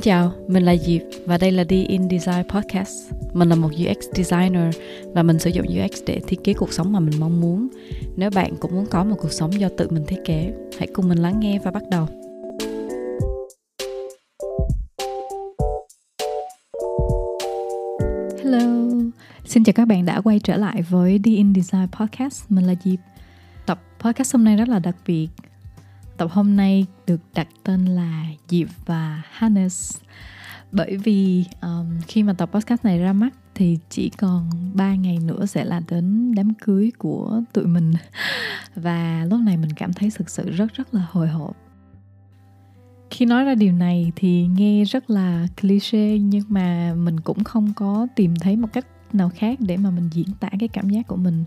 Xin 0.00 0.04
chào, 0.04 0.32
mình 0.48 0.62
là 0.62 0.76
Diệp 0.76 1.02
và 1.26 1.38
đây 1.38 1.52
là 1.52 1.64
The 1.64 1.76
In 1.76 2.08
Design 2.10 2.48
Podcast. 2.48 3.12
Mình 3.32 3.48
là 3.48 3.54
một 3.54 3.68
UX 3.68 3.96
designer 4.14 4.74
và 5.14 5.22
mình 5.22 5.38
sử 5.38 5.50
dụng 5.50 5.66
UX 5.66 6.02
để 6.06 6.20
thiết 6.26 6.44
kế 6.44 6.52
cuộc 6.52 6.72
sống 6.72 6.92
mà 6.92 7.00
mình 7.00 7.20
mong 7.20 7.40
muốn. 7.40 7.68
Nếu 8.16 8.30
bạn 8.30 8.56
cũng 8.60 8.74
muốn 8.74 8.86
có 8.86 9.04
một 9.04 9.16
cuộc 9.18 9.32
sống 9.32 9.60
do 9.60 9.68
tự 9.76 9.88
mình 9.90 10.04
thiết 10.06 10.16
kế, 10.24 10.52
hãy 10.78 10.88
cùng 10.92 11.08
mình 11.08 11.18
lắng 11.18 11.40
nghe 11.40 11.58
và 11.64 11.70
bắt 11.70 11.82
đầu. 11.90 12.06
Hello, 18.44 18.90
xin 19.44 19.64
chào 19.64 19.72
các 19.72 19.88
bạn 19.88 20.06
đã 20.06 20.20
quay 20.20 20.38
trở 20.38 20.56
lại 20.56 20.82
với 20.82 21.20
The 21.24 21.30
In 21.30 21.54
Design 21.54 21.86
Podcast. 21.92 22.44
Mình 22.48 22.66
là 22.66 22.74
Diệp. 22.84 22.98
Tập 23.66 23.82
podcast 23.98 24.34
hôm 24.34 24.44
nay 24.44 24.56
rất 24.56 24.68
là 24.68 24.78
đặc 24.78 24.96
biệt 25.06 25.28
Tập 26.20 26.30
hôm 26.32 26.56
nay 26.56 26.86
được 27.06 27.20
đặt 27.34 27.48
tên 27.64 27.84
là 27.84 28.24
Diệp 28.48 28.68
và 28.86 29.22
Hannes. 29.30 29.98
Bởi 30.72 30.96
vì 30.96 31.44
um, 31.62 32.00
khi 32.08 32.22
mà 32.22 32.32
tập 32.32 32.50
podcast 32.52 32.84
này 32.84 32.98
ra 32.98 33.12
mắt 33.12 33.34
thì 33.54 33.78
chỉ 33.90 34.10
còn 34.10 34.50
3 34.74 34.94
ngày 34.94 35.18
nữa 35.18 35.46
sẽ 35.46 35.64
là 35.64 35.80
đến 35.88 36.34
đám 36.34 36.54
cưới 36.54 36.90
của 36.98 37.42
tụi 37.52 37.66
mình. 37.66 37.92
Và 38.74 39.26
lúc 39.30 39.40
này 39.40 39.56
mình 39.56 39.70
cảm 39.76 39.92
thấy 39.92 40.10
thực 40.14 40.30
sự 40.30 40.50
rất 40.50 40.74
rất 40.74 40.94
là 40.94 41.06
hồi 41.10 41.28
hộp. 41.28 41.56
Khi 43.10 43.26
nói 43.26 43.44
ra 43.44 43.54
điều 43.54 43.72
này 43.72 44.12
thì 44.16 44.46
nghe 44.46 44.84
rất 44.84 45.10
là 45.10 45.46
cliché 45.60 46.18
nhưng 46.18 46.44
mà 46.48 46.94
mình 46.94 47.20
cũng 47.20 47.44
không 47.44 47.72
có 47.76 48.06
tìm 48.16 48.34
thấy 48.36 48.56
một 48.56 48.68
cách 48.72 48.86
nào 49.12 49.30
khác 49.34 49.58
để 49.60 49.76
mà 49.76 49.90
mình 49.90 50.08
diễn 50.12 50.28
tả 50.40 50.48
cái 50.58 50.68
cảm 50.68 50.90
giác 50.90 51.06
của 51.06 51.16
mình 51.16 51.44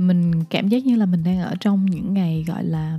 mình 0.00 0.44
cảm 0.44 0.68
giác 0.68 0.86
như 0.86 0.96
là 0.96 1.06
mình 1.06 1.24
đang 1.24 1.40
ở 1.40 1.54
trong 1.60 1.86
những 1.86 2.14
ngày, 2.14 2.44
gọi 2.46 2.64
là, 2.64 2.98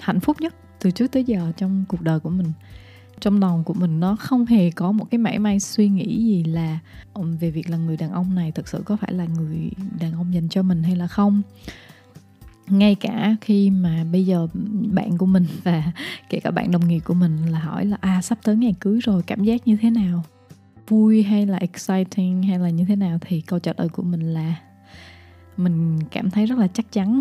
hạnh 0.00 0.20
phúc 0.20 0.36
nhất 0.40 0.54
từ 0.80 0.90
trước 0.90 1.12
tới 1.12 1.24
giờ 1.24 1.52
trong 1.56 1.84
cuộc 1.88 2.02
đời 2.02 2.20
của 2.20 2.30
mình. 2.30 2.52
Trong 3.20 3.40
lòng 3.40 3.64
của 3.64 3.74
mình 3.74 4.00
nó 4.00 4.16
không 4.16 4.46
hề 4.46 4.70
có 4.70 4.92
một 4.92 5.04
cái 5.10 5.18
mảy 5.18 5.38
may 5.38 5.60
suy 5.60 5.88
nghĩ 5.88 6.24
gì 6.24 6.44
là 6.44 6.78
um, 7.14 7.36
về 7.36 7.50
việc 7.50 7.70
là 7.70 7.76
người 7.76 7.96
đàn 7.96 8.10
ông 8.10 8.34
này 8.34 8.52
thực 8.52 8.68
sự 8.68 8.82
có 8.84 8.96
phải 8.96 9.12
là 9.12 9.24
người 9.24 9.70
đàn 10.00 10.12
ông 10.12 10.34
dành 10.34 10.48
cho 10.48 10.62
mình 10.62 10.82
hay 10.82 10.96
là 10.96 11.06
không. 11.06 11.42
Ngay 12.68 12.94
cả 12.94 13.36
khi 13.40 13.70
mà 13.70 14.04
bây 14.12 14.26
giờ 14.26 14.46
bạn 14.92 15.18
của 15.18 15.26
mình 15.26 15.46
và 15.64 15.92
kể 16.28 16.40
cả 16.40 16.50
bạn 16.50 16.70
đồng 16.70 16.88
nghiệp 16.88 17.00
của 17.00 17.14
mình 17.14 17.46
là 17.46 17.58
hỏi 17.58 17.84
là 17.86 17.96
à 18.00 18.22
sắp 18.22 18.38
tới 18.42 18.56
ngày 18.56 18.74
cưới 18.80 19.00
rồi, 19.02 19.22
cảm 19.22 19.44
giác 19.44 19.68
như 19.68 19.76
thế 19.80 19.90
nào? 19.90 20.22
Vui 20.88 21.22
hay 21.22 21.46
là 21.46 21.56
exciting 21.56 22.42
hay 22.42 22.58
là 22.58 22.70
như 22.70 22.84
thế 22.84 22.96
nào? 22.96 23.18
Thì 23.20 23.40
câu 23.40 23.58
trả 23.58 23.72
lời 23.78 23.88
của 23.88 24.02
mình 24.02 24.20
là 24.20 24.54
mình 25.58 25.98
cảm 26.10 26.30
thấy 26.30 26.46
rất 26.46 26.58
là 26.58 26.66
chắc 26.66 26.92
chắn. 26.92 27.20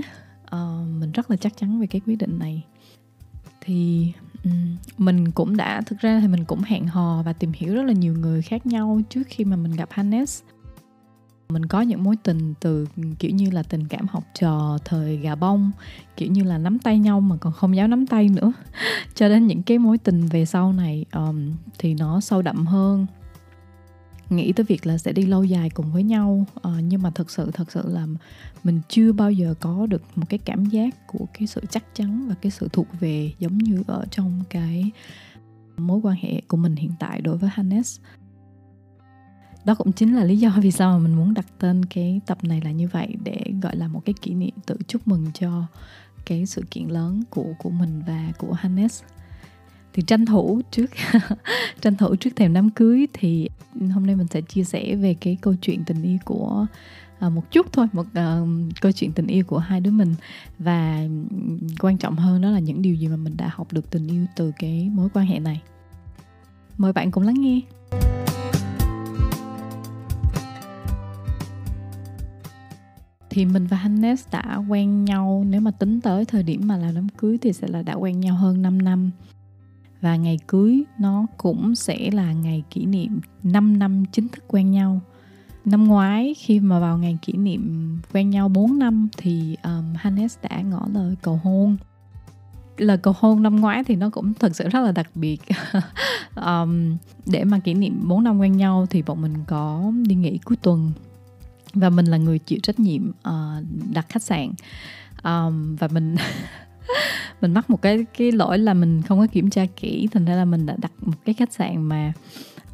Uh, 0.56 0.88
mình 1.00 1.12
rất 1.12 1.32
là 1.32 1.38
chắc 1.38 1.58
chắn 1.58 1.80
về 1.80 1.88
cái 1.88 2.02
quyết 2.06 2.16
định 2.16 2.40
này. 2.40 2.64
Thì 3.62 4.12
um, 4.44 4.78
mình 4.98 5.32
cũng 5.32 5.58
đã 5.58 5.82
thực 5.82 6.00
ra 6.00 6.20
thì 6.20 6.28
mình 6.28 6.46
cũng 6.46 6.62
hẹn 6.62 6.88
hò 6.88 7.24
và 7.24 7.34
tìm 7.34 7.52
hiểu 7.56 7.76
rất 7.76 7.84
là 7.84 7.94
nhiều 7.94 8.14
người 8.14 8.42
khác 8.42 8.66
nhau 8.66 9.02
trước 9.10 9.24
khi 9.28 9.46
mà 9.46 9.56
mình 9.56 9.72
gặp 9.72 9.90
Hannes. 9.92 10.42
Mình 11.50 11.66
có 11.66 11.82
những 11.82 12.04
mối 12.04 12.16
tình 12.24 12.54
từ 12.60 12.88
kiểu 13.20 13.32
như 13.32 13.50
là 13.52 13.64
tình 13.64 13.88
cảm 13.88 14.08
học 14.10 14.24
trò 14.40 14.78
thời 14.86 15.18
gà 15.18 15.36
bông 15.36 15.72
kiểu 16.18 16.32
như 16.32 16.44
là 16.44 16.58
nắm 16.58 16.80
tay 16.80 17.00
nhau 17.00 17.20
mà 17.20 17.38
còn 17.38 17.54
không 17.54 17.76
dám 17.76 17.90
nắm 17.90 18.08
tay 18.08 18.30
nữa. 18.30 18.54
Cho 19.16 19.30
đến 19.30 19.48
những 19.48 19.64
cái 19.64 19.78
mối 19.78 19.98
tình 19.98 20.26
về 20.26 20.46
sau 20.46 20.74
này 20.74 21.06
um, 21.14 21.54
thì 21.80 21.94
nó 21.94 22.20
sâu 22.20 22.42
đậm 22.42 22.66
hơn 22.66 23.06
nghĩ 24.30 24.54
tới 24.54 24.64
việc 24.64 24.86
là 24.86 24.98
sẽ 24.98 25.12
đi 25.12 25.26
lâu 25.26 25.44
dài 25.44 25.70
cùng 25.70 25.92
với 25.92 26.04
nhau. 26.04 26.46
À, 26.62 26.72
nhưng 26.84 27.02
mà 27.02 27.10
thật 27.10 27.32
sự 27.32 27.52
thật 27.54 27.72
sự 27.72 27.84
là 27.86 28.08
mình 28.64 28.82
chưa 28.90 29.12
bao 29.12 29.32
giờ 29.32 29.54
có 29.60 29.86
được 29.86 30.02
một 30.16 30.26
cái 30.30 30.38
cảm 30.38 30.66
giác 30.66 31.08
của 31.08 31.26
cái 31.34 31.48
sự 31.48 31.62
chắc 31.70 31.96
chắn 31.96 32.28
và 32.30 32.36
cái 32.42 32.52
sự 32.52 32.70
thuộc 32.74 32.88
về 33.00 33.34
giống 33.40 33.58
như 33.58 33.84
ở 33.88 34.06
trong 34.12 34.44
cái 34.50 34.92
mối 35.78 36.00
quan 36.04 36.18
hệ 36.22 36.42
của 36.48 36.58
mình 36.58 36.76
hiện 36.76 36.92
tại 37.00 37.22
đối 37.22 37.38
với 37.38 37.50
Hannes. 37.54 38.00
Đó 39.66 39.76
cũng 39.76 39.92
chính 39.92 40.16
là 40.16 40.24
lý 40.24 40.38
do 40.38 40.50
vì 40.62 40.72
sao 40.72 40.92
mà 40.92 41.08
mình 41.08 41.16
muốn 41.16 41.34
đặt 41.34 41.46
tên 41.60 41.86
cái 41.86 42.22
tập 42.26 42.38
này 42.44 42.62
là 42.62 42.72
như 42.72 42.88
vậy 42.88 43.16
để 43.24 43.44
gọi 43.62 43.76
là 43.76 43.88
một 43.88 44.02
cái 44.06 44.14
kỷ 44.22 44.34
niệm 44.34 44.54
tự 44.66 44.78
chúc 44.88 45.08
mừng 45.08 45.26
cho 45.34 45.66
cái 46.26 46.46
sự 46.46 46.64
kiện 46.72 46.88
lớn 46.88 47.24
của 47.30 47.54
của 47.60 47.70
mình 47.70 48.02
và 48.08 48.32
của 48.38 48.54
Hannes 48.54 49.04
thì 49.98 50.04
tranh 50.04 50.26
thủ 50.26 50.62
trước 50.72 50.86
tranh 51.82 51.96
thủ 51.96 52.16
trước 52.16 52.30
thềm 52.36 52.54
đám 52.54 52.70
cưới 52.70 53.08
thì 53.14 53.50
hôm 53.94 54.06
nay 54.06 54.16
mình 54.16 54.28
sẽ 54.28 54.42
chia 54.42 54.64
sẻ 54.64 54.96
về 54.96 55.14
cái 55.14 55.38
câu 55.42 55.56
chuyện 55.62 55.84
tình 55.86 56.04
yêu 56.04 56.18
của 56.26 56.66
à, 57.20 57.30
một 57.30 57.52
chút 57.52 57.74
thôi 57.74 57.88
một 57.94 58.06
uh, 58.06 58.48
câu 58.82 58.92
chuyện 58.92 59.12
tình 59.12 59.28
yêu 59.28 59.44
của 59.44 59.58
hai 59.58 59.80
đứa 59.80 59.92
mình. 59.92 60.16
Và 60.60 61.02
quan 61.80 61.98
trọng 61.98 62.16
hơn 62.16 62.42
đó 62.42 62.50
là 62.50 62.60
những 62.60 62.82
điều 62.82 62.96
gì 62.96 63.08
mà 63.08 63.16
mình 63.16 63.38
đã 63.38 63.50
học 63.54 63.74
được 63.74 63.90
tình 63.92 64.08
yêu 64.08 64.26
từ 64.36 64.52
cái 64.60 64.90
mối 64.94 65.10
quan 65.14 65.26
hệ 65.26 65.40
này. 65.40 65.62
Mời 66.78 66.94
bạn 66.94 67.12
cùng 67.12 67.24
lắng 67.24 67.42
nghe. 67.42 67.62
Thì 73.30 73.46
mình 73.46 73.68
và 73.68 73.78
Hannes 73.78 74.26
đã 74.32 74.62
quen 74.70 75.06
nhau. 75.06 75.44
Nếu 75.50 75.62
mà 75.62 75.72
tính 75.72 76.02
tới 76.02 76.26
thời 76.26 76.44
điểm 76.44 76.62
mà 76.66 76.78
làm 76.78 76.96
đám 76.96 77.10
cưới 77.10 77.38
thì 77.42 77.54
sẽ 77.54 77.68
là 77.68 77.82
đã 77.82 77.94
quen 77.94 78.20
nhau 78.20 78.36
hơn 78.36 78.62
5 78.62 78.82
năm 78.82 79.12
và 80.02 80.16
ngày 80.16 80.40
cưới 80.48 80.84
nó 81.00 81.26
cũng 81.38 81.76
sẽ 81.76 82.12
là 82.12 82.34
ngày 82.34 82.64
kỷ 82.70 82.86
niệm 82.86 83.20
5 83.44 83.80
năm 83.80 84.04
chính 84.12 84.28
thức 84.28 84.44
quen 84.48 84.72
nhau. 84.72 85.02
Năm 85.66 85.88
ngoái 85.88 86.34
khi 86.38 86.60
mà 86.60 86.80
vào 86.80 86.98
ngày 86.98 87.18
kỷ 87.22 87.34
niệm 87.34 87.98
quen 88.14 88.30
nhau 88.30 88.50
4 88.50 88.80
năm 88.80 89.08
thì 89.18 89.58
um, 89.64 89.94
Hannes 89.98 90.38
đã 90.42 90.62
ngỏ 90.62 90.88
lời 90.94 91.16
cầu 91.22 91.40
hôn. 91.44 91.78
Lời 92.78 92.98
cầu 92.98 93.14
hôn 93.20 93.44
năm 93.44 93.56
ngoái 93.56 93.84
thì 93.84 93.96
nó 93.96 94.10
cũng 94.10 94.34
thật 94.34 94.56
sự 94.56 94.70
rất 94.70 94.80
là 94.80 94.92
đặc 94.92 95.10
biệt. 95.16 95.42
Um, 96.46 96.98
để 97.26 97.44
mà 97.44 97.60
kỷ 97.60 97.74
niệm 97.74 98.08
4 98.08 98.24
năm 98.24 98.40
quen 98.40 98.58
nhau 98.58 98.86
thì 98.90 99.02
bọn 99.02 99.22
mình 99.22 99.34
có 99.48 99.92
đi 100.08 100.16
nghỉ 100.16 100.38
cuối 100.38 100.58
tuần. 100.58 100.92
Và 101.74 101.90
mình 101.90 102.06
là 102.06 102.18
người 102.18 102.40
chịu 102.40 102.60
trách 102.64 102.80
nhiệm 102.80 103.10
uh, 103.10 103.64
đặt 103.94 104.06
khách 104.10 104.24
sạn. 104.24 104.52
Um, 105.24 105.76
và 105.76 105.88
mình 105.88 106.16
mình 107.42 107.54
mắc 107.54 107.70
một 107.70 107.82
cái 107.82 108.06
cái 108.18 108.32
lỗi 108.32 108.60
là 108.60 108.74
mình 108.74 109.02
không 109.02 109.20
có 109.20 109.28
kiểm 109.32 109.50
tra 109.50 109.66
kỹ 109.76 110.08
thành 110.12 110.26
ra 110.26 110.36
là 110.36 110.46
mình 110.46 110.66
đã 110.66 110.76
đặt 110.78 110.92
một 111.02 111.18
cái 111.26 111.34
khách 111.34 111.54
sạn 111.54 111.84
mà 111.84 112.14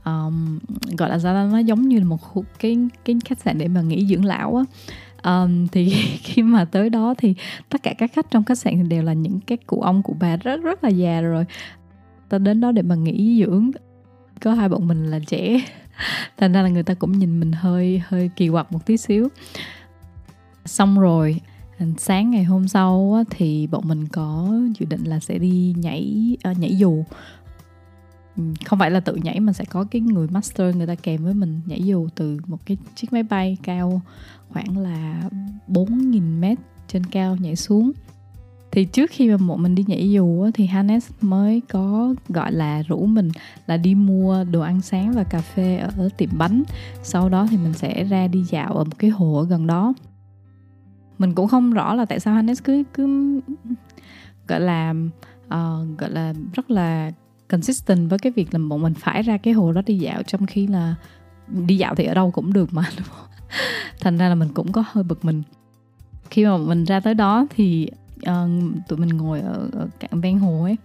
um, 0.05 0.59
gọi 0.97 1.09
là 1.09 1.19
sao 1.19 1.47
nó 1.47 1.57
giống 1.57 1.81
như 1.81 1.99
là 1.99 2.05
một 2.05 2.19
cái 2.59 2.77
cái 3.05 3.15
khách 3.25 3.39
sạn 3.39 3.57
để 3.57 3.67
mà 3.67 3.81
nghỉ 3.81 4.05
dưỡng 4.05 4.25
lão 4.25 4.55
á. 4.55 4.63
Um, 5.23 5.67
thì 5.67 5.89
khi 6.23 6.41
mà 6.41 6.65
tới 6.65 6.89
đó 6.89 7.13
thì 7.17 7.35
tất 7.69 7.83
cả 7.83 7.93
các 7.97 8.11
khách 8.13 8.31
trong 8.31 8.43
khách 8.43 8.57
sạn 8.57 8.73
thì 8.75 8.83
đều 8.89 9.03
là 9.03 9.13
những 9.13 9.39
cái 9.39 9.57
cụ 9.57 9.81
ông 9.81 10.03
cụ 10.03 10.15
bà 10.19 10.37
rất 10.37 10.61
rất 10.61 10.83
là 10.83 10.89
già 10.89 11.21
rồi. 11.21 11.45
Ta 12.29 12.37
đến 12.37 12.61
đó 12.61 12.71
để 12.71 12.81
mà 12.81 12.95
nghỉ 12.95 13.43
dưỡng 13.45 13.71
có 14.41 14.53
hai 14.53 14.69
bọn 14.69 14.87
mình 14.87 15.05
là 15.05 15.19
trẻ. 15.27 15.61
Thành 16.37 16.53
ra 16.53 16.61
là 16.61 16.69
người 16.69 16.83
ta 16.83 16.93
cũng 16.93 17.19
nhìn 17.19 17.39
mình 17.39 17.51
hơi 17.51 18.01
hơi 18.07 18.29
kỳ 18.35 18.49
quặc 18.49 18.71
một 18.71 18.85
tí 18.85 18.97
xíu. 18.97 19.27
Xong 20.65 20.99
rồi 20.99 21.41
sáng 21.97 22.31
ngày 22.31 22.43
hôm 22.43 22.67
sau 22.67 23.13
á, 23.17 23.23
thì 23.29 23.67
bọn 23.67 23.87
mình 23.87 24.07
có 24.07 24.53
dự 24.79 24.85
định 24.85 25.03
là 25.03 25.19
sẽ 25.19 25.37
đi 25.37 25.75
nhảy 25.77 26.37
uh, 26.51 26.57
nhảy 26.57 26.77
dù. 26.77 27.03
Ừ, 28.37 28.43
không 28.65 28.79
phải 28.79 28.91
là 28.91 28.99
tự 28.99 29.15
nhảy 29.15 29.39
mà 29.39 29.53
sẽ 29.53 29.65
có 29.65 29.85
cái 29.91 30.01
người 30.01 30.27
master 30.27 30.75
người 30.75 30.87
ta 30.87 30.95
kèm 30.95 31.23
với 31.23 31.33
mình 31.33 31.61
nhảy 31.65 31.83
dù 31.83 32.07
từ 32.15 32.39
một 32.47 32.57
cái 32.65 32.77
chiếc 32.95 33.13
máy 33.13 33.23
bay 33.23 33.57
cao 33.63 34.01
khoảng 34.49 34.77
là 34.77 35.29
4.000 35.67 36.39
mét 36.39 36.57
trên 36.87 37.05
cao 37.05 37.35
nhảy 37.35 37.55
xuống. 37.55 37.91
Thì 38.71 38.85
trước 38.85 39.11
khi 39.11 39.29
mà 39.29 39.37
bọn 39.37 39.63
mình 39.63 39.75
đi 39.75 39.85
nhảy 39.87 40.11
dù 40.11 40.49
thì 40.53 40.65
Hannes 40.65 41.11
mới 41.21 41.61
có 41.69 42.15
gọi 42.29 42.51
là 42.51 42.81
rủ 42.81 43.05
mình 43.05 43.29
là 43.67 43.77
đi 43.77 43.95
mua 43.95 44.43
đồ 44.43 44.61
ăn 44.61 44.81
sáng 44.81 45.11
và 45.11 45.23
cà 45.23 45.41
phê 45.41 45.77
ở 45.77 46.09
tiệm 46.17 46.29
bánh. 46.37 46.63
Sau 47.03 47.29
đó 47.29 47.47
thì 47.49 47.57
mình 47.57 47.73
sẽ 47.73 48.03
ra 48.03 48.27
đi 48.27 48.43
dạo 48.43 48.73
ở 48.73 48.83
một 48.83 48.99
cái 48.99 49.09
hồ 49.09 49.37
ở 49.37 49.45
gần 49.45 49.67
đó 49.67 49.93
mình 51.19 51.33
cũng 51.35 51.47
không 51.47 51.73
rõ 51.73 51.93
là 51.95 52.05
tại 52.05 52.19
sao 52.19 52.33
Hannes 52.33 52.63
cứ 52.63 52.83
cứ 52.93 53.39
gọi 54.47 54.59
là 54.59 54.93
uh, 55.45 55.97
gọi 55.97 56.09
là 56.09 56.33
rất 56.53 56.71
là 56.71 57.11
consistent 57.49 58.09
với 58.09 58.19
cái 58.19 58.31
việc 58.35 58.53
là 58.53 58.59
bọn 58.69 58.81
mình 58.81 58.93
phải 58.93 59.21
ra 59.21 59.37
cái 59.37 59.53
hồ 59.53 59.71
đó 59.71 59.81
đi 59.85 59.97
dạo 59.97 60.23
trong 60.23 60.45
khi 60.45 60.67
là 60.67 60.95
đi 61.47 61.77
dạo 61.77 61.95
thì 61.95 62.05
ở 62.05 62.13
đâu 62.13 62.31
cũng 62.31 62.53
được 62.53 62.73
mà 62.73 62.83
thành 64.01 64.17
ra 64.17 64.29
là 64.29 64.35
mình 64.35 64.49
cũng 64.53 64.71
có 64.71 64.83
hơi 64.87 65.03
bực 65.03 65.25
mình. 65.25 65.43
Khi 66.29 66.45
mà 66.45 66.57
mình 66.57 66.83
ra 66.83 66.99
tới 66.99 67.13
đó 67.13 67.47
thì 67.49 67.89
uh, 68.29 68.49
tụi 68.87 68.99
mình 68.99 69.09
ngồi 69.09 69.39
ở, 69.39 69.69
ở 69.73 69.87
cạnh 69.99 70.21
ven 70.21 70.39
hồ 70.39 70.63
ấy 70.63 70.77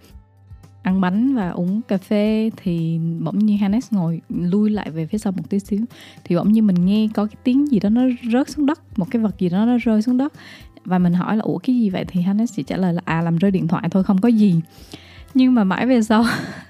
ăn 0.81 1.01
bánh 1.01 1.35
và 1.35 1.49
uống 1.49 1.81
cà 1.81 1.97
phê 1.97 2.51
thì 2.57 2.99
bỗng 3.19 3.39
nhiên 3.39 3.57
Hannes 3.57 3.93
ngồi 3.93 4.21
lui 4.29 4.69
lại 4.69 4.91
về 4.91 5.05
phía 5.05 5.17
sau 5.17 5.33
một 5.37 5.43
tí 5.49 5.59
xíu. 5.59 5.85
Thì 6.23 6.35
bỗng 6.35 6.51
nhiên 6.51 6.67
mình 6.67 6.85
nghe 6.85 7.07
có 7.13 7.25
cái 7.25 7.35
tiếng 7.43 7.71
gì 7.71 7.79
đó 7.79 7.89
nó 7.89 8.01
rớt 8.31 8.49
xuống 8.49 8.65
đất, 8.65 8.99
một 8.99 9.05
cái 9.11 9.21
vật 9.21 9.39
gì 9.39 9.49
đó 9.49 9.65
nó 9.65 9.77
rơi 9.77 10.01
xuống 10.01 10.17
đất. 10.17 10.33
Và 10.85 10.99
mình 10.99 11.13
hỏi 11.13 11.37
là, 11.37 11.43
ủa, 11.43 11.57
cái 11.57 11.75
gì 11.75 11.89
vậy? 11.89 12.05
Thì 12.07 12.21
Hannes 12.21 12.53
chỉ 12.55 12.63
trả 12.63 12.77
lời 12.77 12.93
là 12.93 13.01
à 13.05 13.21
làm 13.21 13.37
rơi 13.37 13.51
điện 13.51 13.67
thoại 13.67 13.89
thôi, 13.91 14.03
không 14.03 14.21
có 14.21 14.29
gì. 14.29 14.61
Nhưng 15.33 15.53
mà 15.53 15.63
mãi 15.63 15.85
về 15.85 16.01
sau 16.01 16.25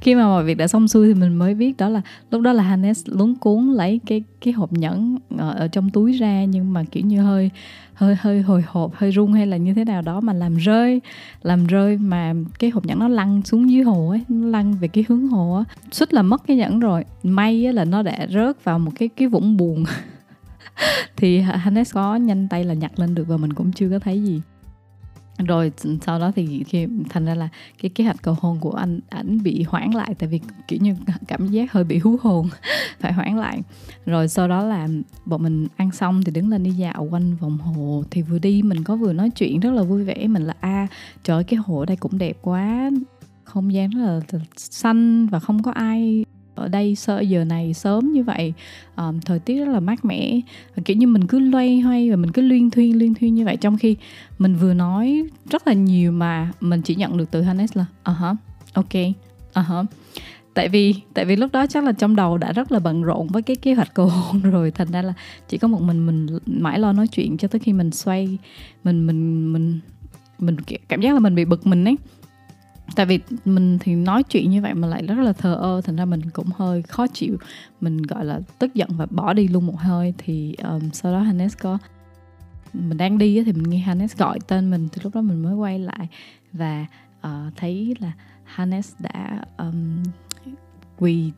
khi 0.00 0.14
mà 0.14 0.22
mọi 0.22 0.44
việc 0.44 0.54
đã 0.54 0.68
xong 0.68 0.88
xuôi 0.88 1.08
thì 1.08 1.14
mình 1.14 1.34
mới 1.34 1.54
biết 1.54 1.76
đó 1.76 1.88
là 1.88 2.02
lúc 2.30 2.42
đó 2.42 2.52
là 2.52 2.62
Hannes 2.62 3.02
lúng 3.06 3.34
cuốn 3.34 3.66
lấy 3.66 4.00
cái 4.06 4.22
cái 4.40 4.52
hộp 4.52 4.72
nhẫn 4.72 5.18
ở, 5.38 5.52
ở 5.52 5.68
trong 5.68 5.90
túi 5.90 6.12
ra 6.12 6.44
nhưng 6.44 6.72
mà 6.72 6.84
kiểu 6.90 7.04
như 7.06 7.22
hơi 7.22 7.50
hơi 7.94 8.16
hơi 8.20 8.42
hồi 8.42 8.64
hộp 8.66 8.94
hơi 8.94 9.10
run 9.10 9.32
hay 9.32 9.46
là 9.46 9.56
như 9.56 9.74
thế 9.74 9.84
nào 9.84 10.02
đó 10.02 10.20
mà 10.20 10.32
làm 10.32 10.56
rơi 10.56 11.00
làm 11.42 11.66
rơi 11.66 11.96
mà 11.96 12.34
cái 12.58 12.70
hộp 12.70 12.86
nhẫn 12.86 12.98
nó 12.98 13.08
lăn 13.08 13.42
xuống 13.44 13.70
dưới 13.70 13.82
hồ 13.82 14.08
ấy 14.08 14.20
nó 14.28 14.46
lăn 14.46 14.74
về 14.80 14.88
cái 14.88 15.04
hướng 15.08 15.28
hồ 15.28 15.54
á. 15.54 15.64
Suýt 15.92 16.14
là 16.14 16.22
mất 16.22 16.42
cái 16.46 16.56
nhẫn 16.56 16.80
rồi. 16.80 17.04
May 17.22 17.66
á 17.66 17.72
là 17.72 17.84
nó 17.84 18.02
đã 18.02 18.26
rớt 18.30 18.64
vào 18.64 18.78
một 18.78 18.90
cái 18.98 19.08
cái 19.08 19.28
vũng 19.28 19.56
buồn 19.56 19.84
thì 21.16 21.40
Hannes 21.40 21.94
có 21.94 22.16
nhanh 22.16 22.48
tay 22.48 22.64
là 22.64 22.74
nhặt 22.74 22.98
lên 22.98 23.14
được 23.14 23.28
và 23.28 23.36
mình 23.36 23.52
cũng 23.52 23.72
chưa 23.72 23.88
có 23.90 23.98
thấy 23.98 24.22
gì 24.22 24.40
rồi 25.38 25.72
sau 26.06 26.18
đó 26.18 26.32
thì 26.36 26.64
khi 26.64 26.86
thành 27.10 27.24
ra 27.24 27.34
là 27.34 27.48
cái 27.82 27.88
kế 27.88 28.04
hoạch 28.04 28.22
cầu 28.22 28.36
hôn 28.40 28.58
của 28.60 28.70
anh 28.70 29.00
ảnh 29.08 29.42
bị 29.42 29.64
hoãn 29.68 29.90
lại 29.90 30.14
tại 30.18 30.28
vì 30.28 30.40
kiểu 30.68 30.78
như 30.82 30.94
cảm 31.28 31.46
giác 31.46 31.72
hơi 31.72 31.84
bị 31.84 31.98
hú 31.98 32.16
hồn 32.22 32.48
phải 33.00 33.12
hoãn 33.12 33.36
lại. 33.36 33.62
Rồi 34.06 34.28
sau 34.28 34.48
đó 34.48 34.64
là 34.64 34.88
bọn 35.24 35.42
mình 35.42 35.66
ăn 35.76 35.90
xong 35.90 36.22
thì 36.24 36.32
đứng 36.32 36.48
lên 36.48 36.62
đi 36.62 36.70
dạo 36.70 37.08
quanh 37.10 37.36
vòng 37.36 37.58
hồ 37.58 38.04
thì 38.10 38.22
vừa 38.22 38.38
đi 38.38 38.62
mình 38.62 38.84
có 38.84 38.96
vừa 38.96 39.12
nói 39.12 39.30
chuyện 39.30 39.60
rất 39.60 39.70
là 39.70 39.82
vui 39.82 40.04
vẻ 40.04 40.26
mình 40.26 40.42
là 40.42 40.54
a 40.60 40.68
à, 40.68 40.86
trời 41.22 41.36
ơi, 41.36 41.44
cái 41.44 41.56
hồ 41.66 41.78
ở 41.78 41.86
đây 41.86 41.96
cũng 41.96 42.18
đẹp 42.18 42.36
quá 42.42 42.90
không 43.44 43.72
gian 43.72 43.90
rất 43.90 44.02
là 44.02 44.20
xanh 44.56 45.26
và 45.26 45.38
không 45.38 45.62
có 45.62 45.70
ai 45.70 46.24
ở 46.54 46.68
đây 46.68 46.94
sợ 46.94 47.20
giờ 47.20 47.44
này 47.44 47.74
sớm 47.74 48.12
như 48.12 48.22
vậy. 48.22 48.52
Um, 48.96 49.20
thời 49.20 49.38
tiết 49.38 49.58
rất 49.58 49.72
là 49.72 49.80
mát 49.80 50.04
mẻ. 50.04 50.40
Kiểu 50.84 50.96
như 50.96 51.06
mình 51.06 51.26
cứ 51.26 51.38
loay 51.38 51.80
hoay 51.80 52.10
và 52.10 52.16
mình 52.16 52.32
cứ 52.32 52.42
liên 52.42 52.70
thuyên 52.70 52.98
liên 52.98 53.14
thuyên 53.14 53.34
như 53.34 53.44
vậy. 53.44 53.56
Trong 53.56 53.78
khi 53.78 53.96
mình 54.38 54.56
vừa 54.56 54.74
nói 54.74 55.24
rất 55.50 55.66
là 55.66 55.72
nhiều 55.72 56.12
mà 56.12 56.52
mình 56.60 56.82
chỉ 56.82 56.94
nhận 56.94 57.16
được 57.16 57.30
từ 57.30 57.42
Hannes 57.42 57.76
là 57.76 57.84
uh 58.10 58.16
-huh, 58.18 58.34
ok 58.72 58.94
uh 58.94 59.66
-huh. 59.70 59.84
tại 60.54 60.68
vì 60.68 60.94
tại 61.14 61.24
vì 61.24 61.36
lúc 61.36 61.52
đó 61.52 61.66
chắc 61.66 61.84
là 61.84 61.92
trong 61.92 62.16
đầu 62.16 62.38
đã 62.38 62.52
rất 62.52 62.72
là 62.72 62.78
bận 62.78 63.02
rộn 63.02 63.26
với 63.26 63.42
cái 63.42 63.56
kế 63.56 63.74
hoạch 63.74 63.94
cầu 63.94 64.06
hôn 64.06 64.42
rồi. 64.50 64.70
Thành 64.70 64.90
ra 64.90 65.02
là 65.02 65.12
chỉ 65.48 65.58
có 65.58 65.68
một 65.68 65.80
mình 65.82 66.06
mình 66.06 66.26
mãi 66.46 66.78
lo 66.78 66.92
nói 66.92 67.06
chuyện 67.06 67.36
cho 67.36 67.48
tới 67.48 67.58
khi 67.58 67.72
mình 67.72 67.90
xoay 67.90 68.38
mình 68.84 69.06
mình 69.06 69.52
mình 69.52 69.80
mình 70.38 70.56
cảm 70.88 71.00
giác 71.00 71.14
là 71.14 71.20
mình 71.20 71.34
bị 71.34 71.44
bực 71.44 71.66
mình 71.66 71.84
ấy 71.84 71.96
tại 72.96 73.06
vì 73.06 73.18
mình 73.44 73.78
thì 73.80 73.94
nói 73.94 74.22
chuyện 74.22 74.50
như 74.50 74.62
vậy 74.62 74.74
mà 74.74 74.88
lại 74.88 75.02
rất 75.02 75.18
là 75.18 75.32
thờ 75.32 75.54
ơ 75.54 75.80
thành 75.84 75.96
ra 75.96 76.04
mình 76.04 76.30
cũng 76.30 76.48
hơi 76.56 76.82
khó 76.82 77.06
chịu. 77.06 77.36
Mình 77.80 78.02
gọi 78.02 78.24
là 78.24 78.40
tức 78.58 78.74
giận 78.74 78.88
và 78.96 79.06
bỏ 79.10 79.32
đi 79.32 79.48
luôn 79.48 79.66
một 79.66 79.78
hơi 79.78 80.14
thì 80.18 80.54
um, 80.62 80.90
sau 80.92 81.12
đó 81.12 81.20
Hannes 81.20 81.56
có 81.60 81.78
mình 82.72 82.98
đang 82.98 83.18
đi 83.18 83.44
thì 83.44 83.52
mình 83.52 83.70
nghe 83.70 83.78
Hannes 83.78 84.16
gọi 84.16 84.38
tên 84.46 84.70
mình 84.70 84.88
thì 84.92 85.00
lúc 85.04 85.14
đó 85.14 85.20
mình 85.20 85.42
mới 85.42 85.54
quay 85.54 85.78
lại. 85.78 86.08
Và 86.52 86.86
uh, 87.26 87.56
thấy 87.56 87.94
là 87.98 88.12
Hannes 88.44 88.94
đã 88.98 89.44
um, 89.58 90.02
quỳ 90.98 91.32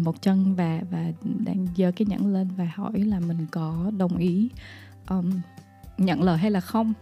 một 0.00 0.22
chân 0.22 0.54
và 0.54 0.80
và 0.90 1.12
đang 1.22 1.66
giơ 1.76 1.92
cái 1.96 2.06
nhẫn 2.06 2.32
lên 2.32 2.48
và 2.56 2.70
hỏi 2.74 2.98
là 2.98 3.20
mình 3.20 3.46
có 3.50 3.90
đồng 3.98 4.16
ý 4.16 4.48
um, 5.08 5.30
nhận 5.98 6.22
lời 6.22 6.38
hay 6.38 6.50
là 6.50 6.60
không 6.60 6.92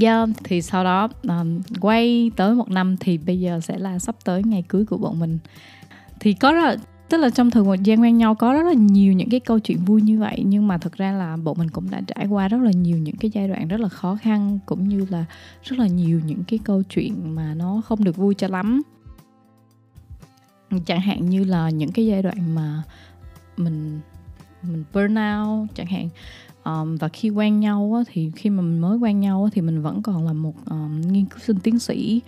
yeah, 0.00 0.28
thì 0.44 0.62
sau 0.62 0.84
đó 0.84 1.08
um, 1.22 1.60
quay 1.80 2.30
tới 2.36 2.54
một 2.54 2.70
năm 2.70 2.96
thì 3.00 3.18
bây 3.18 3.40
giờ 3.40 3.60
sẽ 3.60 3.78
là 3.78 3.98
sắp 3.98 4.16
tới 4.24 4.42
ngày 4.44 4.64
cưới 4.68 4.84
của 4.84 4.98
bọn 4.98 5.18
mình. 5.18 5.38
Thì 6.20 6.32
có 6.32 6.52
rất 6.52 6.64
là 6.64 6.76
tức 7.08 7.18
là 7.18 7.30
trong 7.30 7.50
thời 7.50 7.64
gian 7.84 8.02
quen 8.02 8.18
nhau 8.18 8.34
có 8.34 8.52
rất 8.52 8.62
là 8.62 8.72
nhiều 8.72 9.12
những 9.12 9.30
cái 9.30 9.40
câu 9.40 9.58
chuyện 9.58 9.78
vui 9.84 10.02
như 10.02 10.18
vậy 10.18 10.42
nhưng 10.46 10.68
mà 10.68 10.78
thật 10.78 10.92
ra 10.92 11.12
là 11.12 11.36
bọn 11.36 11.58
mình 11.58 11.70
cũng 11.70 11.90
đã 11.90 12.00
trải 12.06 12.26
qua 12.26 12.48
rất 12.48 12.58
là 12.58 12.70
nhiều 12.70 12.98
những 12.98 13.16
cái 13.16 13.30
giai 13.34 13.48
đoạn 13.48 13.68
rất 13.68 13.80
là 13.80 13.88
khó 13.88 14.18
khăn 14.22 14.58
cũng 14.66 14.88
như 14.88 15.06
là 15.10 15.24
rất 15.62 15.78
là 15.78 15.86
nhiều 15.86 16.20
những 16.26 16.44
cái 16.44 16.58
câu 16.64 16.82
chuyện 16.82 17.34
mà 17.34 17.54
nó 17.54 17.82
không 17.84 18.04
được 18.04 18.16
vui 18.16 18.34
cho 18.34 18.48
lắm. 18.48 18.82
Chẳng 20.86 21.00
hạn 21.00 21.30
như 21.30 21.44
là 21.44 21.70
những 21.70 21.92
cái 21.92 22.06
giai 22.06 22.22
đoạn 22.22 22.54
mà 22.54 22.82
mình 23.56 24.00
mình 24.62 24.84
burnout 24.92 25.68
chẳng 25.74 25.86
hạn 25.86 26.08
um, 26.66 26.96
và 26.96 27.08
khi 27.08 27.30
quen 27.30 27.60
nhau 27.60 27.92
á, 27.96 28.04
thì 28.12 28.30
khi 28.36 28.50
mà 28.50 28.62
mình 28.62 28.78
mới 28.78 28.98
quen 28.98 29.20
nhau 29.20 29.44
á, 29.44 29.50
thì 29.52 29.60
mình 29.60 29.82
vẫn 29.82 30.02
còn 30.02 30.26
là 30.26 30.32
một 30.32 30.54
um, 30.70 31.00
nghiên 31.00 31.24
cứu 31.24 31.38
sinh 31.38 31.56
tiến 31.62 31.78
sĩ. 31.78 32.20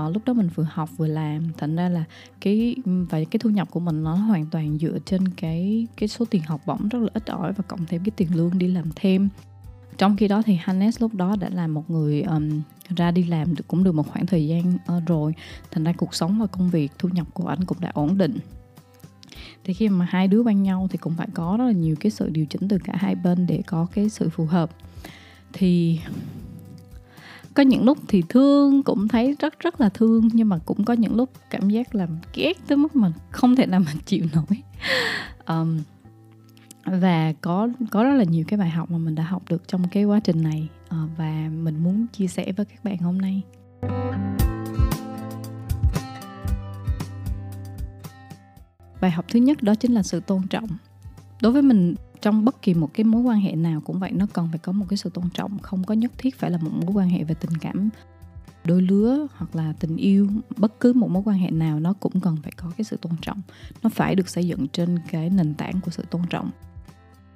Uh, 0.00 0.14
lúc 0.14 0.22
đó 0.26 0.32
mình 0.32 0.48
vừa 0.54 0.66
học 0.70 0.90
vừa 0.96 1.06
làm 1.06 1.42
thành 1.58 1.76
ra 1.76 1.88
là 1.88 2.04
cái 2.40 2.76
và 2.84 3.18
cái 3.30 3.38
thu 3.40 3.50
nhập 3.50 3.70
của 3.70 3.80
mình 3.80 4.02
nó 4.02 4.14
hoàn 4.14 4.46
toàn 4.46 4.78
dựa 4.78 4.98
trên 5.06 5.28
cái 5.28 5.86
cái 5.96 6.08
số 6.08 6.24
tiền 6.24 6.42
học 6.42 6.60
bổng 6.66 6.88
rất 6.88 6.98
là 6.98 7.08
ít 7.14 7.26
ỏi 7.26 7.52
và 7.52 7.64
cộng 7.68 7.86
thêm 7.86 8.02
cái 8.04 8.12
tiền 8.16 8.28
lương 8.34 8.58
đi 8.58 8.68
làm 8.68 8.90
thêm. 8.96 9.28
Trong 9.98 10.16
khi 10.16 10.28
đó 10.28 10.42
thì 10.42 10.58
Hannes 10.60 11.02
lúc 11.02 11.14
đó 11.14 11.36
đã 11.40 11.48
là 11.48 11.66
một 11.66 11.90
người 11.90 12.22
um, 12.22 12.62
ra 12.96 13.10
đi 13.10 13.24
làm 13.24 13.54
được 13.54 13.64
cũng 13.68 13.84
được 13.84 13.94
một 13.94 14.08
khoảng 14.08 14.26
thời 14.26 14.46
gian 14.46 14.74
uh, 14.96 15.06
rồi. 15.06 15.34
Thành 15.70 15.84
ra 15.84 15.92
cuộc 15.92 16.14
sống 16.14 16.38
và 16.40 16.46
công 16.46 16.70
việc 16.70 16.92
thu 16.98 17.08
nhập 17.08 17.26
của 17.34 17.46
anh 17.46 17.64
cũng 17.64 17.80
đã 17.80 17.90
ổn 17.94 18.18
định 18.18 18.38
thì 19.64 19.74
khi 19.74 19.88
mà 19.88 20.06
hai 20.10 20.28
đứa 20.28 20.40
quen 20.40 20.62
nhau 20.62 20.88
thì 20.90 20.98
cũng 20.98 21.14
phải 21.16 21.28
có 21.34 21.56
rất 21.58 21.64
là 21.64 21.72
nhiều 21.72 21.96
cái 22.00 22.10
sự 22.10 22.28
điều 22.28 22.46
chỉnh 22.46 22.68
từ 22.68 22.78
cả 22.84 22.92
hai 22.96 23.14
bên 23.14 23.46
để 23.46 23.62
có 23.66 23.86
cái 23.94 24.08
sự 24.08 24.28
phù 24.28 24.46
hợp. 24.46 24.70
Thì 25.52 26.00
có 27.54 27.62
những 27.62 27.84
lúc 27.84 27.98
thì 28.08 28.22
thương 28.28 28.82
cũng 28.82 29.08
thấy 29.08 29.36
rất 29.38 29.60
rất 29.60 29.80
là 29.80 29.88
thương 29.88 30.28
nhưng 30.32 30.48
mà 30.48 30.58
cũng 30.58 30.84
có 30.84 30.94
những 30.94 31.16
lúc 31.16 31.30
cảm 31.50 31.70
giác 31.70 31.94
làm 31.94 32.08
ghét 32.34 32.52
tới 32.66 32.78
mức 32.78 32.96
mà 32.96 33.12
không 33.30 33.56
thể 33.56 33.66
nào 33.66 33.80
mà 33.80 33.92
chịu 34.06 34.26
nổi. 34.34 34.62
Um, 35.46 35.80
và 36.84 37.32
có 37.40 37.68
có 37.90 38.04
rất 38.04 38.14
là 38.14 38.24
nhiều 38.24 38.44
cái 38.48 38.58
bài 38.58 38.70
học 38.70 38.90
mà 38.90 38.98
mình 38.98 39.14
đã 39.14 39.22
học 39.22 39.42
được 39.50 39.68
trong 39.68 39.88
cái 39.88 40.04
quá 40.04 40.20
trình 40.20 40.42
này 40.42 40.68
uh, 40.84 41.10
và 41.16 41.48
mình 41.62 41.82
muốn 41.82 42.06
chia 42.12 42.26
sẻ 42.26 42.52
với 42.52 42.66
các 42.66 42.84
bạn 42.84 42.98
hôm 42.98 43.18
nay. 43.18 43.42
Bài 49.00 49.10
học 49.10 49.24
thứ 49.28 49.38
nhất 49.38 49.62
đó 49.62 49.74
chính 49.74 49.92
là 49.92 50.02
sự 50.02 50.20
tôn 50.20 50.46
trọng. 50.46 50.66
Đối 51.42 51.52
với 51.52 51.62
mình, 51.62 51.94
trong 52.20 52.44
bất 52.44 52.62
kỳ 52.62 52.74
một 52.74 52.90
cái 52.94 53.04
mối 53.04 53.22
quan 53.22 53.40
hệ 53.40 53.52
nào 53.52 53.80
cũng 53.80 53.98
vậy, 53.98 54.12
nó 54.12 54.26
cần 54.32 54.48
phải 54.50 54.58
có 54.58 54.72
một 54.72 54.86
cái 54.88 54.96
sự 54.96 55.10
tôn 55.10 55.24
trọng, 55.34 55.58
không 55.58 55.84
có 55.84 55.94
nhất 55.94 56.12
thiết 56.18 56.38
phải 56.38 56.50
là 56.50 56.58
một 56.58 56.70
mối 56.72 56.92
quan 56.94 57.08
hệ 57.08 57.24
về 57.24 57.34
tình 57.34 57.58
cảm. 57.60 57.88
Đôi 58.64 58.82
lứa 58.82 59.26
hoặc 59.36 59.56
là 59.56 59.72
tình 59.80 59.96
yêu, 59.96 60.28
bất 60.56 60.80
cứ 60.80 60.92
một 60.92 61.10
mối 61.10 61.22
quan 61.26 61.38
hệ 61.38 61.50
nào, 61.50 61.80
nó 61.80 61.92
cũng 61.92 62.20
cần 62.20 62.36
phải 62.42 62.52
có 62.56 62.72
cái 62.76 62.84
sự 62.84 62.96
tôn 62.96 63.12
trọng. 63.22 63.40
Nó 63.82 63.90
phải 63.90 64.14
được 64.14 64.28
xây 64.28 64.46
dựng 64.46 64.68
trên 64.68 64.98
cái 65.10 65.30
nền 65.30 65.54
tảng 65.54 65.80
của 65.80 65.90
sự 65.90 66.04
tôn 66.10 66.22
trọng. 66.30 66.50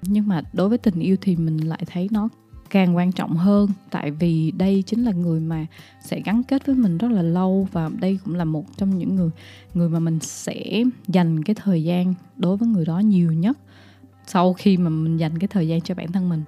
Nhưng 0.03 0.29
mà 0.29 0.43
đối 0.53 0.69
với 0.69 0.79
tình 0.79 1.01
yêu 1.01 1.17
thì 1.21 1.37
mình 1.37 1.57
lại 1.57 1.83
thấy 1.87 2.09
nó 2.11 2.29
càng 2.75 2.97
quan 2.97 3.13
trọng 3.13 3.37
hơn. 3.37 3.71
Tại 3.91 4.11
vì 4.11 4.51
đây 4.51 4.83
chính 4.87 5.05
là 5.05 5.13
người 5.13 5.41
mà 5.41 5.67
sẽ 6.01 6.21
gắn 6.21 6.43
kết 6.43 6.67
với 6.67 6.77
mình 6.77 6.99
rất 6.99 7.11
là 7.11 7.23
lâu 7.23 7.69
và 7.73 7.91
đây 8.01 8.19
cũng 8.25 8.35
là 8.35 8.45
một 8.45 8.65
trong 8.77 8.99
những 8.99 9.15
người 9.15 9.31
người 9.75 9.89
mà 9.89 9.99
mình 9.99 10.19
sẽ 10.21 10.85
dành 11.09 11.43
cái 11.45 11.55
thời 11.55 11.85
gian 11.85 12.15
đối 12.37 12.57
với 12.57 12.69
người 12.69 12.85
đó 12.85 12.99
nhiều 12.99 13.33
nhất 13.33 13.59
sau 14.27 14.53
khi 14.53 14.77
mà 14.77 14.91
mình 14.91 15.17
dành 15.17 15.39
cái 15.39 15.49
thời 15.49 15.69
gian 15.69 15.81
cho 15.81 15.95
bản 15.95 16.13
thân 16.13 16.29
mình. 16.29 16.43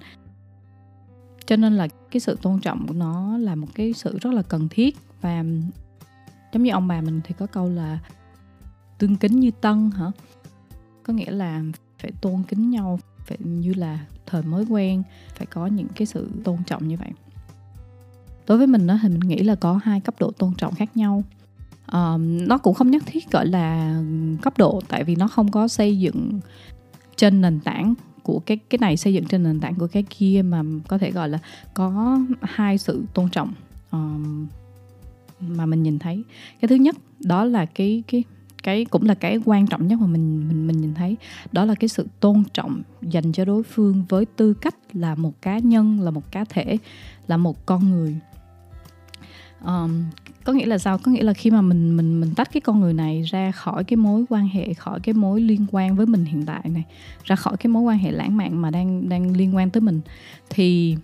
Cho 1.45 1.55
nên 1.55 1.73
là 1.73 1.87
cái 2.11 2.19
sự 2.19 2.37
tôn 2.41 2.59
trọng 2.59 2.87
của 2.87 2.93
nó 2.93 3.37
là 3.37 3.55
một 3.55 3.67
cái 3.75 3.93
sự 3.93 4.17
rất 4.21 4.33
là 4.33 4.41
cần 4.41 4.67
thiết 4.69 4.97
và 5.21 5.43
giống 6.53 6.63
như 6.63 6.71
ông 6.71 6.87
bà 6.87 7.01
mình 7.01 7.21
thì 7.23 7.35
có 7.39 7.45
câu 7.45 7.69
là 7.69 7.99
tương 8.97 9.15
kính 9.15 9.39
như 9.39 9.51
tân 9.61 9.91
hả? 9.91 10.11
Có 11.03 11.13
nghĩa 11.13 11.31
là 11.31 11.63
phải 11.99 12.11
tôn 12.21 12.43
kính 12.47 12.69
nhau 12.69 12.99
phải 13.27 13.37
như 13.39 13.73
là 13.73 13.99
thời 14.25 14.43
mới 14.43 14.65
quen 14.69 15.03
phải 15.35 15.45
có 15.45 15.67
những 15.67 15.87
cái 15.95 16.05
sự 16.05 16.29
tôn 16.43 16.57
trọng 16.65 16.87
như 16.87 16.97
vậy. 16.97 17.09
Đối 18.47 18.57
với 18.57 18.67
mình 18.67 18.87
đó 18.87 18.99
thì 19.01 19.09
mình 19.09 19.19
nghĩ 19.19 19.43
là 19.43 19.55
có 19.55 19.79
hai 19.83 19.99
cấp 19.99 20.15
độ 20.19 20.31
tôn 20.31 20.53
trọng 20.57 20.75
khác 20.75 20.97
nhau. 20.97 21.23
Um, 21.91 22.47
nó 22.47 22.57
cũng 22.57 22.73
không 22.73 22.91
nhất 22.91 23.03
thiết 23.05 23.31
gọi 23.31 23.47
là 23.47 24.01
cấp 24.41 24.57
độ 24.57 24.81
tại 24.87 25.03
vì 25.03 25.15
nó 25.15 25.27
không 25.27 25.51
có 25.51 25.67
xây 25.67 25.99
dựng 25.99 26.39
trên 27.15 27.41
nền 27.41 27.59
tảng 27.59 27.93
của 28.23 28.39
cái 28.45 28.57
cái 28.57 28.77
này 28.81 28.97
xây 28.97 29.13
dựng 29.13 29.25
trên 29.25 29.43
nền 29.43 29.59
tảng 29.59 29.75
của 29.75 29.87
cái 29.87 30.03
kia 30.09 30.41
mà 30.45 30.63
có 30.87 30.97
thể 30.97 31.11
gọi 31.11 31.29
là 31.29 31.39
có 31.73 32.19
hai 32.41 32.77
sự 32.77 33.05
tôn 33.13 33.29
trọng 33.29 33.53
um, 33.91 34.47
mà 35.39 35.65
mình 35.65 35.83
nhìn 35.83 35.99
thấy. 35.99 36.23
Cái 36.61 36.67
thứ 36.67 36.75
nhất 36.75 36.95
đó 37.19 37.45
là 37.45 37.65
cái 37.65 38.03
cái 38.07 38.23
cái 38.63 38.85
cũng 38.85 39.05
là 39.05 39.13
cái 39.13 39.39
quan 39.45 39.67
trọng 39.67 39.87
nhất 39.87 39.99
mà 39.99 40.07
mình 40.07 40.47
mình 40.47 40.67
mình 40.67 40.81
nhìn 40.81 40.93
thấy. 40.93 41.17
Đó 41.51 41.65
là 41.65 41.75
cái 41.75 41.87
sự 41.87 42.07
tôn 42.19 42.43
trọng 42.53 42.81
dành 43.01 43.31
cho 43.31 43.45
đối 43.45 43.63
phương 43.63 44.03
với 44.09 44.25
tư 44.25 44.53
cách 44.53 44.75
là 44.93 45.15
một 45.15 45.41
cá 45.41 45.59
nhân 45.59 46.01
là 46.01 46.11
một 46.11 46.31
cá 46.31 46.45
thể 46.49 46.77
là 47.27 47.37
một 47.37 47.65
con 47.65 47.89
người. 47.89 48.19
Um, 49.65 50.03
có 50.43 50.53
nghĩa 50.53 50.65
là 50.65 50.77
sao? 50.77 50.97
Có 50.97 51.11
nghĩa 51.11 51.23
là 51.23 51.33
khi 51.33 51.51
mà 51.51 51.61
mình 51.61 51.97
mình 51.97 52.21
mình 52.21 52.33
tách 52.35 52.53
cái 52.53 52.61
con 52.61 52.79
người 52.79 52.93
này 52.93 53.21
ra 53.21 53.51
khỏi 53.51 53.83
cái 53.83 53.97
mối 53.97 54.25
quan 54.29 54.47
hệ 54.47 54.73
khỏi 54.73 54.99
cái 54.99 55.13
mối 55.13 55.41
liên 55.41 55.65
quan 55.71 55.95
với 55.95 56.05
mình 56.05 56.25
hiện 56.25 56.45
tại 56.45 56.61
này 56.63 56.83
ra 57.23 57.35
khỏi 57.35 57.57
cái 57.57 57.71
mối 57.71 57.83
quan 57.83 57.97
hệ 57.97 58.11
lãng 58.11 58.37
mạn 58.37 58.61
mà 58.61 58.71
đang 58.71 59.09
đang 59.09 59.37
liên 59.37 59.55
quan 59.55 59.69
tới 59.69 59.81
mình 59.81 60.01
thì 60.49 60.97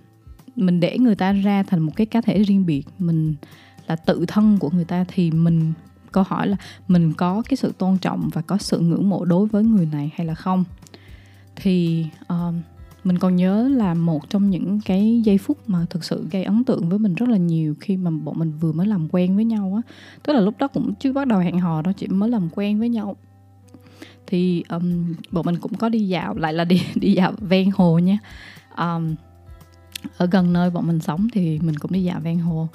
mình 0.56 0.80
để 0.80 0.98
người 1.00 1.16
ta 1.16 1.34
ra 1.34 1.64
thành 1.64 1.80
một 1.80 1.92
cái 1.96 2.06
cá 2.06 2.22
thể 2.22 2.44
riêng 2.44 2.66
biệt. 2.66 2.84
Mình 3.00 3.36
là 3.88 3.96
tự 3.96 4.26
thân 4.28 4.58
của 4.60 4.70
người 4.70 4.86
ta 4.86 5.06
thì 5.08 5.32
mình 5.32 5.74
câu 6.14 6.24
hỏi 6.28 6.48
là 6.48 6.58
mình 6.88 7.14
có 7.14 7.44
cái 7.50 7.58
sự 7.58 7.74
tôn 7.78 7.98
trọng 7.98 8.30
và 8.34 8.42
có 8.42 8.58
sự 8.58 8.80
ngưỡng 8.80 9.10
mộ 9.10 9.26
đối 9.26 9.48
với 9.48 9.64
người 9.64 9.86
này 9.92 10.12
hay 10.16 10.28
là 10.28 10.36
không? 10.36 10.64
Thì 11.56 12.06
um, 12.28 12.62
mình 13.04 13.20
còn 13.20 13.36
nhớ 13.36 13.68
là 13.68 13.94
một 13.94 14.30
trong 14.30 14.50
những 14.50 14.80
cái 14.86 15.22
giây 15.26 15.38
phút 15.38 15.58
mà 15.68 15.86
thực 15.90 16.04
sự 16.04 16.28
gây 16.32 16.44
ấn 16.44 16.64
tượng 16.64 16.90
với 16.90 17.00
mình 17.00 17.16
rất 17.16 17.30
là 17.30 17.38
nhiều 17.38 17.76
khi 17.80 17.98
mà 17.98 18.12
bọn 18.12 18.40
mình 18.40 18.52
vừa 18.60 18.72
mới 18.72 18.88
làm 18.88 19.08
quen 19.12 19.36
với 19.36 19.46
nhau 19.46 19.74
á. 19.76 19.92
Tức 20.24 20.34
là 20.34 20.40
lúc 20.40 20.56
đó 20.60 20.68
cũng 20.68 20.94
chưa 21.00 21.14
bắt 21.14 21.28
đầu 21.28 21.40
hẹn 21.40 21.60
hò 21.60 21.82
đó 21.82 21.92
chỉ 21.98 22.08
mới 22.08 22.30
làm 22.30 22.50
quen 22.56 22.80
với 22.80 22.90
nhau. 22.90 23.16
Thì 24.28 24.64
um, 24.70 25.14
bọn 25.32 25.46
mình 25.46 25.56
cũng 25.56 25.74
có 25.74 25.90
đi 25.90 26.08
dạo 26.08 26.36
lại 26.36 26.54
là 26.54 26.64
đi 26.64 26.82
đi 26.96 27.14
dạo 27.14 27.34
ven 27.40 27.70
hồ 27.76 28.00
nha. 28.00 28.18
Um, 28.78 29.16
ở 30.18 30.26
gần 30.26 30.54
nơi 30.54 30.70
bọn 30.70 30.88
mình 30.88 31.00
sống 31.00 31.28
thì 31.34 31.60
mình 31.60 31.78
cũng 31.78 31.92
đi 31.92 32.04
dạo 32.04 32.20
ven 32.20 32.40
hồ 32.40 32.68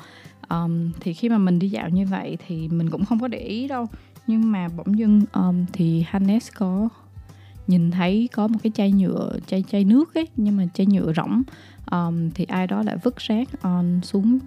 um, 0.50 0.93
thì 1.00 1.12
khi 1.12 1.28
mà 1.28 1.38
mình 1.38 1.59
đi 1.59 1.69
dạo 1.69 1.88
như 1.88 2.07
vậy 2.07 2.38
thì 2.47 2.69
mình 2.69 2.90
cũng 2.90 3.05
không 3.05 3.21
có 3.21 3.28
để 3.28 3.38
ý 3.38 3.69
đâu. 3.69 3.87
Nhưng 4.26 4.52
mà 4.52 4.69
bỗng 4.76 4.99
dưng 4.99 5.23
um, 5.33 5.64
thì 5.73 6.05
Hannes 6.09 6.49
có 6.57 6.88
nhìn 7.67 7.90
thấy 7.90 8.28
có 8.33 8.49
một 8.49 8.59
cái 8.62 8.73
chai 8.75 8.93
nhựa 8.93 9.33
chai 9.47 9.64
chai 9.71 9.85
nước 9.85 10.14
ấy 10.14 10.28
nhưng 10.37 10.57
mà 10.57 10.64
chai 10.75 10.87
nhựa 10.87 11.12
rỗng. 11.12 11.43
Um, 11.90 12.31
thì 12.31 12.45
ai 12.45 12.67
đó 12.67 12.83
lại 12.83 12.97
vứt 13.02 13.17
rác 13.17 13.62
on 13.62 14.00
xuống 14.02 14.38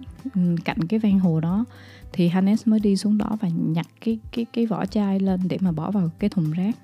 cạnh 0.64 0.86
cái 0.88 0.98
ven 1.00 1.18
hồ 1.18 1.40
đó. 1.40 1.64
Thì 2.12 2.28
Hannes 2.28 2.68
mới 2.68 2.80
đi 2.80 2.96
xuống 2.96 3.18
đó 3.18 3.36
và 3.40 3.48
nhặt 3.48 3.86
cái 4.00 4.18
cái 4.32 4.46
cái 4.52 4.66
vỏ 4.66 4.86
chai 4.86 5.20
lên 5.20 5.40
để 5.48 5.58
mà 5.60 5.72
bỏ 5.72 5.90
vào 5.90 6.10
cái 6.18 6.30
thùng 6.30 6.52
rác. 6.52 6.76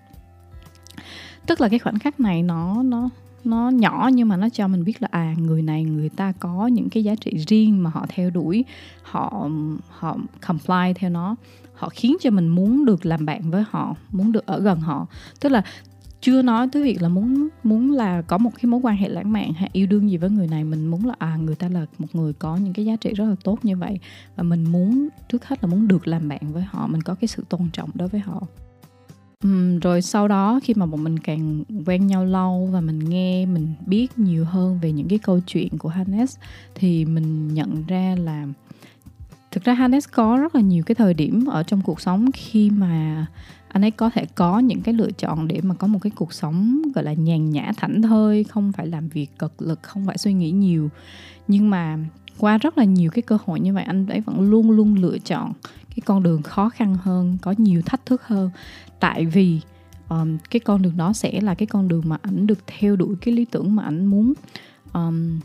Tức 1.46 1.60
là 1.60 1.68
cái 1.68 1.78
khoảnh 1.78 1.98
khắc 1.98 2.20
này 2.20 2.42
nó 2.42 2.82
nó 2.82 3.08
nó 3.44 3.70
nhỏ 3.70 4.10
nhưng 4.12 4.28
mà 4.28 4.36
nó 4.36 4.48
cho 4.48 4.68
mình 4.68 4.84
biết 4.84 5.02
là 5.02 5.08
à 5.10 5.34
người 5.38 5.62
này, 5.62 5.84
người 5.84 6.08
ta 6.08 6.32
có 6.32 6.66
những 6.66 6.88
cái 6.90 7.04
giá 7.04 7.14
trị 7.14 7.30
riêng 7.48 7.82
mà 7.82 7.90
họ 7.90 8.06
theo 8.08 8.30
đuổi, 8.30 8.64
họ 9.02 9.48
họ 9.88 10.16
comply 10.46 10.92
theo 10.94 11.10
nó. 11.10 11.36
Họ 11.74 11.88
khiến 11.88 12.16
cho 12.20 12.30
mình 12.30 12.48
muốn 12.48 12.84
được 12.84 13.06
làm 13.06 13.26
bạn 13.26 13.50
với 13.50 13.64
họ, 13.70 13.94
muốn 14.10 14.32
được 14.32 14.46
ở 14.46 14.60
gần 14.60 14.80
họ. 14.80 15.06
Tức 15.40 15.48
là 15.48 15.62
chưa 16.20 16.42
nói 16.42 16.68
tới 16.72 16.82
việc 16.82 17.02
là 17.02 17.08
muốn 17.08 17.48
muốn 17.62 17.92
là 17.92 18.22
có 18.22 18.38
một 18.38 18.50
cái 18.54 18.64
mối 18.64 18.80
quan 18.82 18.96
hệ 18.96 19.08
lãng 19.08 19.32
mạn 19.32 19.52
hay 19.52 19.70
yêu 19.72 19.86
đương 19.86 20.10
gì 20.10 20.16
với 20.16 20.30
người 20.30 20.46
này. 20.46 20.64
Mình 20.64 20.86
muốn 20.86 21.06
là 21.06 21.14
à 21.18 21.36
người 21.36 21.54
ta 21.54 21.68
là 21.68 21.86
một 21.98 22.06
người 22.12 22.32
có 22.32 22.56
những 22.56 22.72
cái 22.72 22.84
giá 22.84 22.96
trị 22.96 23.12
rất 23.14 23.24
là 23.24 23.34
tốt 23.44 23.58
như 23.62 23.76
vậy. 23.76 24.00
Và 24.36 24.42
mình 24.42 24.64
muốn, 24.72 25.08
trước 25.28 25.44
hết 25.44 25.64
là 25.64 25.70
muốn 25.70 25.88
được 25.88 26.08
làm 26.08 26.28
bạn 26.28 26.52
với 26.52 26.62
họ, 26.62 26.86
mình 26.86 27.02
có 27.02 27.14
cái 27.14 27.28
sự 27.28 27.44
tôn 27.48 27.68
trọng 27.72 27.90
đối 27.94 28.08
với 28.08 28.20
họ. 28.20 28.42
Ừm, 29.44 29.78
rồi 29.78 30.02
sau 30.02 30.28
đó 30.28 30.60
khi 30.62 30.74
mà 30.74 30.86
bọn 30.86 31.04
mình 31.04 31.18
càng 31.18 31.64
quen 31.86 32.06
nhau 32.06 32.24
lâu 32.24 32.68
và 32.72 32.80
mình 32.80 32.98
nghe, 32.98 33.46
mình 33.46 33.74
biết 33.86 34.18
nhiều 34.18 34.44
hơn 34.44 34.78
về 34.82 34.92
những 34.92 35.08
cái 35.08 35.18
câu 35.18 35.40
chuyện 35.46 35.78
của 35.78 35.88
Hannes 35.88 36.36
thì 36.74 37.04
mình 37.04 37.54
nhận 37.54 37.84
ra 37.86 38.16
là 38.18 38.46
thực 39.50 39.64
ra 39.64 39.74
Hannes 39.74 40.08
có 40.12 40.36
rất 40.36 40.54
là 40.54 40.60
nhiều 40.60 40.82
cái 40.86 40.94
thời 40.94 41.14
điểm 41.14 41.46
ở 41.46 41.62
trong 41.62 41.80
cuộc 41.80 42.00
sống 42.00 42.32
khi 42.34 42.70
mà 42.70 43.26
anh 43.68 43.84
ấy 43.84 43.90
có 43.90 44.10
thể 44.10 44.26
có 44.34 44.58
những 44.58 44.80
cái 44.80 44.94
lựa 44.94 45.10
chọn 45.10 45.48
để 45.48 45.60
mà 45.62 45.74
có 45.74 45.86
một 45.86 45.98
cái 46.02 46.12
cuộc 46.16 46.32
sống 46.32 46.82
gọi 46.94 47.04
là 47.04 47.12
nhàn 47.12 47.50
nhã 47.50 47.72
thảnh 47.76 48.02
thơi, 48.02 48.44
không 48.44 48.72
phải 48.72 48.86
làm 48.86 49.08
việc 49.08 49.38
cực 49.38 49.62
lực, 49.62 49.82
không 49.82 50.06
phải 50.06 50.18
suy 50.18 50.32
nghĩ 50.32 50.50
nhiều. 50.50 50.90
Nhưng 51.48 51.70
mà 51.70 51.98
qua 52.38 52.58
rất 52.58 52.78
là 52.78 52.84
nhiều 52.84 53.10
cái 53.10 53.22
cơ 53.22 53.38
hội 53.44 53.60
như 53.60 53.74
vậy 53.74 53.84
anh 53.84 54.06
ấy 54.06 54.20
vẫn 54.20 54.40
luôn 54.40 54.70
luôn 54.70 54.94
lựa 54.94 55.18
chọn 55.18 55.52
cái 55.88 56.02
con 56.04 56.22
đường 56.22 56.42
khó 56.42 56.68
khăn 56.68 56.96
hơn 57.02 57.38
có 57.42 57.54
nhiều 57.58 57.82
thách 57.82 58.06
thức 58.06 58.22
hơn 58.22 58.50
tại 59.00 59.26
vì 59.26 59.60
um, 60.08 60.38
cái 60.50 60.60
con 60.60 60.82
đường 60.82 60.96
đó 60.96 61.12
sẽ 61.12 61.40
là 61.40 61.54
cái 61.54 61.66
con 61.66 61.88
đường 61.88 62.02
mà 62.06 62.16
ảnh 62.22 62.46
được 62.46 62.58
theo 62.66 62.96
đuổi 62.96 63.16
cái 63.20 63.34
lý 63.34 63.44
tưởng 63.44 63.76
mà 63.76 63.82
ảnh 63.82 64.06
muốn. 64.06 64.32
Um, 64.92 65.40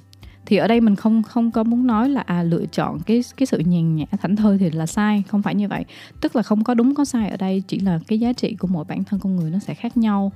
thì 0.45 0.57
ở 0.57 0.67
đây 0.67 0.81
mình 0.81 0.95
không 0.95 1.23
không 1.23 1.51
có 1.51 1.63
muốn 1.63 1.87
nói 1.87 2.09
là 2.09 2.21
à 2.21 2.43
lựa 2.43 2.65
chọn 2.65 2.99
cái 2.99 3.23
cái 3.37 3.45
sự 3.45 3.59
nhàn 3.59 3.95
nhã 3.95 4.05
thảnh 4.21 4.35
thơi 4.35 4.57
thì 4.57 4.69
là 4.69 4.85
sai 4.85 5.23
không 5.27 5.41
phải 5.41 5.55
như 5.55 5.67
vậy. 5.67 5.85
Tức 6.21 6.35
là 6.35 6.41
không 6.43 6.63
có 6.63 6.73
đúng 6.73 6.95
có 6.95 7.05
sai 7.05 7.29
ở 7.29 7.37
đây 7.37 7.63
chỉ 7.67 7.79
là 7.79 7.99
cái 8.07 8.19
giá 8.19 8.33
trị 8.33 8.55
của 8.55 8.67
mỗi 8.67 8.85
bản 8.85 9.03
thân 9.03 9.19
con 9.19 9.35
người 9.35 9.51
nó 9.51 9.59
sẽ 9.59 9.73
khác 9.73 9.97
nhau. 9.97 10.31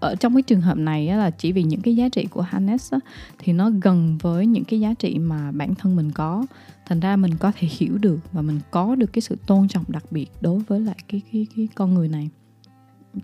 Ở 0.00 0.14
trong 0.14 0.34
cái 0.34 0.42
trường 0.42 0.60
hợp 0.60 0.76
này 0.76 1.08
á, 1.08 1.16
là 1.16 1.30
chỉ 1.30 1.52
vì 1.52 1.62
những 1.62 1.80
cái 1.80 1.96
giá 1.96 2.08
trị 2.08 2.26
của 2.30 2.40
Hannes 2.40 2.92
á, 2.92 2.98
thì 3.38 3.52
nó 3.52 3.70
gần 3.82 4.18
với 4.22 4.46
những 4.46 4.64
cái 4.64 4.80
giá 4.80 4.94
trị 4.94 5.18
mà 5.18 5.52
bản 5.52 5.74
thân 5.74 5.96
mình 5.96 6.10
có. 6.10 6.46
Thành 6.86 7.00
ra 7.00 7.16
mình 7.16 7.36
có 7.38 7.52
thể 7.58 7.68
hiểu 7.70 7.98
được 7.98 8.18
và 8.32 8.42
mình 8.42 8.60
có 8.70 8.94
được 8.94 9.12
cái 9.12 9.22
sự 9.22 9.36
tôn 9.46 9.68
trọng 9.68 9.84
đặc 9.88 10.04
biệt 10.10 10.26
đối 10.40 10.58
với 10.58 10.80
lại 10.80 10.96
cái 11.08 11.22
cái 11.32 11.46
cái 11.56 11.68
con 11.74 11.94
người 11.94 12.08
này. 12.08 12.28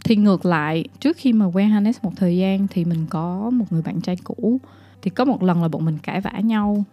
Thì 0.04 0.16
ngược 0.16 0.46
lại 0.46 0.84
trước 1.00 1.16
khi 1.16 1.32
mà 1.32 1.46
quen 1.46 1.70
Hannes 1.70 1.98
một 2.02 2.12
thời 2.16 2.36
gian 2.36 2.66
thì 2.70 2.84
mình 2.84 3.06
có 3.10 3.50
một 3.50 3.64
người 3.70 3.82
bạn 3.82 4.00
trai 4.00 4.16
cũ 4.24 4.60
thì 5.06 5.10
có 5.10 5.24
một 5.24 5.42
lần 5.42 5.62
là 5.62 5.68
bọn 5.68 5.84
mình 5.84 5.98
cãi 6.02 6.20
vã 6.20 6.32
nhau. 6.44 6.84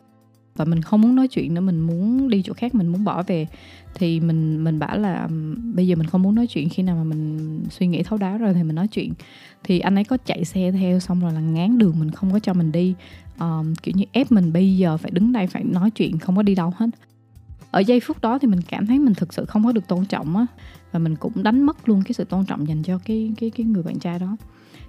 Và 0.56 0.66
mình 0.66 0.82
không 0.82 1.02
muốn 1.02 1.16
nói 1.16 1.28
chuyện 1.28 1.54
nữa 1.54 1.62
mình 1.62 1.80
muốn 1.80 2.30
đi 2.30 2.42
chỗ 2.46 2.54
khác 2.54 2.76
mình 2.76 2.88
muốn 2.88 3.04
bỏ 3.04 3.24
về. 3.24 3.48
Thì 3.96 4.20
mình 4.20 4.64
mình 4.64 4.80
bảo 4.80 4.98
là 4.98 5.28
bây 5.74 5.88
giờ 5.88 5.96
mình 5.96 6.08
không 6.08 6.22
muốn 6.22 6.36
nói 6.36 6.48
chuyện 6.48 6.70
khi 6.70 6.84
nào 6.84 6.96
mà 6.96 7.04
mình 7.04 7.60
suy 7.70 7.88
nghĩ 7.88 8.04
thấu 8.04 8.18
đáo 8.18 8.38
rồi 8.38 8.54
thì 8.54 8.64
mình 8.64 8.76
nói 8.76 8.88
chuyện. 8.88 9.14
Thì 9.64 9.80
anh 9.80 9.96
ấy 9.96 10.04
có 10.04 10.18
chạy 10.18 10.46
xe 10.46 10.72
theo 10.72 11.00
xong 11.00 11.20
rồi 11.20 11.34
là 11.34 11.40
ngán 11.40 11.78
đường 11.78 12.00
mình 12.00 12.12
không 12.12 12.32
có 12.32 12.40
cho 12.40 12.54
mình 12.54 12.72
đi. 12.72 12.94
Um, 13.40 13.74
kiểu 13.76 13.94
như 13.98 14.06
ép 14.12 14.32
mình 14.32 14.54
bây 14.54 14.78
giờ 14.78 14.98
phải 14.98 15.12
đứng 15.12 15.32
đây 15.32 15.48
phải 15.48 15.64
nói 15.64 15.92
chuyện 15.92 16.18
không 16.18 16.36
có 16.36 16.42
đi 16.42 16.56
đâu 16.56 16.74
hết. 16.76 16.88
Ở 17.72 17.80
giây 17.80 18.00
phút 18.00 18.22
đó 18.22 18.40
thì 18.40 18.48
mình 18.48 18.62
cảm 18.70 18.88
thấy 18.88 19.00
mình 19.00 19.14
thực 19.14 19.34
sự 19.34 19.46
không 19.46 19.66
có 19.66 19.72
được 19.72 19.88
tôn 19.88 20.06
trọng 20.06 20.38
á. 20.38 20.46
Và 20.92 21.00
mình 21.00 21.16
cũng 21.16 21.44
đánh 21.44 21.62
mất 21.62 21.90
luôn 21.90 22.02
cái 22.06 22.14
sự 22.14 22.24
tôn 22.24 22.46
trọng 22.46 22.68
dành 22.68 22.84
cho 22.84 22.98
cái 23.06 23.34
cái 23.40 23.50
cái 23.50 23.66
người 23.66 23.84
bạn 23.84 24.00
trai 24.00 24.20
đó 24.20 24.38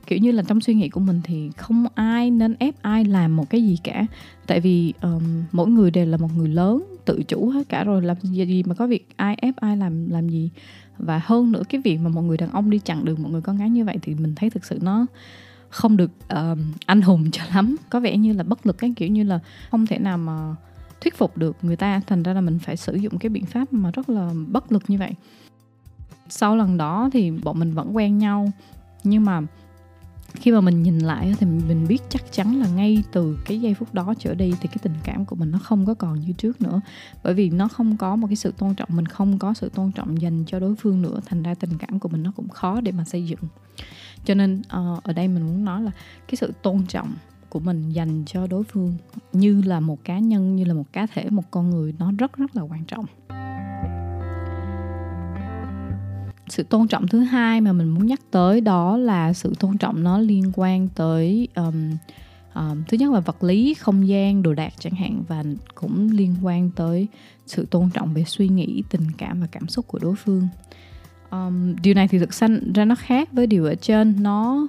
kiểu 0.06 0.18
như 0.18 0.32
là 0.32 0.42
trong 0.42 0.60
suy 0.60 0.74
nghĩ 0.74 0.88
của 0.88 1.00
mình 1.00 1.20
thì 1.24 1.50
không 1.56 1.86
ai 1.94 2.30
nên 2.30 2.54
ép 2.58 2.82
ai 2.82 3.04
làm 3.04 3.36
một 3.36 3.50
cái 3.50 3.62
gì 3.62 3.78
cả. 3.84 4.06
Tại 4.46 4.60
vì 4.60 4.92
um, 5.02 5.22
mỗi 5.52 5.68
người 5.68 5.90
đều 5.90 6.06
là 6.06 6.16
một 6.16 6.28
người 6.36 6.48
lớn 6.48 6.84
tự 7.04 7.22
chủ 7.22 7.48
hết 7.48 7.68
cả 7.68 7.84
rồi 7.84 8.02
làm 8.02 8.16
gì 8.20 8.62
mà 8.66 8.74
có 8.74 8.86
việc 8.86 9.08
ai 9.16 9.36
ép 9.40 9.56
ai 9.56 9.76
làm 9.76 10.10
làm 10.10 10.28
gì. 10.28 10.50
Và 10.98 11.20
hơn 11.24 11.52
nữa 11.52 11.62
cái 11.68 11.80
việc 11.84 11.98
mà 11.98 12.08
một 12.08 12.22
người 12.22 12.36
đàn 12.36 12.50
ông 12.50 12.70
đi 12.70 12.78
chặn 12.78 13.04
đường 13.04 13.22
một 13.22 13.28
người 13.28 13.40
con 13.40 13.56
gái 13.56 13.70
như 13.70 13.84
vậy 13.84 13.98
thì 14.02 14.14
mình 14.14 14.34
thấy 14.34 14.50
thực 14.50 14.64
sự 14.64 14.78
nó 14.82 15.06
không 15.68 15.96
được 15.96 16.10
um, 16.28 16.72
anh 16.86 17.02
hùng 17.02 17.30
cho 17.30 17.42
lắm. 17.54 17.76
Có 17.90 18.00
vẻ 18.00 18.16
như 18.16 18.32
là 18.32 18.42
bất 18.42 18.66
lực 18.66 18.78
cái 18.78 18.92
kiểu 18.96 19.08
như 19.08 19.22
là 19.22 19.40
không 19.70 19.86
thể 19.86 19.98
nào 19.98 20.18
mà 20.18 20.54
thuyết 21.00 21.16
phục 21.16 21.36
được 21.36 21.56
người 21.62 21.76
ta. 21.76 22.00
Thành 22.06 22.22
ra 22.22 22.32
là 22.32 22.40
mình 22.40 22.58
phải 22.58 22.76
sử 22.76 22.94
dụng 22.94 23.18
cái 23.18 23.28
biện 23.28 23.46
pháp 23.46 23.72
mà 23.72 23.90
rất 23.90 24.08
là 24.08 24.30
bất 24.48 24.72
lực 24.72 24.82
như 24.88 24.98
vậy. 24.98 25.12
Sau 26.28 26.56
lần 26.56 26.76
đó 26.76 27.10
thì 27.12 27.30
bọn 27.30 27.58
mình 27.58 27.74
vẫn 27.74 27.96
quen 27.96 28.18
nhau 28.18 28.52
nhưng 29.04 29.24
mà 29.24 29.40
khi 30.34 30.50
mà 30.50 30.60
mình 30.60 30.82
nhìn 30.82 30.98
lại 30.98 31.34
thì 31.38 31.46
mình 31.46 31.86
biết 31.88 32.02
chắc 32.08 32.32
chắn 32.32 32.60
là 32.60 32.68
ngay 32.68 33.02
từ 33.12 33.38
cái 33.44 33.60
giây 33.60 33.74
phút 33.74 33.94
đó 33.94 34.14
trở 34.18 34.34
đi 34.34 34.54
thì 34.60 34.68
cái 34.68 34.78
tình 34.82 34.94
cảm 35.04 35.24
của 35.24 35.36
mình 35.36 35.50
nó 35.50 35.58
không 35.58 35.86
có 35.86 35.94
còn 35.94 36.20
như 36.20 36.32
trước 36.32 36.62
nữa. 36.62 36.80
Bởi 37.22 37.34
vì 37.34 37.50
nó 37.50 37.68
không 37.68 37.96
có 37.96 38.16
một 38.16 38.26
cái 38.26 38.36
sự 38.36 38.52
tôn 38.58 38.74
trọng 38.74 38.88
mình 38.92 39.06
không 39.06 39.38
có 39.38 39.54
sự 39.54 39.68
tôn 39.74 39.92
trọng 39.92 40.20
dành 40.20 40.44
cho 40.46 40.60
đối 40.60 40.74
phương 40.76 41.02
nữa 41.02 41.20
thành 41.26 41.42
ra 41.42 41.54
tình 41.54 41.78
cảm 41.78 41.98
của 41.98 42.08
mình 42.08 42.22
nó 42.22 42.32
cũng 42.36 42.48
khó 42.48 42.80
để 42.80 42.92
mà 42.92 43.04
xây 43.04 43.26
dựng. 43.26 43.40
Cho 44.24 44.34
nên 44.34 44.58
uh, 44.60 45.02
ở 45.02 45.12
đây 45.12 45.28
mình 45.28 45.42
muốn 45.42 45.64
nói 45.64 45.82
là 45.82 45.90
cái 46.28 46.36
sự 46.36 46.52
tôn 46.62 46.86
trọng 46.88 47.14
của 47.48 47.60
mình 47.60 47.90
dành 47.90 48.24
cho 48.26 48.46
đối 48.46 48.64
phương 48.64 48.94
như 49.32 49.62
là 49.62 49.80
một 49.80 50.04
cá 50.04 50.18
nhân 50.18 50.56
như 50.56 50.64
là 50.64 50.74
một 50.74 50.92
cá 50.92 51.06
thể 51.06 51.30
một 51.30 51.50
con 51.50 51.70
người 51.70 51.94
nó 51.98 52.12
rất 52.18 52.36
rất 52.36 52.56
là 52.56 52.62
quan 52.62 52.84
trọng 52.84 53.06
sự 56.48 56.62
tôn 56.62 56.88
trọng 56.88 57.08
thứ 57.08 57.20
hai 57.20 57.60
mà 57.60 57.72
mình 57.72 57.88
muốn 57.88 58.06
nhắc 58.06 58.20
tới 58.30 58.60
đó 58.60 58.96
là 58.96 59.32
sự 59.32 59.52
tôn 59.60 59.78
trọng 59.78 60.02
nó 60.02 60.18
liên 60.18 60.52
quan 60.54 60.88
tới 60.88 61.48
um, 61.54 61.90
um, 62.54 62.82
thứ 62.88 62.96
nhất 62.96 63.12
là 63.12 63.20
vật 63.20 63.44
lý 63.44 63.74
không 63.74 64.08
gian 64.08 64.42
đồ 64.42 64.54
đạc 64.54 64.72
chẳng 64.78 64.94
hạn 64.94 65.22
và 65.28 65.44
cũng 65.74 66.10
liên 66.12 66.34
quan 66.42 66.70
tới 66.76 67.08
sự 67.46 67.66
tôn 67.70 67.90
trọng 67.90 68.14
về 68.14 68.24
suy 68.26 68.48
nghĩ 68.48 68.82
tình 68.90 69.06
cảm 69.18 69.40
và 69.40 69.46
cảm 69.46 69.68
xúc 69.68 69.88
của 69.88 69.98
đối 69.98 70.14
phương. 70.14 70.48
Um, 71.30 71.76
điều 71.82 71.94
này 71.94 72.08
thì 72.08 72.18
thực 72.18 72.34
sanh 72.34 72.72
ra 72.72 72.84
nó 72.84 72.94
khác 72.94 73.32
với 73.32 73.46
điều 73.46 73.64
ở 73.64 73.74
trên. 73.74 74.22
Nó 74.22 74.66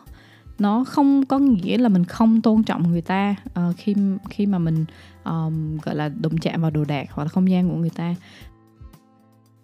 nó 0.60 0.84
không 0.84 1.26
có 1.26 1.40
nghĩa 1.40 1.78
là 1.78 1.90
mình 1.90 2.06
không 2.06 2.42
tôn 2.42 2.64
trọng 2.64 2.92
người 2.92 3.02
ta 3.02 3.36
uh, 3.50 3.76
khi 3.78 3.96
khi 4.30 4.46
mà 4.46 4.60
mình 4.60 4.86
um, 5.24 5.78
gọi 5.78 5.96
là 5.96 6.10
đụng 6.10 6.38
chạm 6.38 6.62
vào 6.62 6.72
đồ 6.72 6.84
đạc 6.86 7.08
hoặc 7.12 7.24
là 7.24 7.30
không 7.30 7.50
gian 7.50 7.70
của 7.70 7.76
người 7.76 7.90
ta 7.90 8.16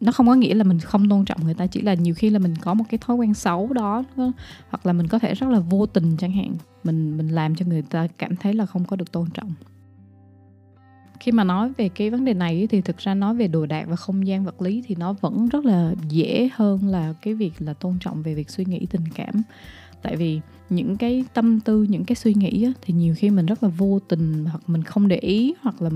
nó 0.02 0.12
không 0.12 0.28
có 0.28 0.36
nghĩa 0.36 0.54
là 0.54 0.64
mình 0.64 0.80
không 0.80 1.10
tôn 1.10 1.26
trọng 1.26 1.44
người 1.44 1.54
ta, 1.54 1.68
chỉ 1.68 1.82
là 1.82 1.94
nhiều 1.94 2.14
khi 2.16 2.30
là 2.30 2.40
mình 2.40 2.56
có 2.62 2.74
một 2.74 2.84
cái 2.90 2.98
thói 2.98 3.18
quen 3.18 3.34
xấu 3.34 3.74
đó 3.74 4.04
hoặc 4.70 4.86
là 4.86 4.94
mình 4.94 5.08
có 5.08 5.20
thể 5.20 5.34
rất 5.34 5.50
là 5.50 5.60
vô 5.60 5.86
tình 5.86 6.18
chẳng 6.18 6.32
hạn, 6.32 6.56
mình 6.84 7.18
mình 7.18 7.28
làm 7.28 7.56
cho 7.56 7.66
người 7.66 7.82
ta 7.82 8.08
cảm 8.18 8.36
thấy 8.36 8.54
là 8.54 8.66
không 8.66 8.86
có 8.86 8.96
được 8.96 9.12
tôn 9.12 9.30
trọng. 9.30 9.54
Khi 11.20 11.32
mà 11.32 11.44
nói 11.44 11.72
về 11.78 11.90
cái 11.90 12.10
vấn 12.10 12.26
đề 12.26 12.34
này 12.34 12.68
thì 12.72 12.82
thực 12.82 12.98
ra 12.98 13.14
nói 13.14 13.36
về 13.36 13.48
đồ 13.48 13.66
đạc 13.66 13.86
và 13.88 13.96
không 13.96 14.28
gian 14.28 14.46
vật 14.46 14.62
lý 14.62 14.84
thì 14.88 14.96
nó 14.96 15.14
vẫn 15.14 15.50
rất 15.50 15.66
là 15.66 15.94
dễ 16.10 16.50
hơn 16.54 16.88
là 16.88 17.14
cái 17.22 17.34
việc 17.34 17.54
là 17.60 17.74
tôn 17.74 17.98
trọng 18.00 18.24
về 18.24 18.34
việc 18.34 18.50
suy 18.50 18.66
nghĩ 18.66 18.86
tình 18.86 19.04
cảm. 19.16 19.42
Tại 20.02 20.16
vì 20.16 20.42
những 20.70 20.98
cái 20.98 21.26
tâm 21.34 21.60
tư, 21.60 21.84
những 21.84 22.06
cái 22.06 22.16
suy 22.16 22.34
nghĩ 22.34 22.72
thì 22.82 22.94
nhiều 22.94 23.16
khi 23.18 23.30
mình 23.30 23.46
rất 23.46 23.64
là 23.64 23.70
vô 23.70 24.00
tình 24.08 24.46
hoặc 24.46 24.62
mình 24.68 24.84
không 24.84 25.08
để 25.08 25.18
ý 25.18 25.54
hoặc 25.62 25.82
là 25.82 25.90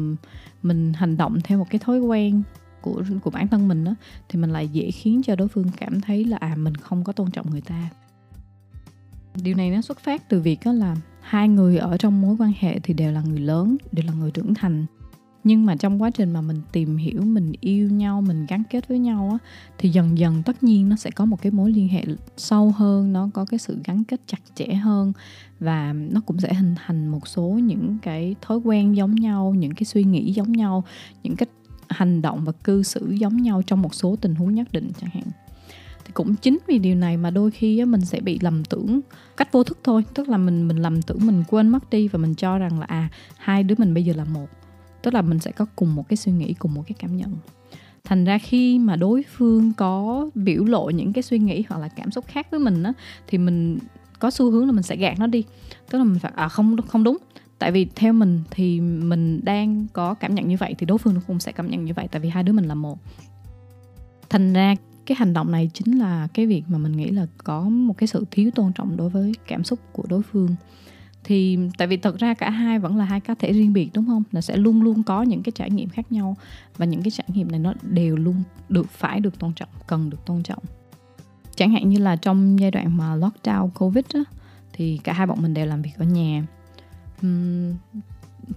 mình 0.63 0.93
hành 0.93 1.17
động 1.17 1.37
theo 1.43 1.57
một 1.57 1.65
cái 1.69 1.79
thói 1.79 1.99
quen 1.99 2.43
của 2.85 3.03
của 3.23 3.29
bản 3.29 3.47
thân 3.47 3.67
mình 3.67 3.83
đó 3.83 3.95
thì 4.29 4.39
mình 4.39 4.49
lại 4.49 4.67
dễ 4.67 4.91
khiến 4.91 5.21
cho 5.23 5.35
đối 5.35 5.47
phương 5.47 5.67
cảm 5.77 6.01
thấy 6.01 6.25
là 6.25 6.37
à 6.37 6.55
mình 6.55 6.75
không 6.75 7.03
có 7.03 7.13
tôn 7.13 7.31
trọng 7.31 7.49
người 7.49 7.61
ta. 7.61 7.89
Điều 9.43 9.55
này 9.55 9.71
nó 9.71 9.81
xuất 9.81 9.99
phát 9.99 10.29
từ 10.29 10.39
việc 10.39 10.59
đó 10.65 10.73
là 10.73 10.95
hai 11.21 11.49
người 11.49 11.77
ở 11.77 11.97
trong 11.97 12.21
mối 12.21 12.35
quan 12.39 12.53
hệ 12.59 12.79
thì 12.79 12.93
đều 12.93 13.11
là 13.11 13.21
người 13.21 13.39
lớn, 13.39 13.77
đều 13.91 14.05
là 14.05 14.13
người 14.13 14.31
trưởng 14.31 14.53
thành. 14.53 14.85
Nhưng 15.43 15.65
mà 15.65 15.75
trong 15.75 16.01
quá 16.01 16.09
trình 16.09 16.31
mà 16.31 16.41
mình 16.41 16.61
tìm 16.71 16.97
hiểu, 16.97 17.21
mình 17.21 17.51
yêu 17.59 17.89
nhau, 17.89 18.21
mình 18.21 18.45
gắn 18.45 18.63
kết 18.69 18.87
với 18.87 18.99
nhau 18.99 19.29
á, 19.31 19.37
thì 19.77 19.89
dần 19.89 20.17
dần 20.17 20.43
tất 20.43 20.63
nhiên 20.63 20.89
nó 20.89 20.95
sẽ 20.95 21.11
có 21.11 21.25
một 21.25 21.41
cái 21.41 21.51
mối 21.51 21.71
liên 21.71 21.87
hệ 21.87 22.03
sâu 22.37 22.71
hơn, 22.71 23.13
nó 23.13 23.29
có 23.33 23.45
cái 23.45 23.59
sự 23.59 23.79
gắn 23.83 24.03
kết 24.03 24.21
chặt 24.27 24.39
chẽ 24.55 24.65
hơn 24.65 25.13
và 25.59 25.93
nó 25.93 26.21
cũng 26.25 26.39
sẽ 26.39 26.53
hình 26.53 26.75
thành 26.85 27.07
một 27.07 27.27
số 27.27 27.43
những 27.43 27.97
cái 28.01 28.35
thói 28.41 28.57
quen 28.57 28.95
giống 28.95 29.15
nhau, 29.15 29.53
những 29.57 29.73
cái 29.73 29.85
suy 29.85 30.03
nghĩ 30.03 30.33
giống 30.33 30.51
nhau, 30.51 30.83
những 31.23 31.35
cái 31.35 31.47
hành 31.89 32.21
động 32.21 32.43
và 32.45 32.51
cư 32.51 32.83
xử 32.83 33.11
giống 33.11 33.37
nhau 33.37 33.61
trong 33.67 33.81
một 33.81 33.95
số 33.95 34.15
tình 34.21 34.35
huống 34.35 34.55
nhất 34.55 34.71
định 34.71 34.91
chẳng 35.01 35.09
hạn. 35.13 35.23
Thì 36.05 36.11
cũng 36.13 36.35
chính 36.35 36.57
vì 36.67 36.79
điều 36.79 36.95
này 36.95 37.17
mà 37.17 37.29
đôi 37.29 37.51
khi 37.51 37.85
mình 37.85 38.01
sẽ 38.01 38.19
bị 38.19 38.39
lầm 38.41 38.63
tưởng 38.65 39.01
cách 39.37 39.51
vô 39.51 39.63
thức 39.63 39.77
thôi. 39.83 40.03
Tức 40.13 40.29
là 40.29 40.37
mình 40.37 40.67
mình 40.67 40.77
lầm 40.77 41.01
tưởng 41.01 41.19
mình 41.21 41.43
quên 41.47 41.67
mất 41.67 41.89
đi 41.89 42.07
và 42.07 42.19
mình 42.19 42.35
cho 42.35 42.57
rằng 42.57 42.79
là 42.79 42.85
à 42.85 43.09
hai 43.37 43.63
đứa 43.63 43.75
mình 43.77 43.93
bây 43.93 44.03
giờ 44.03 44.13
là 44.17 44.23
một. 44.23 44.47
Tức 45.01 45.13
là 45.13 45.21
mình 45.21 45.39
sẽ 45.39 45.51
có 45.51 45.65
cùng 45.75 45.95
một 45.95 46.09
cái 46.09 46.17
suy 46.17 46.31
nghĩ, 46.31 46.53
cùng 46.53 46.73
một 46.73 46.83
cái 46.87 46.95
cảm 46.99 47.17
nhận. 47.17 47.35
Thành 48.03 48.25
ra 48.25 48.37
khi 48.37 48.79
mà 48.79 48.95
đối 48.95 49.23
phương 49.37 49.73
có 49.73 50.29
biểu 50.35 50.65
lộ 50.65 50.89
những 50.89 51.13
cái 51.13 51.23
suy 51.23 51.39
nghĩ 51.39 51.63
hoặc 51.69 51.79
là 51.79 51.87
cảm 51.87 52.11
xúc 52.11 52.25
khác 52.27 52.47
với 52.51 52.59
mình 52.59 52.83
á, 52.83 52.93
thì 53.27 53.37
mình 53.37 53.79
có 54.19 54.31
xu 54.31 54.51
hướng 54.51 54.65
là 54.65 54.71
mình 54.71 54.83
sẽ 54.83 54.95
gạt 54.95 55.19
nó 55.19 55.27
đi. 55.27 55.43
Tức 55.91 55.97
là 55.97 56.03
mình 56.03 56.19
phải 56.19 56.31
à 56.35 56.47
không 56.47 56.81
không 56.87 57.03
đúng 57.03 57.17
tại 57.59 57.71
vì 57.71 57.87
theo 57.95 58.13
mình 58.13 58.43
thì 58.51 58.79
mình 58.79 59.41
đang 59.43 59.87
có 59.93 60.13
cảm 60.13 60.35
nhận 60.35 60.47
như 60.47 60.57
vậy 60.57 60.75
thì 60.77 60.85
đối 60.85 60.97
phương 60.97 61.19
cũng 61.27 61.39
sẽ 61.39 61.51
cảm 61.51 61.69
nhận 61.69 61.85
như 61.85 61.93
vậy 61.93 62.07
tại 62.11 62.19
vì 62.21 62.29
hai 62.29 62.43
đứa 62.43 62.53
mình 62.53 62.65
là 62.65 62.75
một. 62.75 62.99
Thành 64.29 64.53
ra 64.53 64.75
cái 65.05 65.15
hành 65.19 65.33
động 65.33 65.51
này 65.51 65.69
chính 65.73 65.99
là 65.99 66.27
cái 66.33 66.45
việc 66.45 66.63
mà 66.67 66.77
mình 66.77 66.91
nghĩ 66.91 67.09
là 67.09 67.27
có 67.37 67.61
một 67.61 67.97
cái 67.97 68.07
sự 68.07 68.25
thiếu 68.31 68.51
tôn 68.55 68.73
trọng 68.73 68.97
đối 68.97 69.09
với 69.09 69.33
cảm 69.47 69.63
xúc 69.63 69.79
của 69.91 70.03
đối 70.09 70.21
phương. 70.21 70.55
Thì 71.23 71.57
tại 71.77 71.87
vì 71.87 71.97
thật 71.97 72.19
ra 72.19 72.33
cả 72.33 72.49
hai 72.49 72.79
vẫn 72.79 72.97
là 72.97 73.05
hai 73.05 73.19
cá 73.19 73.33
thể 73.33 73.53
riêng 73.53 73.73
biệt 73.73 73.89
đúng 73.93 74.05
không? 74.05 74.23
Là 74.31 74.41
sẽ 74.41 74.57
luôn 74.57 74.81
luôn 74.81 75.03
có 75.03 75.21
những 75.21 75.43
cái 75.43 75.51
trải 75.55 75.69
nghiệm 75.69 75.89
khác 75.89 76.11
nhau 76.11 76.37
và 76.77 76.85
những 76.85 77.01
cái 77.01 77.11
trải 77.11 77.27
nghiệm 77.33 77.51
này 77.51 77.59
nó 77.59 77.73
đều 77.81 78.15
luôn 78.15 78.35
được 78.69 78.89
phải 78.89 79.19
được 79.19 79.39
tôn 79.39 79.53
trọng 79.53 79.69
cần 79.87 80.09
được 80.09 80.25
tôn 80.25 80.43
trọng. 80.43 80.63
Chẳng 81.55 81.71
hạn 81.71 81.89
như 81.89 81.97
là 81.97 82.15
trong 82.15 82.59
giai 82.59 82.71
đoạn 82.71 82.97
mà 82.97 83.15
lockdown 83.15 83.69
covid 83.69 84.05
á, 84.13 84.19
thì 84.73 84.99
cả 85.03 85.13
hai 85.13 85.27
bọn 85.27 85.41
mình 85.41 85.53
đều 85.53 85.65
làm 85.65 85.81
việc 85.81 85.93
ở 85.97 86.05
nhà 86.05 86.43
um, 87.21 87.73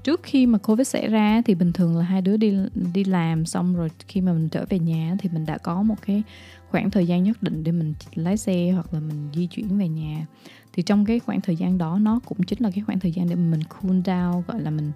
trước 0.04 0.20
khi 0.22 0.46
mà 0.46 0.58
covid 0.58 0.88
xảy 0.88 1.08
ra 1.08 1.42
thì 1.46 1.54
bình 1.54 1.72
thường 1.72 1.96
là 1.96 2.04
hai 2.04 2.22
đứa 2.22 2.36
đi 2.36 2.56
đi 2.94 3.04
làm 3.04 3.46
xong 3.46 3.76
rồi 3.76 3.88
khi 4.08 4.20
mà 4.20 4.32
mình 4.32 4.48
trở 4.48 4.64
về 4.68 4.78
nhà 4.78 5.16
thì 5.18 5.28
mình 5.32 5.46
đã 5.46 5.58
có 5.58 5.82
một 5.82 5.96
cái 6.06 6.22
khoảng 6.70 6.90
thời 6.90 7.06
gian 7.06 7.22
nhất 7.22 7.42
định 7.42 7.64
để 7.64 7.72
mình 7.72 7.94
lái 8.14 8.36
xe 8.36 8.70
hoặc 8.70 8.94
là 8.94 9.00
mình 9.00 9.28
di 9.34 9.46
chuyển 9.46 9.78
về 9.78 9.88
nhà. 9.88 10.26
Thì 10.72 10.82
trong 10.82 11.04
cái 11.04 11.20
khoảng 11.20 11.40
thời 11.40 11.56
gian 11.56 11.78
đó 11.78 11.98
nó 11.98 12.20
cũng 12.24 12.42
chính 12.42 12.62
là 12.62 12.70
cái 12.70 12.84
khoảng 12.84 13.00
thời 13.00 13.12
gian 13.12 13.28
để 13.28 13.34
mình 13.34 13.60
cool 13.64 13.96
down 13.96 14.42
gọi 14.46 14.60
là 14.60 14.70
mình 14.70 14.92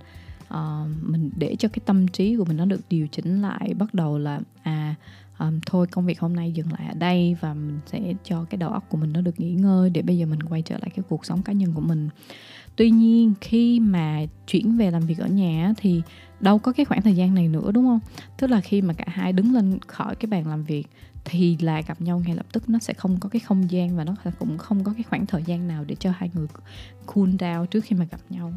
uh, 0.55 0.89
mình 1.03 1.31
để 1.37 1.57
cho 1.59 1.69
cái 1.69 1.81
tâm 1.87 2.09
trí 2.09 2.37
của 2.37 2.45
mình 2.45 2.57
nó 2.57 2.65
được 2.65 2.81
điều 2.91 3.07
chỉnh 3.07 3.43
lại 3.43 3.75
bắt 3.79 3.95
đầu 3.95 4.19
là 4.19 4.41
à 4.63 4.95
um, 5.39 5.61
thôi 5.67 5.87
công 5.87 6.07
việc 6.07 6.21
hôm 6.21 6.37
nay 6.37 6.53
dừng 6.53 6.73
lại 6.73 6.89
ở 6.89 6.95
đây 6.95 7.37
và 7.41 7.55
mình 7.55 7.81
sẽ 7.87 8.15
cho 8.25 8.45
cái 8.51 8.59
đầu 8.59 8.71
óc 8.71 8.85
của 8.89 8.97
mình 8.97 9.13
nó 9.13 9.21
được 9.21 9.41
nghỉ 9.41 9.53
ngơi 9.53 9.91
để 9.91 10.03
bây 10.03 10.19
giờ 10.19 10.27
mình 10.27 10.43
quay 10.43 10.63
trở 10.63 10.75
lại 10.75 10.91
cái 10.97 11.05
cuộc 11.09 11.27
sống 11.27 11.43
cá 11.43 11.53
nhân 11.53 11.73
của 11.75 11.81
mình 11.81 12.09
tuy 12.77 12.91
nhiên 12.91 13.35
khi 13.41 13.81
mà 13.81 14.21
chuyển 14.47 14.77
về 14.77 14.91
làm 14.91 15.07
việc 15.07 15.19
ở 15.19 15.27
nhà 15.27 15.73
thì 15.77 16.03
đâu 16.41 16.59
có 16.59 16.73
cái 16.73 16.85
khoảng 16.85 17.03
thời 17.03 17.17
gian 17.17 17.35
này 17.35 17.49
nữa 17.49 17.73
đúng 17.73 17.85
không? 17.85 18.01
Tức 18.39 18.47
là 18.47 18.61
khi 18.61 18.83
mà 18.83 18.95
cả 18.95 19.05
hai 19.09 19.33
đứng 19.33 19.55
lên 19.55 19.79
khỏi 19.87 20.17
cái 20.17 20.27
bàn 20.27 20.47
làm 20.47 20.65
việc 20.65 20.87
thì 21.25 21.57
là 21.61 21.81
gặp 21.81 22.01
nhau 22.01 22.23
ngay 22.27 22.37
lập 22.37 22.47
tức 22.53 22.69
nó 22.69 22.79
sẽ 22.79 22.95
không 22.95 23.17
có 23.21 23.29
cái 23.29 23.41
không 23.41 23.71
gian 23.71 23.97
và 23.97 24.05
nó 24.05 24.15
cũng 24.39 24.59
không 24.59 24.85
có 24.85 24.93
cái 24.93 25.03
khoảng 25.03 25.27
thời 25.27 25.43
gian 25.43 25.69
nào 25.69 25.85
để 25.85 25.95
cho 26.01 26.13
hai 26.17 26.31
người 26.35 26.47
cool 27.07 27.29
down 27.29 27.67
trước 27.67 27.85
khi 27.85 27.97
mà 27.97 28.05
gặp 28.11 28.21
nhau. 28.31 28.53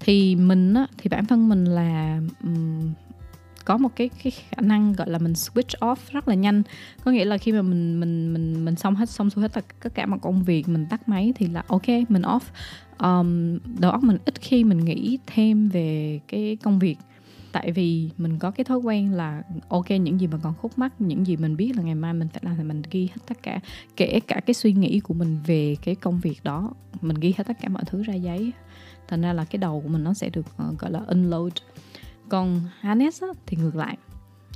Thì 0.00 0.36
mình 0.36 0.74
á 0.74 0.86
thì 0.98 1.08
bản 1.08 1.26
thân 1.26 1.48
mình 1.48 1.64
là 1.64 2.20
um, 2.42 2.92
có 3.64 3.78
một 3.78 3.88
cái 3.96 4.10
cái 4.24 4.30
khả 4.30 4.60
năng 4.60 4.92
gọi 4.92 5.10
là 5.10 5.18
mình 5.18 5.32
switch 5.32 5.78
off 5.80 5.96
rất 6.10 6.28
là 6.28 6.34
nhanh. 6.34 6.62
Có 7.04 7.10
nghĩa 7.10 7.24
là 7.24 7.38
khi 7.38 7.52
mà 7.52 7.62
mình 7.62 8.00
mình 8.00 8.32
mình 8.32 8.64
mình 8.64 8.76
xong 8.76 8.94
hết 8.94 9.10
xong 9.10 9.30
xuôi 9.30 9.42
hết 9.42 9.52
tất 9.82 9.94
cả 9.94 10.06
mọi 10.06 10.18
công 10.22 10.44
việc 10.44 10.68
mình 10.68 10.86
tắt 10.90 11.08
máy 11.08 11.32
thì 11.36 11.46
là 11.46 11.62
ok 11.66 11.88
mình 12.08 12.22
off. 12.22 12.40
Um, 12.98 13.58
đầu 13.80 13.90
óc 13.90 14.02
mình 14.02 14.18
ít 14.24 14.40
khi 14.40 14.64
mình 14.64 14.84
nghĩ 14.84 15.18
thêm 15.26 15.68
về 15.68 16.20
cái 16.28 16.56
công 16.62 16.78
việc. 16.78 16.96
Tại 17.52 17.72
vì 17.72 18.10
mình 18.18 18.38
có 18.38 18.50
cái 18.50 18.64
thói 18.64 18.78
quen 18.78 19.12
là 19.12 19.42
ok 19.68 19.90
những 19.90 20.20
gì 20.20 20.26
mà 20.26 20.38
còn 20.42 20.54
khúc 20.54 20.78
mắc 20.78 20.92
những 20.98 21.26
gì 21.26 21.36
mình 21.36 21.56
biết 21.56 21.76
là 21.76 21.82
ngày 21.82 21.94
mai 21.94 22.14
mình 22.14 22.28
phải 22.28 22.42
làm 22.44 22.56
thì 22.56 22.62
mình 22.62 22.82
ghi 22.90 23.06
hết 23.06 23.22
tất 23.26 23.42
cả 23.42 23.60
kể 23.96 24.20
cả 24.20 24.40
cái 24.46 24.54
suy 24.54 24.72
nghĩ 24.72 25.00
của 25.00 25.14
mình 25.14 25.38
về 25.46 25.76
cái 25.82 25.94
công 25.94 26.20
việc 26.20 26.44
đó 26.44 26.72
mình 27.00 27.16
ghi 27.20 27.34
hết 27.38 27.44
tất 27.46 27.56
cả 27.62 27.68
mọi 27.68 27.82
thứ 27.86 28.02
ra 28.02 28.14
giấy. 28.14 28.52
Thành 29.08 29.20
ra 29.20 29.32
là 29.32 29.44
cái 29.44 29.58
đầu 29.58 29.80
của 29.80 29.88
mình 29.88 30.04
nó 30.04 30.14
sẽ 30.14 30.28
được 30.28 30.46
uh, 30.68 30.78
gọi 30.78 30.90
là 30.90 31.00
unload 31.06 31.52
còn 32.28 32.60
Hannes 32.80 33.22
á, 33.22 33.28
thì 33.46 33.56
ngược 33.56 33.76
lại. 33.76 33.96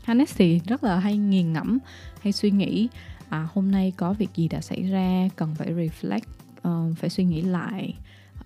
Hannes 0.05 0.37
thì 0.37 0.61
rất 0.67 0.85
là 0.85 0.99
hay 0.99 1.17
nghiền 1.17 1.53
ngẫm 1.53 1.79
hay 2.23 2.33
suy 2.33 2.51
nghĩ 2.51 2.89
à, 3.29 3.49
hôm 3.55 3.71
nay 3.71 3.93
có 3.97 4.13
việc 4.13 4.31
gì 4.35 4.49
đã 4.49 4.61
xảy 4.61 4.83
ra 4.83 5.29
cần 5.37 5.55
phải 5.55 5.73
reflect 5.73 6.21
uh, 6.69 6.99
phải 6.99 7.11
suy 7.11 7.25
nghĩ 7.25 7.43
lại 7.43 7.95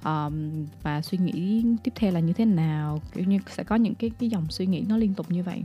um, 0.05 0.67
và 0.83 1.03
suy 1.03 1.19
nghĩ 1.19 1.65
tiếp 1.83 1.93
theo 1.95 2.13
là 2.13 2.21
như 2.21 2.33
thế 2.33 2.45
nào 2.45 3.01
kiểu 3.13 3.25
như 3.25 3.39
sẽ 3.51 3.65
có 3.65 3.77
những 3.77 3.95
cái 3.95 4.11
cái 4.19 4.29
dòng 4.29 4.47
suy 4.51 4.67
nghĩ 4.67 4.85
nó 4.89 4.97
liên 4.97 5.15
tục 5.15 5.31
như 5.31 5.43
vậy. 5.43 5.63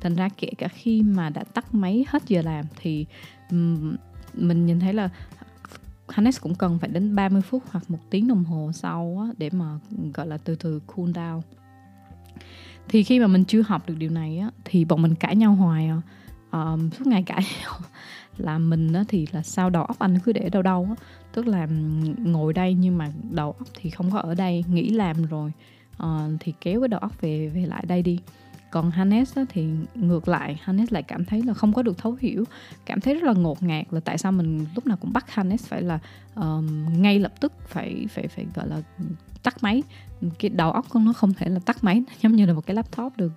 Thành 0.00 0.14
ra 0.14 0.28
kể 0.36 0.48
cả 0.58 0.68
khi 0.68 1.02
mà 1.02 1.30
đã 1.30 1.44
tắt 1.44 1.74
máy 1.74 2.04
hết 2.08 2.22
giờ 2.26 2.42
làm 2.42 2.64
thì 2.76 3.06
um, 3.50 3.96
mình 4.34 4.66
nhìn 4.66 4.80
thấy 4.80 4.92
là 4.92 5.08
Hannes 6.08 6.40
cũng 6.40 6.54
cần 6.54 6.78
phải 6.78 6.88
đến 6.88 7.14
30 7.14 7.42
phút 7.42 7.62
hoặc 7.70 7.90
một 7.90 7.98
tiếng 8.10 8.28
đồng 8.28 8.44
hồ 8.44 8.70
sau 8.74 9.26
á, 9.26 9.32
để 9.38 9.50
mà 9.52 9.78
gọi 10.14 10.26
là 10.26 10.36
từ 10.36 10.54
từ 10.54 10.80
cool 10.86 11.10
down 11.10 11.40
thì 12.88 13.02
khi 13.02 13.20
mà 13.20 13.26
mình 13.26 13.44
chưa 13.44 13.62
học 13.62 13.82
được 13.86 13.94
điều 13.98 14.10
này 14.10 14.38
á 14.38 14.50
thì 14.64 14.84
bọn 14.84 15.02
mình 15.02 15.14
cãi 15.14 15.36
nhau 15.36 15.54
hoài 15.54 15.88
à. 15.88 16.00
um, 16.50 16.90
suốt 16.90 17.06
ngày 17.06 17.22
cãi 17.22 17.42
nhau. 17.62 17.72
Là 18.36 18.58
mình 18.58 18.92
á 18.92 19.04
thì 19.08 19.26
là 19.32 19.42
sao 19.42 19.70
đầu 19.70 19.84
óc 19.84 19.98
anh 19.98 20.18
cứ 20.24 20.32
để 20.32 20.48
đâu 20.48 20.62
đâu 20.62 20.86
á. 20.90 21.04
Tức 21.32 21.46
là 21.46 21.66
ngồi 22.18 22.52
đây 22.52 22.74
nhưng 22.74 22.98
mà 22.98 23.12
đầu 23.30 23.52
óc 23.52 23.68
thì 23.74 23.90
không 23.90 24.10
có 24.10 24.18
ở 24.18 24.34
đây 24.34 24.64
nghĩ 24.68 24.88
làm 24.90 25.24
rồi 25.24 25.52
uh, 26.02 26.08
thì 26.40 26.54
kéo 26.60 26.80
cái 26.80 26.88
đầu 26.88 27.00
óc 27.00 27.20
về 27.20 27.48
về 27.48 27.66
lại 27.66 27.84
đây 27.88 28.02
đi. 28.02 28.18
Còn 28.70 28.90
Hannes 28.90 29.36
á, 29.36 29.44
thì 29.48 29.66
ngược 29.94 30.28
lại 30.28 30.60
Hannes 30.62 30.92
lại 30.92 31.02
cảm 31.02 31.24
thấy 31.24 31.42
là 31.42 31.54
không 31.54 31.72
có 31.72 31.82
được 31.82 31.98
thấu 31.98 32.16
hiểu 32.20 32.44
cảm 32.86 33.00
thấy 33.00 33.14
rất 33.14 33.26
là 33.26 33.32
ngột 33.32 33.62
ngạt 33.62 33.86
là 33.90 34.00
tại 34.00 34.18
sao 34.18 34.32
mình 34.32 34.66
lúc 34.74 34.86
nào 34.86 34.96
cũng 34.96 35.12
bắt 35.12 35.30
Hannes 35.34 35.66
phải 35.66 35.82
là 35.82 35.98
um, 36.34 37.02
ngay 37.02 37.18
lập 37.18 37.32
tức 37.40 37.52
phải 37.68 38.06
phải 38.10 38.28
phải 38.28 38.46
gọi 38.54 38.68
là 38.68 38.82
tắt 39.44 39.62
máy. 39.62 39.82
Cái 40.38 40.48
đầu 40.48 40.72
óc 40.72 40.86
con 40.88 41.04
nó 41.04 41.12
không 41.12 41.32
thể 41.34 41.48
là 41.48 41.58
tắt 41.58 41.84
máy 41.84 42.02
giống 42.22 42.36
như 42.36 42.46
là 42.46 42.52
một 42.52 42.66
cái 42.66 42.74
laptop 42.76 43.16
được. 43.16 43.32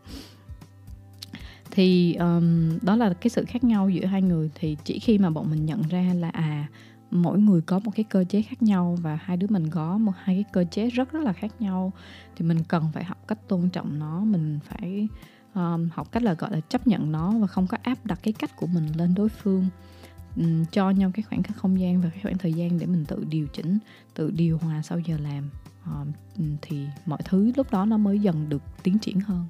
Thì 1.72 2.14
um, 2.14 2.78
đó 2.82 2.96
là 2.96 3.14
cái 3.14 3.30
sự 3.30 3.46
khác 3.46 3.64
nhau 3.64 3.90
giữa 3.90 4.06
hai 4.06 4.22
người. 4.22 4.50
Thì 4.56 4.78
chỉ 4.84 5.00
khi 5.00 5.18
mà 5.18 5.30
bọn 5.30 5.50
mình 5.50 5.66
nhận 5.66 5.82
ra 5.82 6.14
là 6.14 6.30
à 6.30 6.68
mỗi 7.12 7.40
người 7.40 7.62
có 7.62 7.80
một 7.80 7.92
cái 7.96 8.04
cơ 8.04 8.24
chế 8.30 8.42
khác 8.42 8.62
nhau 8.62 8.98
và 9.02 9.20
hai 9.22 9.38
đứa 9.38 9.48
mình 9.50 9.70
có 9.70 9.98
một 9.98 10.12
hai 10.24 10.36
cái 10.36 10.44
cơ 10.54 10.66
chế 10.72 10.90
rất 10.90 11.12
rất 11.12 11.24
là 11.24 11.34
khác 11.34 11.52
nhau 11.60 11.92
thì 12.36 12.46
mình 12.46 12.64
cần 12.68 12.84
phải 12.94 13.04
học 13.04 13.28
cách 13.28 13.48
tôn 13.48 13.70
trọng 13.70 14.00
nó. 14.00 14.20
Mình 14.20 14.60
phải 14.64 15.08
um, 15.54 15.90
học 15.94 16.12
cách 16.12 16.24
là 16.24 16.34
gọi 16.34 16.52
là 16.52 16.60
chấp 16.60 16.88
nhận 16.88 17.12
nó 17.12 17.32
và 17.32 17.48
không 17.48 17.68
có 17.68 17.78
áp 17.84 18.06
đặt 18.06 18.20
cái 18.24 18.34
cách 18.34 18.56
của 18.56 18.68
mình 18.68 18.88
lên 18.98 19.14
đối 19.16 19.30
phương. 19.30 19.68
Um, 20.36 20.66
cho 20.72 20.90
nhau 20.90 21.12
cái 21.14 21.24
khoảng 21.24 21.44
cách 21.44 21.58
không 21.58 21.80
gian 21.80 22.02
và 22.02 22.10
cái 22.10 22.20
khoảng 22.24 22.38
thời 22.38 22.54
gian 22.54 22.80
để 22.80 22.86
mình 22.86 23.06
tự 23.06 23.26
điều 23.30 23.48
chỉnh 23.48 23.78
tự 24.14 24.32
điều 24.32 24.58
hòa 24.58 24.82
sau 24.82 25.00
giờ 25.00 25.18
làm. 25.18 25.50
Ờ, 25.92 26.06
ừ, 26.38 26.44
thì 26.62 26.88
mọi 27.06 27.20
thứ 27.26 27.52
lúc 27.56 27.72
đó 27.72 27.86
nó 27.86 27.98
mới 27.98 28.20
dần 28.20 28.50
được 28.50 28.62
tiến 28.84 29.00
triển 29.00 29.20
hơn. 29.20 29.46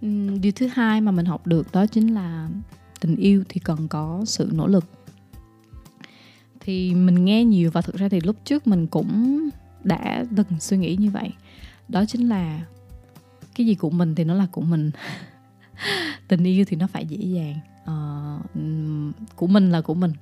Ừ, 0.00 0.38
điều 0.40 0.52
thứ 0.52 0.66
hai 0.66 1.00
mà 1.00 1.12
mình 1.12 1.26
học 1.26 1.46
được 1.46 1.72
đó 1.72 1.86
chính 1.86 2.14
là 2.14 2.48
tình 3.00 3.16
yêu 3.16 3.44
thì 3.48 3.60
cần 3.60 3.88
có 3.88 4.22
sự 4.26 4.50
nỗ 4.52 4.66
lực. 4.66 4.84
Thì 6.60 6.94
mình 6.94 7.24
nghe 7.24 7.44
nhiều 7.44 7.70
và 7.70 7.80
thực 7.80 7.96
ra 7.96 8.08
thì 8.08 8.20
lúc 8.20 8.36
trước 8.44 8.66
mình 8.66 8.86
cũng 8.86 9.40
đã 9.84 10.24
từng 10.36 10.60
suy 10.60 10.76
nghĩ 10.76 10.96
như 10.96 11.10
vậy. 11.10 11.30
Đó 11.88 12.04
chính 12.04 12.28
là 12.28 12.66
cái 13.54 13.66
gì 13.66 13.74
của 13.74 13.90
mình 13.90 14.14
thì 14.14 14.24
nó 14.24 14.34
là 14.34 14.46
của 14.52 14.62
mình. 14.62 14.90
Tình 16.28 16.44
yêu 16.44 16.64
thì 16.68 16.76
nó 16.76 16.86
phải 16.86 17.06
dễ 17.06 17.16
dàng. 17.16 17.58
Uh, 17.82 18.46
của 19.36 19.46
mình 19.46 19.70
là 19.70 19.80
của 19.80 19.94
mình 19.94 20.12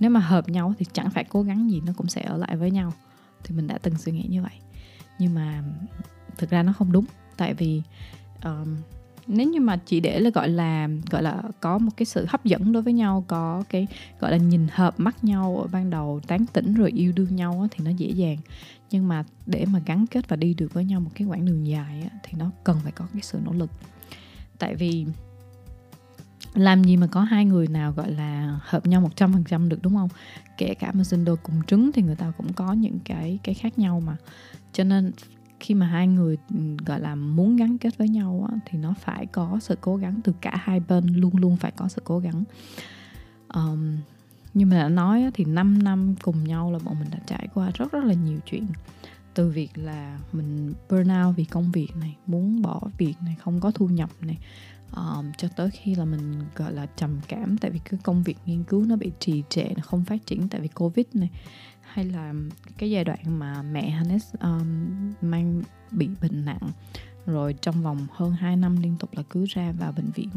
nếu 0.00 0.10
mà 0.10 0.20
hợp 0.20 0.48
nhau 0.48 0.74
thì 0.78 0.86
chẳng 0.92 1.10
phải 1.10 1.24
cố 1.24 1.42
gắng 1.42 1.70
gì 1.70 1.80
nó 1.86 1.92
cũng 1.96 2.08
sẽ 2.08 2.22
ở 2.22 2.36
lại 2.36 2.56
với 2.56 2.70
nhau. 2.70 2.92
Thì 3.44 3.54
mình 3.54 3.66
đã 3.66 3.78
từng 3.78 3.98
suy 3.98 4.12
nghĩ 4.12 4.26
như 4.28 4.42
vậy. 4.42 4.52
Nhưng 5.18 5.34
mà 5.34 5.62
thực 6.38 6.50
ra 6.50 6.62
nó 6.62 6.72
không 6.72 6.92
đúng. 6.92 7.04
Tại 7.36 7.54
vì 7.54 7.82
um, 8.44 8.76
nếu 9.26 9.48
như 9.48 9.60
mà 9.60 9.76
chỉ 9.76 10.00
để 10.00 10.20
là 10.20 10.30
gọi 10.30 10.48
là 10.48 10.88
gọi 11.10 11.22
là 11.22 11.42
có 11.60 11.78
một 11.78 11.90
cái 11.96 12.06
sự 12.06 12.26
hấp 12.28 12.44
dẫn 12.44 12.72
đối 12.72 12.82
với 12.82 12.92
nhau 12.92 13.24
có 13.28 13.64
cái 13.68 13.86
gọi 14.20 14.30
là 14.30 14.36
nhìn 14.36 14.66
hợp 14.72 15.00
mắt 15.00 15.24
nhau 15.24 15.58
ở 15.62 15.68
ban 15.72 15.90
đầu 15.90 16.20
tán 16.26 16.46
tỉnh 16.52 16.74
rồi 16.74 16.90
yêu 16.90 17.12
đương 17.16 17.36
nhau 17.36 17.68
thì 17.70 17.84
nó 17.84 17.90
dễ 17.90 18.10
dàng. 18.10 18.38
Nhưng 18.90 19.08
mà 19.08 19.24
để 19.46 19.64
mà 19.64 19.80
gắn 19.86 20.06
kết 20.06 20.28
và 20.28 20.36
đi 20.36 20.54
được 20.54 20.74
với 20.74 20.84
nhau 20.84 21.00
một 21.00 21.10
cái 21.14 21.28
quãng 21.28 21.46
đường 21.46 21.66
dài 21.66 22.10
thì 22.22 22.32
nó 22.38 22.50
cần 22.64 22.80
phải 22.82 22.92
có 22.92 23.06
cái 23.12 23.22
sự 23.22 23.38
nỗ 23.44 23.52
lực. 23.52 23.70
Tại 24.58 24.74
vì 24.74 25.06
làm 26.54 26.84
gì 26.84 26.96
mà 26.96 27.06
có 27.06 27.20
hai 27.20 27.44
người 27.44 27.68
nào 27.68 27.92
gọi 27.92 28.10
là 28.10 28.58
hợp 28.62 28.86
nhau 28.86 29.00
một 29.00 29.16
trăm 29.16 29.32
phần 29.32 29.44
trăm 29.44 29.68
được 29.68 29.78
đúng 29.82 29.94
không? 29.94 30.08
Kể 30.58 30.74
cả 30.74 30.90
mà 30.94 31.04
sinh 31.04 31.24
đôi 31.24 31.36
cùng 31.36 31.62
trứng 31.66 31.92
thì 31.92 32.02
người 32.02 32.16
ta 32.16 32.32
cũng 32.36 32.52
có 32.52 32.72
những 32.72 32.98
cái 33.04 33.38
cái 33.42 33.54
khác 33.54 33.78
nhau 33.78 34.02
mà. 34.06 34.16
Cho 34.72 34.84
nên 34.84 35.12
khi 35.60 35.74
mà 35.74 35.86
hai 35.86 36.06
người 36.06 36.36
ừ, 36.50 36.56
gọi 36.86 37.00
là 37.00 37.14
muốn 37.14 37.56
gắn 37.56 37.78
kết 37.78 37.98
với 37.98 38.08
nhau 38.08 38.48
á, 38.50 38.58
thì 38.66 38.78
nó 38.78 38.94
phải 39.00 39.26
có 39.26 39.58
sự 39.60 39.78
cố 39.80 39.96
gắng 39.96 40.20
từ 40.24 40.34
cả 40.40 40.52
hai 40.54 40.80
bên 40.80 41.06
luôn 41.06 41.36
luôn 41.36 41.56
phải 41.56 41.70
có 41.70 41.88
sự 41.88 42.02
cố 42.04 42.18
gắng. 42.18 42.44
Um, 43.54 43.96
như 44.54 44.66
mình 44.66 44.78
đã 44.78 44.88
nói 44.88 45.22
á, 45.22 45.30
thì 45.34 45.44
5 45.44 45.82
năm 45.82 46.14
cùng 46.22 46.44
nhau 46.44 46.72
là 46.72 46.78
bọn 46.84 46.96
mình 47.00 47.08
đã 47.10 47.18
trải 47.26 47.48
qua 47.54 47.70
rất 47.74 47.92
rất 47.92 48.04
là 48.04 48.14
nhiều 48.14 48.38
chuyện 48.46 48.66
từ 49.34 49.48
việc 49.48 49.70
là 49.74 50.18
mình 50.32 50.74
burnout 50.90 51.36
vì 51.36 51.44
công 51.44 51.72
việc 51.72 51.96
này 51.96 52.16
muốn 52.26 52.62
bỏ 52.62 52.80
việc 52.98 53.14
này 53.24 53.36
không 53.38 53.60
có 53.60 53.70
thu 53.70 53.88
nhập 53.88 54.10
này 54.20 54.38
um, 54.96 55.32
cho 55.38 55.48
tới 55.56 55.70
khi 55.70 55.94
là 55.94 56.04
mình 56.04 56.44
gọi 56.56 56.72
là 56.72 56.86
trầm 56.96 57.20
cảm. 57.28 57.58
Tại 57.58 57.70
vì 57.70 57.78
cái 57.78 58.00
công 58.02 58.22
việc 58.22 58.38
nghiên 58.46 58.64
cứu 58.64 58.84
nó 58.84 58.96
bị 58.96 59.12
trì 59.18 59.42
trệ 59.48 59.64
nó 59.64 59.82
không 59.82 60.04
phát 60.04 60.26
triển 60.26 60.48
tại 60.48 60.60
vì 60.60 60.68
covid 60.68 61.06
này. 61.14 61.30
Hay 61.80 62.04
là 62.04 62.34
cái 62.78 62.90
giai 62.90 63.04
đoạn 63.04 63.38
mà 63.38 63.62
mẹ 63.62 63.90
Hannes 63.90 64.34
um, 64.40 65.12
mang 65.20 65.62
bị 65.90 66.08
bệnh 66.20 66.44
nặng 66.44 66.70
rồi 67.26 67.54
trong 67.60 67.82
vòng 67.82 68.06
hơn 68.10 68.32
2 68.32 68.56
năm 68.56 68.82
liên 68.82 68.96
tục 68.98 69.10
là 69.12 69.22
cứ 69.30 69.44
ra 69.48 69.72
vào 69.72 69.92
bệnh 69.92 70.10
viện 70.10 70.30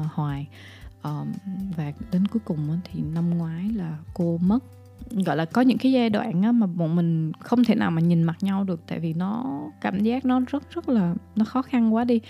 uh, 0.00 0.06
hoài. 0.12 0.48
Um, 1.02 1.32
và 1.76 1.92
đến 2.12 2.26
cuối 2.26 2.40
cùng 2.44 2.80
thì 2.84 3.02
năm 3.02 3.38
ngoái 3.38 3.68
là 3.68 3.98
cô 4.14 4.38
mất 4.38 4.58
gọi 5.10 5.36
là 5.36 5.44
có 5.44 5.60
những 5.62 5.78
cái 5.78 5.92
giai 5.92 6.10
đoạn 6.10 6.42
á, 6.42 6.52
mà 6.52 6.66
bọn 6.66 6.96
mình 6.96 7.32
không 7.40 7.64
thể 7.64 7.74
nào 7.74 7.90
mà 7.90 8.00
nhìn 8.00 8.22
mặt 8.22 8.36
nhau 8.40 8.64
được 8.64 8.80
tại 8.86 8.98
vì 8.98 9.14
nó 9.14 9.60
cảm 9.80 10.02
giác 10.02 10.24
nó 10.24 10.40
rất 10.40 10.70
rất 10.70 10.88
là 10.88 11.14
nó 11.36 11.44
khó 11.44 11.62
khăn 11.62 11.94
quá 11.94 12.04
đi. 12.04 12.20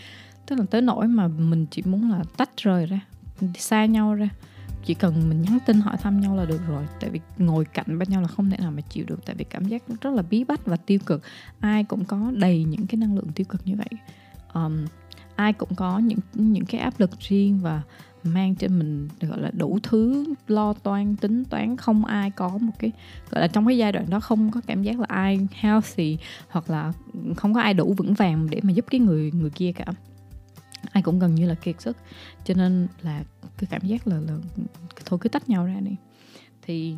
Tức 0.46 0.59
là 0.59 0.64
tới 0.70 0.83
nỗi 0.83 1.09
mà 1.09 1.28
mình 1.28 1.66
chỉ 1.70 1.83
muốn 1.87 2.11
là 2.11 2.24
tách 2.37 2.50
rời 2.56 2.87
ra 2.87 3.00
xa 3.54 3.85
nhau 3.85 4.14
ra. 4.14 4.28
Chỉ 4.85 4.94
cần 4.94 5.28
mình 5.28 5.42
nhắn 5.42 5.59
tin 5.66 5.80
hỏi 5.80 5.96
thăm 5.96 6.20
nhau 6.20 6.37
là 6.37 6.44
được 6.44 6.61
rồi 6.68 6.87
tại 7.00 7.11
vì 7.11 7.20
ngồi 7.38 7.64
cạnh 7.64 7.98
bên 7.98 8.09
nhau 8.09 8.22
là 8.22 8.28
không 8.28 8.50
thể 8.50 8.56
nào 8.56 8.70
mà 8.70 8.80
chịu 8.80 9.04
được 9.09 9.26
tại 9.26 9.37
vì 9.37 9.44
cảm 9.44 9.64
giác 9.64 9.83
rất 10.00 10.14
là 10.14 10.22
bí 10.22 10.44
bách 10.44 10.66
và 10.66 10.76
tiêu 10.76 10.98
cực. 11.06 11.22
Ai 11.61 11.85
cũng 11.85 12.04
có 12.04 12.33
đầy 12.37 12.64
những 12.64 12.87
cái 12.87 12.96
năng 12.96 13.14
lượng 13.14 13.28
tiêu 13.35 13.46
cực 13.48 13.66
như 13.66 13.76
vậy. 13.76 14.00
Um, 14.54 14.87
ai 15.37 15.52
cũng 15.52 15.74
có 15.74 15.98
những 15.98 16.18
những 16.35 16.64
cái 16.64 16.80
áp 16.80 17.00
lực 17.00 17.11
riêng 17.20 17.61
và 17.62 17.83
mang 18.24 18.54
trên 18.54 18.78
mình 18.78 19.09
gọi 19.20 19.40
là 19.40 19.50
đủ 19.54 19.78
thứ 19.83 20.24
lo 20.48 20.72
toan 20.72 21.16
tính 21.16 21.44
toán 21.44 21.76
không 21.76 22.04
ai 22.04 22.30
có 22.30 22.59
một 22.59 22.72
cái 22.78 22.92
gọi 23.30 23.40
là 23.40 23.48
trong 23.48 23.66
cái 23.66 23.78
giai 23.78 23.92
đoạn 23.92 24.11
đó 24.11 24.20
không 24.20 24.50
có 24.50 24.61
cảm 24.66 24.83
giác 24.83 25.00
là 25.00 25.06
ai 25.09 25.48
healthy 25.52 26.18
hoặc 26.48 26.70
là 26.70 26.92
không 27.37 27.54
có 27.54 27.61
ai 27.61 27.74
đủ 27.74 27.94
vững 27.96 28.14
vàng 28.14 28.46
để 28.50 28.61
mà 28.62 28.72
giúp 28.72 28.85
cái 28.90 29.00
người 29.00 29.30
người 29.35 29.50
kia 29.50 29.72
cả. 29.72 29.85
Ai 30.92 31.02
cũng 31.02 31.18
gần 31.18 31.35
như 31.35 31.48
là 31.48 31.54
kiệt 31.54 31.80
sức. 31.80 31.96
Cho 32.44 32.54
nên 32.54 32.88
là 33.02 33.22
cái 33.59 33.68
cảm 33.70 33.83
giác 33.83 34.06
là, 34.06 34.20
là 34.20 34.37
thôi 35.04 35.18
cứ 35.22 35.28
tách 35.28 35.48
nhau 35.48 35.66
ra 35.66 35.80
đi. 35.80 35.96
Thì 36.62 36.94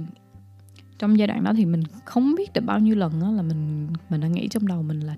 trong 0.98 1.18
giai 1.18 1.28
đoạn 1.28 1.44
đó 1.44 1.52
thì 1.56 1.64
mình 1.64 1.82
không 2.04 2.34
biết 2.34 2.52
được 2.52 2.64
bao 2.64 2.78
nhiêu 2.78 2.96
lần 2.96 3.20
đó 3.20 3.30
là 3.30 3.42
mình 3.42 3.88
mình 4.10 4.20
đã 4.20 4.28
nghĩ 4.28 4.48
trong 4.48 4.66
đầu 4.66 4.82
mình 4.82 5.00
là 5.00 5.16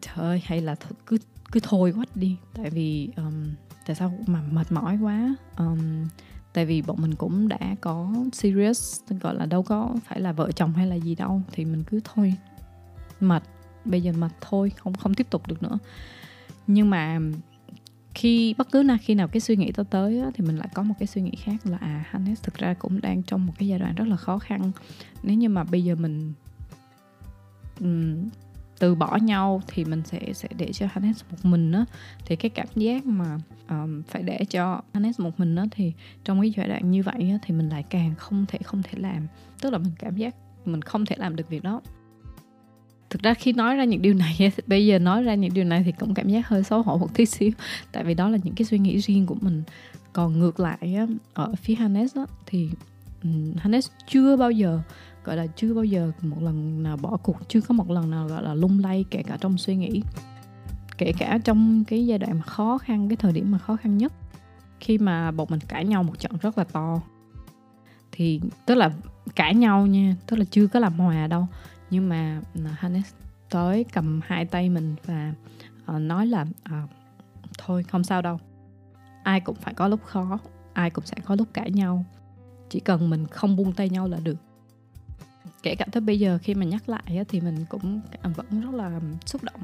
trời 0.00 0.14
ơi 0.14 0.42
hay 0.44 0.60
là 0.60 0.74
th- 0.74 0.94
cứ 1.06 1.18
cứ 1.52 1.60
thôi 1.62 1.92
quách 1.92 2.16
đi. 2.16 2.36
Tại 2.54 2.70
vì 2.70 3.08
um, 3.16 3.44
tại 3.86 3.96
sao 3.96 4.12
mà 4.26 4.42
mệt 4.50 4.72
mỏi 4.72 4.98
quá? 5.02 5.34
Um, 5.58 6.08
tại 6.52 6.66
vì 6.66 6.82
bọn 6.82 6.96
mình 7.00 7.14
cũng 7.14 7.48
đã 7.48 7.76
có 7.80 8.14
serious 8.32 9.00
gọi 9.20 9.34
là 9.34 9.46
đâu 9.46 9.62
có 9.62 9.96
phải 10.04 10.20
là 10.20 10.32
vợ 10.32 10.52
chồng 10.52 10.72
hay 10.72 10.86
là 10.86 10.94
gì 10.94 11.14
đâu 11.14 11.42
thì 11.52 11.64
mình 11.64 11.84
cứ 11.84 12.00
thôi 12.04 12.34
mệt 13.20 13.42
bây 13.84 14.02
giờ 14.02 14.12
mệt 14.12 14.32
thôi 14.40 14.72
không 14.76 14.94
không 14.94 15.14
tiếp 15.14 15.26
tục 15.30 15.46
được 15.46 15.62
nữa. 15.62 15.78
Nhưng 16.66 16.90
mà 16.90 17.18
khi 18.14 18.54
bất 18.58 18.72
cứ 18.72 18.82
nào 18.82 18.96
khi 19.00 19.14
nào 19.14 19.28
cái 19.28 19.40
suy 19.40 19.56
nghĩ 19.56 19.72
tới 19.72 19.84
tới 19.90 20.20
á, 20.20 20.30
thì 20.34 20.46
mình 20.46 20.56
lại 20.56 20.68
có 20.74 20.82
một 20.82 20.94
cái 20.98 21.06
suy 21.06 21.22
nghĩ 21.22 21.32
khác 21.36 21.66
là 21.66 21.78
à 21.80 22.04
Hannes 22.10 22.42
thực 22.42 22.54
ra 22.54 22.74
cũng 22.74 23.00
đang 23.00 23.22
trong 23.22 23.46
một 23.46 23.52
cái 23.58 23.68
giai 23.68 23.78
đoạn 23.78 23.94
rất 23.94 24.08
là 24.08 24.16
khó 24.16 24.38
khăn. 24.38 24.72
Nếu 25.22 25.36
như 25.36 25.48
mà 25.48 25.64
bây 25.64 25.84
giờ 25.84 25.94
mình 25.94 26.32
um, 27.80 28.28
từ 28.78 28.94
bỏ 28.94 29.18
nhau 29.22 29.62
thì 29.66 29.84
mình 29.84 30.02
sẽ 30.04 30.32
sẽ 30.32 30.48
để 30.58 30.72
cho 30.72 30.86
Hannes 30.92 31.22
một 31.30 31.36
mình 31.42 31.72
á. 31.72 31.84
Thì 32.26 32.36
cái 32.36 32.48
cảm 32.50 32.66
giác 32.74 33.06
mà 33.06 33.38
um, 33.68 34.02
phải 34.02 34.22
để 34.22 34.44
cho 34.50 34.80
Hannes 34.92 35.20
một 35.20 35.40
mình 35.40 35.56
á 35.56 35.64
thì 35.70 35.92
trong 36.24 36.40
cái 36.40 36.50
giai 36.56 36.68
đoạn 36.68 36.90
như 36.90 37.02
vậy 37.02 37.30
á, 37.30 37.38
thì 37.42 37.54
mình 37.54 37.68
lại 37.68 37.82
càng 37.90 38.14
không 38.18 38.46
thể 38.48 38.58
không 38.64 38.82
thể 38.82 38.92
làm. 38.96 39.26
Tức 39.60 39.70
là 39.70 39.78
mình 39.78 39.92
cảm 39.98 40.16
giác 40.16 40.34
mình 40.64 40.82
không 40.82 41.06
thể 41.06 41.16
làm 41.18 41.36
được 41.36 41.48
việc 41.48 41.62
đó. 41.62 41.80
Thực 43.10 43.22
ra 43.22 43.34
khi 43.34 43.52
nói 43.52 43.76
ra 43.76 43.84
những 43.84 44.02
điều 44.02 44.14
này 44.14 44.52
bây 44.66 44.86
giờ 44.86 44.98
nói 44.98 45.22
ra 45.22 45.34
những 45.34 45.54
điều 45.54 45.64
này 45.64 45.82
thì 45.84 45.92
cũng 45.92 46.14
cảm 46.14 46.28
giác 46.28 46.48
hơi 46.48 46.62
xấu 46.62 46.82
hổ 46.82 46.98
một 46.98 47.14
tí 47.14 47.26
xíu. 47.26 47.50
Tại 47.92 48.04
vì 48.04 48.14
đó 48.14 48.28
là 48.28 48.38
những 48.44 48.54
cái 48.54 48.64
suy 48.64 48.78
nghĩ 48.78 48.98
riêng 48.98 49.26
của 49.26 49.36
mình. 49.40 49.62
Còn 50.12 50.38
ngược 50.38 50.60
lại 50.60 50.94
á, 50.96 51.06
ở 51.34 51.54
phía 51.62 51.74
Hannes 51.74 52.16
á, 52.16 52.22
thì 52.46 52.70
um, 53.22 53.54
Hannes 53.56 53.90
chưa 54.08 54.36
bao 54.36 54.50
giờ 54.50 54.80
gọi 55.24 55.36
là 55.36 55.46
chưa 55.46 55.74
bao 55.74 55.84
giờ 55.84 56.12
một 56.22 56.42
lần 56.42 56.82
nào 56.82 56.96
bỏ 56.96 57.16
cuộc 57.22 57.36
chưa 57.48 57.60
có 57.60 57.74
một 57.74 57.90
lần 57.90 58.10
nào 58.10 58.28
gọi 58.28 58.42
là 58.42 58.54
lung 58.54 58.78
lay 58.78 59.04
kể 59.10 59.22
cả 59.22 59.38
trong 59.40 59.58
suy 59.58 59.76
nghĩ 59.76 60.02
kể 60.98 61.12
cả 61.18 61.38
trong 61.44 61.84
cái 61.84 62.06
giai 62.06 62.18
đoạn 62.18 62.38
mà 62.38 62.42
khó 62.42 62.78
khăn 62.78 63.08
cái 63.08 63.16
thời 63.16 63.32
điểm 63.32 63.50
mà 63.50 63.58
khó 63.58 63.76
khăn 63.76 63.98
nhất. 63.98 64.12
Khi 64.80 64.98
mà 64.98 65.30
bọn 65.30 65.46
mình 65.50 65.60
cãi 65.60 65.84
nhau 65.84 66.02
một 66.02 66.18
trận 66.18 66.32
rất 66.42 66.58
là 66.58 66.64
to. 66.64 67.00
Thì 68.12 68.40
tức 68.66 68.74
là 68.74 68.90
cãi 69.34 69.54
nhau 69.54 69.86
nha 69.86 70.16
tức 70.26 70.36
là 70.36 70.44
chưa 70.50 70.66
có 70.66 70.80
làm 70.80 70.92
hòa 70.92 71.26
đâu. 71.26 71.46
Nhưng 71.90 72.08
mà 72.08 72.40
à, 72.64 72.76
Hannes 72.78 73.12
tới 73.50 73.84
cầm 73.92 74.20
hai 74.24 74.44
tay 74.44 74.70
mình 74.70 74.94
và 75.06 75.34
uh, 75.94 76.00
nói 76.00 76.26
là 76.26 76.42
uh, 76.42 76.90
thôi 77.58 77.82
không 77.82 78.04
sao 78.04 78.22
đâu. 78.22 78.38
Ai 79.22 79.40
cũng 79.40 79.56
phải 79.56 79.74
có 79.74 79.88
lúc 79.88 80.00
khó 80.04 80.38
ai 80.72 80.90
cũng 80.90 81.06
sẽ 81.06 81.16
có 81.24 81.34
lúc 81.34 81.48
cãi 81.52 81.70
nhau. 81.70 82.04
Chỉ 82.70 82.80
cần 82.80 83.10
mình 83.10 83.26
không 83.26 83.56
buông 83.56 83.72
tay 83.72 83.88
nhau 83.88 84.08
là 84.08 84.18
được 84.20 84.36
kể 85.64 85.74
cả 85.74 85.86
tới 85.92 86.00
bây 86.00 86.18
giờ 86.18 86.38
khi 86.42 86.54
mà 86.54 86.64
nhắc 86.64 86.88
lại 86.88 87.24
thì 87.28 87.40
mình 87.40 87.64
cũng 87.68 88.00
à, 88.22 88.30
vẫn 88.36 88.60
rất 88.60 88.74
là 88.74 89.00
xúc 89.26 89.44
động. 89.44 89.60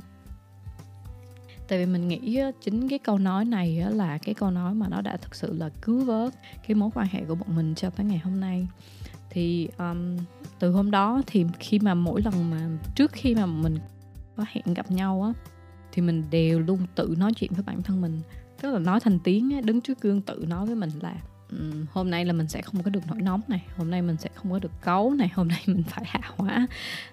Tại 1.69 1.79
vì 1.79 1.87
mình 1.93 2.09
nghĩ 2.09 2.41
chính 2.65 2.89
cái 2.89 2.99
câu 2.99 3.19
nói 3.19 3.45
này 3.45 3.85
là 3.91 4.19
cái 4.19 4.35
câu 4.35 4.51
nói 4.51 4.75
mà 4.75 4.89
nó 4.89 5.01
đã 5.01 5.17
thực 5.17 5.35
sự 5.35 5.53
là 5.59 5.71
cứu 5.83 6.05
vớt 6.05 6.35
cái 6.67 6.75
mối 6.75 6.91
quan 6.95 7.07
hệ 7.11 7.25
của 7.25 7.35
bọn 7.35 7.57
mình 7.57 7.75
cho 7.75 7.91
tới 7.91 8.07
ngày 8.07 8.19
hôm 8.19 8.41
nay. 8.41 8.69
Thì 9.31 9.69
um, 9.79 10.17
từ 10.59 10.73
hôm 10.73 10.91
đó 10.91 11.23
thì 11.27 11.47
khi 11.59 11.79
mà 11.79 11.95
mỗi 11.95 12.23
lần 12.23 12.51
mà 12.51 12.69
trước 12.95 13.13
khi 13.13 13.35
mà 13.35 13.47
mình 13.47 13.79
có 14.37 14.45
hẹn 14.49 14.75
gặp 14.75 14.91
nhau 14.91 15.23
á 15.23 15.33
thì 15.93 16.03
mình 16.03 16.25
đều 16.31 16.61
luôn 16.61 16.79
tự 16.95 17.15
nói 17.19 17.33
chuyện 17.37 17.51
với 17.55 17.63
bản 17.63 17.83
thân 17.83 18.01
mình. 18.01 18.21
Tức 18.61 18.73
là 18.73 18.79
nói 18.79 19.01
thành 19.01 19.19
tiếng 19.25 19.67
đứng 19.67 19.81
trước 19.81 20.01
gương 20.01 20.23
tự 20.23 20.45
nói 20.49 20.67
với 20.67 20.77
mình 20.77 20.91
là 21.01 21.17
um, 21.51 21.87
hôm 21.93 22.11
nay 22.11 22.25
là 22.25 22.33
mình 22.33 22.49
sẽ 22.49 22.63
không 22.63 22.83
có 22.83 22.91
được 22.91 23.07
nổi 23.09 23.23
nóng 23.23 23.41
này 23.49 23.67
hôm 23.77 23.91
nay 23.91 24.03
mình 24.03 24.17
sẽ 24.17 24.31
không 24.35 24.53
có 24.53 24.59
được 24.59 24.73
cấu 24.81 25.15
này 25.15 25.31
hôm 25.35 25.49
nay 25.49 25.63
mình 25.67 25.83
phải 25.83 26.05
hạ 26.07 26.21
hỏa 26.37 26.67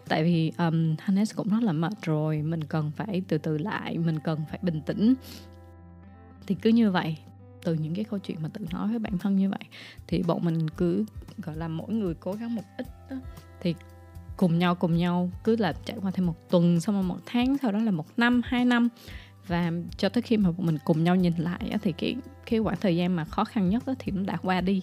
tại 0.07 0.23
vì 0.23 0.51
um, 0.57 0.95
Hannes 0.99 1.35
cũng 1.35 1.49
rất 1.49 1.63
là 1.63 1.71
mệt 1.71 1.93
rồi 2.01 2.41
mình 2.41 2.63
cần 2.63 2.91
phải 2.95 3.21
từ 3.27 3.37
từ 3.37 3.57
lại 3.57 3.97
mình 3.97 4.19
cần 4.19 4.39
phải 4.49 4.59
bình 4.61 4.81
tĩnh. 4.81 5.13
Thì 6.47 6.55
cứ 6.55 6.69
như 6.69 6.91
vậy 6.91 7.17
từ 7.63 7.73
những 7.73 7.95
cái 7.95 8.03
câu 8.03 8.19
chuyện 8.19 8.37
mà 8.41 8.49
tự 8.53 8.65
nói 8.71 8.87
với 8.87 8.99
bản 8.99 9.17
thân 9.17 9.35
như 9.35 9.49
vậy 9.49 9.59
thì 10.07 10.23
bọn 10.23 10.45
mình 10.45 10.69
cứ 10.69 11.05
gọi 11.37 11.55
là 11.55 11.67
mỗi 11.67 11.93
người 11.93 12.13
cố 12.13 12.33
gắng 12.33 12.55
một 12.55 12.61
ít 12.77 12.87
đó, 13.09 13.17
thì 13.61 13.75
cùng 14.37 14.59
nhau 14.59 14.75
cùng 14.75 14.97
nhau 14.97 15.31
cứ 15.43 15.55
là 15.55 15.73
trải 15.85 15.97
qua 16.01 16.11
thêm 16.11 16.25
một 16.25 16.49
tuần 16.49 16.79
xong 16.79 16.95
rồi 16.95 17.03
một 17.03 17.17
tháng 17.25 17.57
sau 17.61 17.71
đó 17.71 17.79
là 17.79 17.91
một 17.91 18.05
năm 18.17 18.41
hai 18.45 18.65
năm 18.65 18.89
và 19.47 19.71
cho 19.97 20.09
tới 20.09 20.21
khi 20.21 20.37
mà 20.37 20.51
bọn 20.51 20.65
mình 20.65 20.77
cùng 20.85 21.03
nhau 21.03 21.15
nhìn 21.15 21.33
lại 21.37 21.77
thì 21.81 21.91
cái 21.91 22.15
cái 22.45 22.59
khoảng 22.59 22.77
thời 22.81 22.95
gian 22.95 23.15
mà 23.15 23.25
khó 23.25 23.43
khăn 23.45 23.69
nhất 23.69 23.83
thì 23.99 24.11
nó 24.11 24.23
đã 24.25 24.37
qua 24.37 24.61
đi. 24.61 24.81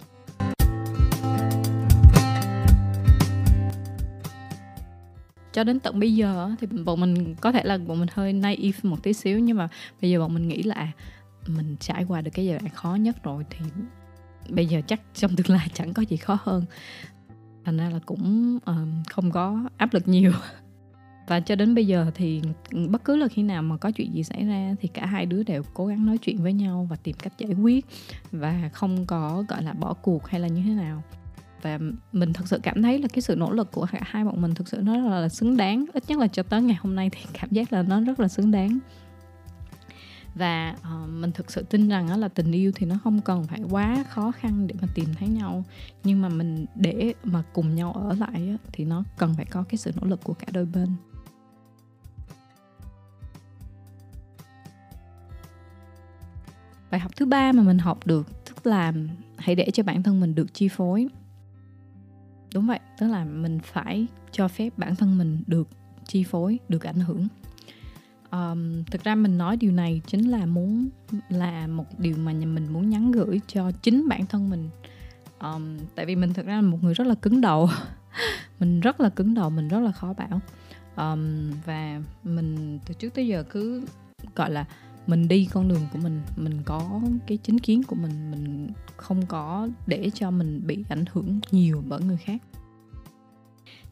Cho 5.52 5.64
đến 5.64 5.80
tận 5.80 6.00
bây 6.00 6.14
giờ 6.14 6.50
thì 6.60 6.66
bọn 6.66 7.00
mình 7.00 7.34
có 7.40 7.52
thể 7.52 7.62
là 7.64 7.78
bọn 7.78 8.00
mình 8.00 8.08
hơi 8.12 8.32
naive 8.32 8.78
một 8.82 9.02
tí 9.02 9.12
xíu 9.12 9.38
nhưng 9.38 9.56
mà 9.56 9.68
bây 10.02 10.10
giờ 10.10 10.20
bọn 10.20 10.34
mình 10.34 10.48
nghĩ 10.48 10.62
là 10.62 10.88
mình 11.46 11.76
trải 11.80 12.04
qua 12.08 12.20
được 12.20 12.30
cái 12.34 12.46
giai 12.46 12.58
đoạn 12.58 12.74
khó 12.74 12.94
nhất 12.94 13.22
rồi 13.22 13.44
thì 13.50 13.64
bây 14.48 14.66
giờ 14.66 14.80
chắc 14.86 15.00
trong 15.14 15.36
tương 15.36 15.56
lai 15.56 15.68
chẳng 15.74 15.94
có 15.94 16.02
gì 16.02 16.16
khó 16.16 16.38
hơn. 16.42 16.64
Thành 17.64 17.76
ra 17.76 17.90
là 17.90 17.98
cũng 18.06 18.56
uh, 18.70 19.08
không 19.10 19.30
có 19.30 19.64
áp 19.76 19.94
lực 19.94 20.08
nhiều. 20.08 20.32
và 21.26 21.40
cho 21.40 21.54
đến 21.54 21.74
bây 21.74 21.86
giờ 21.86 22.10
thì 22.14 22.42
bất 22.88 23.04
cứ 23.04 23.16
là 23.16 23.28
khi 23.28 23.42
nào 23.42 23.62
mà 23.62 23.76
có 23.76 23.90
chuyện 23.90 24.14
gì 24.14 24.22
xảy 24.22 24.44
ra 24.44 24.74
thì 24.80 24.88
cả 24.88 25.06
hai 25.06 25.26
đứa 25.26 25.42
đều 25.42 25.62
cố 25.74 25.86
gắng 25.86 26.06
nói 26.06 26.18
chuyện 26.18 26.42
với 26.42 26.52
nhau 26.52 26.86
và 26.90 26.96
tìm 26.96 27.16
cách 27.22 27.32
giải 27.38 27.54
quyết 27.54 27.86
và 28.32 28.70
không 28.72 29.06
có 29.06 29.44
gọi 29.48 29.62
là 29.62 29.72
bỏ 29.72 29.94
cuộc 29.94 30.26
hay 30.26 30.40
là 30.40 30.48
như 30.48 30.62
thế 30.64 30.70
nào. 30.70 31.02
Và 31.62 31.78
mình 32.12 32.32
thật 32.32 32.48
sự 32.48 32.60
cảm 32.62 32.82
thấy 32.82 32.98
là 32.98 33.08
cái 33.08 33.22
sự 33.22 33.36
nỗ 33.36 33.52
lực 33.52 33.72
của 33.72 33.86
cả 33.92 34.00
hai 34.02 34.24
bọn 34.24 34.42
mình 34.42 34.54
thực 34.54 34.68
sự 34.68 34.80
nó 34.82 34.96
là, 34.96 35.20
là 35.20 35.28
xứng 35.28 35.56
đáng. 35.56 35.84
Ít 35.92 36.04
nhất 36.08 36.18
là 36.18 36.26
cho 36.26 36.42
tới 36.42 36.62
ngày 36.62 36.76
hôm 36.80 36.94
nay 36.94 37.10
thì 37.10 37.20
cảm 37.32 37.50
giác 37.50 37.72
là 37.72 37.82
nó 37.82 38.00
rất 38.00 38.20
là 38.20 38.28
xứng 38.28 38.50
đáng. 38.50 38.78
Và 40.34 40.76
uh, 40.80 41.08
mình 41.08 41.32
thực 41.32 41.50
sự 41.50 41.62
tin 41.62 41.88
rằng 41.88 42.08
đó 42.08 42.16
là 42.16 42.28
tình 42.28 42.52
yêu 42.52 42.72
thì 42.74 42.86
nó 42.86 42.98
không 43.04 43.20
cần 43.20 43.44
phải 43.44 43.60
quá 43.70 44.04
khó 44.08 44.32
khăn 44.32 44.66
để 44.66 44.74
mà 44.80 44.88
tìm 44.94 45.06
thấy 45.18 45.28
nhau. 45.28 45.64
Nhưng 46.04 46.22
mà 46.22 46.28
mình 46.28 46.66
để 46.74 47.14
mà 47.24 47.42
cùng 47.52 47.74
nhau 47.74 47.92
ở 47.92 48.14
lại 48.14 48.48
á, 48.48 48.56
thì 48.72 48.84
nó 48.84 49.04
cần 49.18 49.34
phải 49.36 49.44
có 49.44 49.64
cái 49.68 49.78
sự 49.78 49.92
nỗ 50.00 50.06
lực 50.06 50.20
của 50.24 50.34
cả 50.34 50.46
đôi 50.52 50.64
bên. 50.64 50.88
Bài 56.94 57.00
học 57.00 57.12
thứ 57.16 57.26
ba 57.26 57.52
mà 57.52 57.62
mình 57.62 57.78
học 57.78 58.06
được 58.06 58.44
tức 58.44 58.66
là 58.66 58.92
hãy 59.36 59.54
để 59.54 59.70
cho 59.72 59.82
bản 59.82 60.02
thân 60.02 60.20
mình 60.20 60.34
được 60.34 60.54
chi 60.54 60.68
phối. 60.68 61.08
Đúng 62.54 62.66
vậy 62.66 62.78
tức 62.98 63.06
là 63.06 63.24
mình 63.24 63.58
phải 63.62 64.06
cho 64.32 64.48
phép 64.48 64.70
bản 64.76 64.96
thân 64.96 65.18
mình 65.18 65.42
được 65.46 65.68
chi 66.06 66.24
phối 66.24 66.58
được 66.68 66.82
ảnh 66.86 67.00
hưởng. 67.00 67.28
Um, 68.30 68.84
thực 68.84 69.04
ra 69.04 69.14
mình 69.14 69.38
nói 69.38 69.56
điều 69.56 69.72
này 69.72 70.00
chính 70.06 70.30
là 70.30 70.46
muốn 70.46 70.88
là 71.28 71.66
một 71.66 71.84
điều 71.98 72.16
mà 72.16 72.32
nhà 72.32 72.46
mình 72.46 72.72
muốn 72.72 72.90
nhắn 72.90 73.12
gửi 73.12 73.40
cho 73.46 73.70
chính 73.70 74.08
bản 74.08 74.26
thân 74.26 74.50
mình. 74.50 74.68
Um, 75.40 75.78
tại 75.94 76.06
vì 76.06 76.16
mình 76.16 76.32
thực 76.32 76.46
ra 76.46 76.54
là 76.54 76.62
một 76.62 76.78
người 76.82 76.94
rất 76.94 77.06
là 77.06 77.14
cứng 77.14 77.40
đầu. 77.40 77.68
Mình 78.60 78.80
rất 78.80 79.00
là 79.00 79.08
cứng 79.08 79.34
đầu 79.34 79.50
mình 79.50 79.68
rất 79.68 79.80
là 79.80 79.92
khó 79.92 80.12
bảo. 80.12 80.40
Um, 80.96 81.50
và 81.66 82.00
mình 82.22 82.78
từ 82.86 82.94
trước 82.94 83.14
tới 83.14 83.26
giờ 83.26 83.44
cứ 83.50 83.84
gọi 84.34 84.50
là 84.50 84.64
mình 85.06 85.28
đi 85.28 85.48
con 85.52 85.68
đường 85.68 85.86
của 85.92 85.98
mình 85.98 86.20
mình 86.36 86.62
có 86.64 87.00
cái 87.26 87.38
chính 87.42 87.58
kiến 87.58 87.82
của 87.82 87.96
mình 87.96 88.30
mình 88.30 88.68
không 88.96 89.26
có 89.26 89.68
để 89.86 90.10
cho 90.14 90.30
mình 90.30 90.66
bị 90.66 90.84
ảnh 90.88 91.04
hưởng 91.12 91.40
nhiều 91.50 91.82
bởi 91.88 92.00
người 92.00 92.16
khác. 92.16 92.42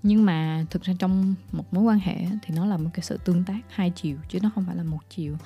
Nhưng 0.03 0.25
mà 0.25 0.67
thực 0.71 0.83
ra 0.83 0.95
trong 0.99 1.35
một 1.53 1.75
mối 1.75 1.85
quan 1.85 1.99
hệ 1.99 2.17
thì 2.43 2.55
nó 2.55 2.67
là 2.67 2.77
một 2.77 2.91
cái 2.95 3.03
sự 3.03 3.19
tương 3.25 3.45
tác 3.45 3.61
hai 3.69 3.91
chiều 3.91 4.17
chứ 4.29 4.39
nó 4.43 4.51
không 4.55 4.65
phải 4.67 4.77
là 4.77 4.83
một 4.83 5.01
chiều. 5.11 5.37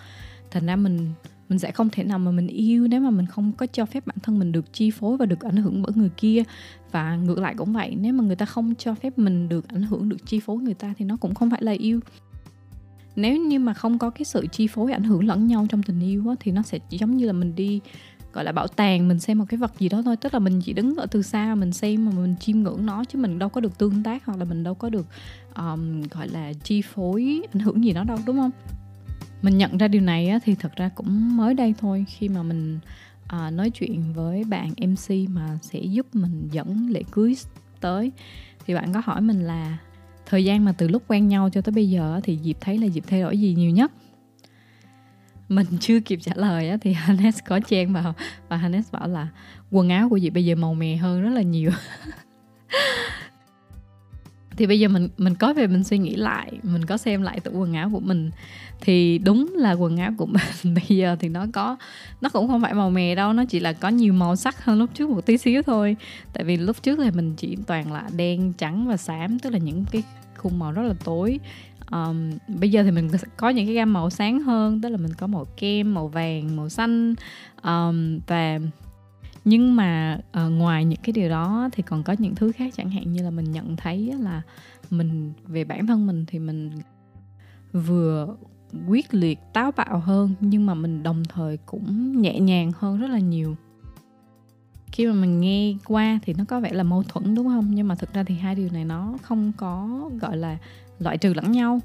Thành 0.50 0.66
ra 0.66 0.76
mình 0.76 1.12
mình 1.48 1.58
sẽ 1.58 1.72
không 1.72 1.88
thể 1.90 2.04
nào 2.04 2.18
mà 2.18 2.30
mình 2.30 2.46
yêu 2.46 2.86
nếu 2.88 3.00
mà 3.00 3.10
mình 3.10 3.26
không 3.26 3.52
có 3.52 3.66
cho 3.66 3.86
phép 3.86 4.06
bản 4.06 4.16
thân 4.22 4.38
mình 4.38 4.52
được 4.52 4.72
chi 4.72 4.90
phối 4.90 5.16
và 5.16 5.26
được 5.26 5.40
ảnh 5.40 5.56
hưởng 5.56 5.82
bởi 5.82 5.92
người 5.94 6.10
kia. 6.16 6.42
Và 6.90 7.16
ngược 7.16 7.38
lại 7.38 7.54
cũng 7.56 7.72
vậy, 7.72 7.96
nếu 8.00 8.12
mà 8.12 8.24
người 8.24 8.36
ta 8.36 8.46
không 8.46 8.74
cho 8.74 8.94
phép 8.94 9.18
mình 9.18 9.48
được 9.48 9.68
ảnh 9.68 9.82
hưởng, 9.82 10.08
được 10.08 10.26
chi 10.26 10.40
phối 10.40 10.56
người 10.56 10.74
ta 10.74 10.94
thì 10.98 11.04
nó 11.04 11.16
cũng 11.16 11.34
không 11.34 11.50
phải 11.50 11.62
là 11.62 11.72
yêu 11.72 12.00
nếu 13.16 13.36
như 13.36 13.58
mà 13.58 13.74
không 13.74 13.98
có 13.98 14.10
cái 14.10 14.24
sự 14.24 14.46
chi 14.52 14.66
phối 14.66 14.92
ảnh 14.92 15.04
hưởng 15.04 15.24
lẫn 15.24 15.46
nhau 15.46 15.66
trong 15.68 15.82
tình 15.82 16.00
yêu 16.00 16.28
á, 16.28 16.34
thì 16.40 16.52
nó 16.52 16.62
sẽ 16.62 16.78
giống 16.90 17.16
như 17.16 17.26
là 17.26 17.32
mình 17.32 17.54
đi 17.56 17.80
gọi 18.32 18.44
là 18.44 18.52
bảo 18.52 18.66
tàng 18.66 19.08
mình 19.08 19.18
xem 19.18 19.38
một 19.38 19.44
cái 19.48 19.58
vật 19.58 19.72
gì 19.78 19.88
đó 19.88 20.02
thôi. 20.02 20.16
Tức 20.16 20.34
là 20.34 20.40
mình 20.40 20.60
chỉ 20.64 20.72
đứng 20.72 20.96
ở 20.96 21.06
từ 21.06 21.22
xa 21.22 21.54
mình 21.54 21.72
xem 21.72 22.04
mà 22.04 22.12
mình 22.12 22.34
chiêm 22.40 22.62
ngưỡng 22.62 22.86
nó 22.86 23.04
chứ 23.04 23.18
mình 23.18 23.38
đâu 23.38 23.48
có 23.48 23.60
được 23.60 23.78
tương 23.78 24.02
tác 24.02 24.24
hoặc 24.24 24.38
là 24.38 24.44
mình 24.44 24.64
đâu 24.64 24.74
có 24.74 24.88
được 24.88 25.06
um, 25.56 26.02
gọi 26.02 26.28
là 26.28 26.52
chi 26.52 26.82
phối 26.82 27.42
ảnh 27.54 27.60
hưởng 27.60 27.84
gì 27.84 27.92
nó 27.92 28.04
đâu 28.04 28.18
đúng 28.26 28.36
không? 28.36 28.50
Mình 29.42 29.58
nhận 29.58 29.78
ra 29.78 29.88
điều 29.88 30.02
này 30.02 30.28
á, 30.28 30.38
thì 30.44 30.54
thật 30.54 30.76
ra 30.76 30.88
cũng 30.88 31.36
mới 31.36 31.54
đây 31.54 31.74
thôi. 31.78 32.04
Khi 32.08 32.28
mà 32.28 32.42
mình 32.42 32.78
à, 33.26 33.50
nói 33.50 33.70
chuyện 33.70 34.12
với 34.14 34.44
bạn 34.44 34.70
mc 34.78 35.30
mà 35.30 35.58
sẽ 35.62 35.78
giúp 35.80 36.06
mình 36.12 36.48
dẫn 36.52 36.88
lễ 36.90 37.02
cưới 37.10 37.36
tới 37.80 38.12
thì 38.66 38.74
bạn 38.74 38.92
có 38.92 39.02
hỏi 39.04 39.20
mình 39.20 39.40
là 39.40 39.78
thời 40.26 40.44
gian 40.44 40.64
mà 40.64 40.72
từ 40.72 40.88
lúc 40.88 41.02
quen 41.08 41.28
nhau 41.28 41.50
cho 41.52 41.60
tới 41.60 41.72
bây 41.72 41.90
giờ 41.90 42.20
thì 42.24 42.36
dịp 42.36 42.56
thấy 42.60 42.78
là 42.78 42.86
dịp 42.86 43.04
thay 43.06 43.20
đổi 43.20 43.40
gì 43.40 43.54
nhiều 43.54 43.70
nhất? 43.70 43.92
Mình 45.48 45.66
chưa 45.80 46.00
kịp 46.00 46.18
trả 46.22 46.32
lời 46.34 46.68
á, 46.68 46.76
thì 46.80 46.92
Hannes 46.96 47.38
có 47.46 47.60
chen 47.60 47.92
vào 47.92 48.14
và 48.48 48.56
Hannes 48.56 48.92
bảo 48.92 49.08
là 49.08 49.28
quần 49.70 49.88
áo 49.88 50.08
của 50.08 50.18
chị 50.18 50.30
bây 50.30 50.44
giờ 50.44 50.54
màu 50.54 50.74
mè 50.74 50.96
hơn 50.96 51.22
rất 51.22 51.30
là 51.30 51.42
nhiều 51.42 51.70
thì 54.56 54.66
bây 54.66 54.80
giờ 54.80 54.88
mình 54.88 55.08
mình 55.18 55.34
có 55.34 55.52
về 55.52 55.66
mình 55.66 55.84
suy 55.84 55.98
nghĩ 55.98 56.16
lại 56.16 56.52
mình 56.62 56.84
có 56.84 56.96
xem 56.96 57.22
lại 57.22 57.40
tủ 57.40 57.50
quần 57.50 57.74
áo 57.74 57.90
của 57.92 58.00
mình. 58.00 58.30
Thì 58.80 59.18
đúng 59.18 59.54
là 59.54 59.72
quần 59.72 59.96
áo 59.96 60.12
của 60.16 60.26
mình 60.26 60.42
bây 60.74 60.96
giờ 60.96 61.16
thì 61.20 61.28
nó 61.28 61.46
có 61.52 61.76
nó 62.20 62.28
cũng 62.28 62.48
không 62.48 62.62
phải 62.62 62.74
màu 62.74 62.90
mè 62.90 63.14
đâu 63.14 63.32
nó 63.32 63.44
chỉ 63.44 63.60
là 63.60 63.72
có 63.72 63.88
nhiều 63.88 64.12
màu 64.12 64.36
sắc 64.36 64.64
hơn 64.64 64.78
lúc 64.78 64.90
trước 64.94 65.10
một 65.10 65.26
tí 65.26 65.38
xíu 65.38 65.62
thôi. 65.62 65.96
Tại 66.32 66.44
vì 66.44 66.56
lúc 66.56 66.82
trước 66.82 66.98
thì 67.02 67.10
mình 67.10 67.34
chỉ 67.36 67.56
toàn 67.66 67.92
là 67.92 68.08
đen 68.16 68.52
trắng 68.52 68.88
và 68.88 68.96
xám 68.96 69.38
tức 69.38 69.50
là 69.50 69.58
những 69.58 69.84
cái 69.90 70.02
khung 70.36 70.58
màu 70.58 70.72
rất 70.72 70.82
là 70.82 70.94
tối. 71.04 71.40
Um, 71.90 72.30
bây 72.48 72.70
giờ 72.70 72.82
thì 72.82 72.90
mình 72.90 73.10
có 73.36 73.48
những 73.48 73.66
cái 73.66 73.74
gam 73.74 73.92
màu 73.92 74.10
sáng 74.10 74.40
hơn 74.40 74.80
tức 74.80 74.88
là 74.88 74.96
mình 74.96 75.14
có 75.14 75.26
màu 75.26 75.46
kem 75.56 75.94
màu 75.94 76.08
vàng 76.08 76.56
màu 76.56 76.68
xanh. 76.68 77.14
Um, 77.62 78.20
và 78.26 78.58
nhưng 79.48 79.76
mà 79.76 80.18
uh, 80.46 80.52
ngoài 80.52 80.84
những 80.84 81.00
cái 81.02 81.12
điều 81.12 81.28
đó 81.28 81.68
thì 81.72 81.82
còn 81.82 82.02
có 82.02 82.14
những 82.18 82.34
thứ 82.34 82.52
khác 82.52 82.74
chẳng 82.76 82.90
hạn 82.90 83.12
như 83.12 83.22
là 83.22 83.30
mình 83.30 83.52
nhận 83.52 83.76
thấy 83.76 84.14
là 84.20 84.42
mình 84.90 85.32
về 85.46 85.64
bản 85.64 85.86
thân 85.86 86.06
mình 86.06 86.24
thì 86.26 86.38
mình 86.38 86.70
vừa 87.72 88.36
quyết 88.88 89.14
liệt 89.14 89.38
táo 89.52 89.72
bạo 89.72 89.98
hơn 89.98 90.34
nhưng 90.40 90.66
mà 90.66 90.74
mình 90.74 91.02
đồng 91.02 91.22
thời 91.24 91.56
cũng 91.56 92.22
nhẹ 92.22 92.40
nhàng 92.40 92.72
hơn 92.78 93.00
rất 93.00 93.10
là 93.10 93.18
nhiều. 93.18 93.56
Khi 94.92 95.06
mà 95.06 95.12
mình 95.12 95.40
nghe 95.40 95.74
qua 95.84 96.18
thì 96.22 96.34
nó 96.38 96.44
có 96.44 96.60
vẻ 96.60 96.72
là 96.72 96.82
mâu 96.82 97.02
thuẫn 97.02 97.34
đúng 97.34 97.46
không? 97.46 97.74
Nhưng 97.74 97.88
mà 97.88 97.94
thực 97.94 98.12
ra 98.14 98.22
thì 98.22 98.34
hai 98.34 98.54
điều 98.54 98.68
này 98.72 98.84
nó 98.84 99.14
không 99.22 99.52
có 99.56 100.00
gọi 100.20 100.36
là 100.36 100.58
loại 100.98 101.18
trừ 101.18 101.34
lẫn 101.34 101.52
nhau 101.52 101.80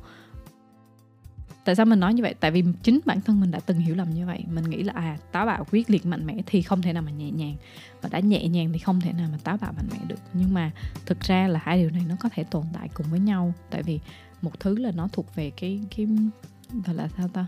tại 1.66 1.76
sao 1.76 1.86
mình 1.86 2.00
nói 2.00 2.14
như 2.14 2.24
vậy? 2.24 2.36
Tại 2.40 2.52
vì 2.52 2.64
chính 2.84 3.00
bản 3.06 3.22
thân 3.22 3.40
mình 3.40 3.52
đã 3.52 3.60
từng 3.60 3.80
hiểu 3.80 3.96
lầm 3.96 4.10
như 4.10 4.26
vậy. 4.26 4.44
Mình 4.48 4.70
nghĩ 4.70 4.84
là 4.84 4.94
à 4.96 5.18
táo 5.32 5.46
bạo 5.46 5.66
quyết 5.72 5.90
liệt 5.90 6.06
mạnh 6.06 6.26
mẽ 6.26 6.38
thì 6.46 6.62
không 6.62 6.82
thể 6.82 6.94
nào 6.94 7.04
mà 7.04 7.12
nhẹ 7.12 7.32
nhàng. 7.32 7.56
Và 8.02 8.10
đã 8.12 8.20
nhẹ 8.20 8.48
nhàng 8.48 8.74
thì 8.74 8.80
không 8.80 9.02
thể 9.02 9.14
nào 9.14 9.30
mà 9.32 9.38
táo 9.44 9.58
bạo 9.58 9.74
mạnh 9.78 9.88
mẽ 9.92 9.98
được. 10.08 10.20
Nhưng 10.34 10.54
mà 10.54 10.72
thực 11.06 11.20
ra 11.20 11.48
là 11.48 11.60
hai 11.64 11.78
điều 11.78 11.90
này 11.90 12.04
nó 12.10 12.16
có 12.20 12.30
thể 12.30 12.44
tồn 12.44 12.64
tại 12.74 12.90
cùng 12.94 13.08
với 13.12 13.20
nhau. 13.20 13.54
Tại 13.70 13.84
vì 13.84 14.00
một 14.42 14.60
thứ 14.60 14.78
là 14.78 14.92
nó 14.92 15.08
thuộc 15.12 15.36
về 15.36 15.52
cái 15.58 15.80
cái 15.96 16.08
gọi 16.86 16.96
là 16.96 17.08
sao 17.18 17.28
ta? 17.28 17.46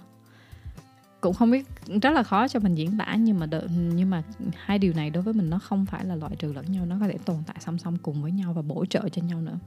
Cũng 1.22 1.34
không 1.34 1.52
biết 1.52 1.68
rất 2.02 2.12
là 2.12 2.24
khó 2.24 2.48
cho 2.48 2.60
mình 2.60 2.76
diễn 2.76 2.98
tả 2.98 3.16
nhưng 3.16 3.40
mà 3.40 3.46
đợi, 3.46 3.68
nhưng 3.70 4.10
mà 4.10 4.24
hai 4.56 4.80
điều 4.80 4.94
này 4.94 5.10
đối 5.10 5.24
với 5.24 5.34
mình 5.34 5.50
nó 5.50 5.60
không 5.60 5.86
phải 5.86 6.06
là 6.06 6.16
loại 6.16 6.36
trừ 6.36 6.54
lẫn 6.54 6.72
nhau. 6.72 6.86
Nó 6.86 6.98
có 7.00 7.08
thể 7.08 7.18
tồn 7.26 7.38
tại 7.48 7.56
song 7.60 7.78
song 7.78 7.98
cùng 8.02 8.22
với 8.22 8.32
nhau 8.32 8.54
và 8.54 8.62
bổ 8.62 8.86
trợ 8.86 9.10
cho 9.10 9.22
nhau 9.22 9.42
nữa 9.42 9.58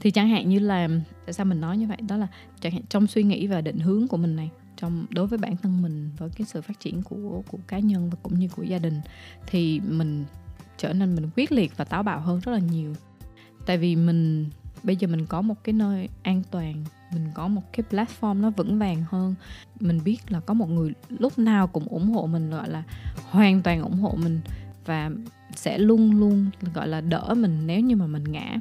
thì 0.00 0.10
chẳng 0.10 0.28
hạn 0.28 0.48
như 0.48 0.58
là, 0.58 0.88
tại 1.26 1.32
sao 1.32 1.46
mình 1.46 1.60
nói 1.60 1.76
như 1.76 1.86
vậy? 1.86 1.98
Đó 2.08 2.16
là 2.16 2.26
chẳng 2.60 2.72
hạn 2.72 2.82
trong 2.88 3.06
suy 3.06 3.22
nghĩ 3.22 3.46
và 3.46 3.60
định 3.60 3.78
hướng 3.78 4.08
của 4.08 4.16
mình 4.16 4.36
này, 4.36 4.50
trong, 4.76 5.06
đối 5.10 5.26
với 5.26 5.38
bản 5.38 5.56
thân 5.56 5.82
mình, 5.82 6.10
với 6.18 6.30
cái 6.30 6.46
sự 6.46 6.60
phát 6.60 6.80
triển 6.80 7.02
của 7.02 7.42
của 7.48 7.58
cá 7.66 7.78
nhân 7.78 8.10
và 8.10 8.16
cũng 8.22 8.38
như 8.38 8.48
của 8.48 8.62
gia 8.62 8.78
đình, 8.78 9.00
thì 9.46 9.80
mình 9.80 10.24
trở 10.78 10.92
nên 10.92 11.14
mình 11.14 11.30
quyết 11.36 11.52
liệt 11.52 11.76
và 11.76 11.84
táo 11.84 12.02
bạo 12.02 12.20
hơn 12.20 12.40
rất 12.40 12.52
là 12.52 12.58
nhiều. 12.58 12.94
Tại 13.66 13.78
vì 13.78 13.96
mình, 13.96 14.46
bây 14.82 14.96
giờ 14.96 15.08
mình 15.08 15.26
có 15.26 15.42
một 15.42 15.64
cái 15.64 15.72
nơi 15.72 16.08
an 16.22 16.42
toàn, 16.50 16.84
mình 17.12 17.28
có 17.34 17.48
một 17.48 17.62
cái 17.72 17.84
platform 17.90 18.40
nó 18.40 18.50
vững 18.50 18.78
vàng 18.78 19.04
hơn. 19.08 19.34
Mình 19.80 20.00
biết 20.04 20.18
là 20.28 20.40
có 20.40 20.54
một 20.54 20.70
người 20.70 20.92
lúc 21.08 21.38
nào 21.38 21.66
cũng 21.66 21.88
ủng 21.88 22.10
hộ 22.10 22.26
mình, 22.26 22.50
gọi 22.50 22.70
là 22.70 22.82
hoàn 23.30 23.62
toàn 23.62 23.82
ủng 23.82 24.00
hộ 24.00 24.14
mình 24.22 24.40
và 24.86 25.10
sẽ 25.56 25.78
luôn 25.78 26.12
luôn, 26.20 26.46
gọi 26.74 26.88
là 26.88 27.00
đỡ 27.00 27.34
mình 27.36 27.66
nếu 27.66 27.80
như 27.80 27.96
mà 27.96 28.06
mình 28.06 28.24
ngã 28.24 28.56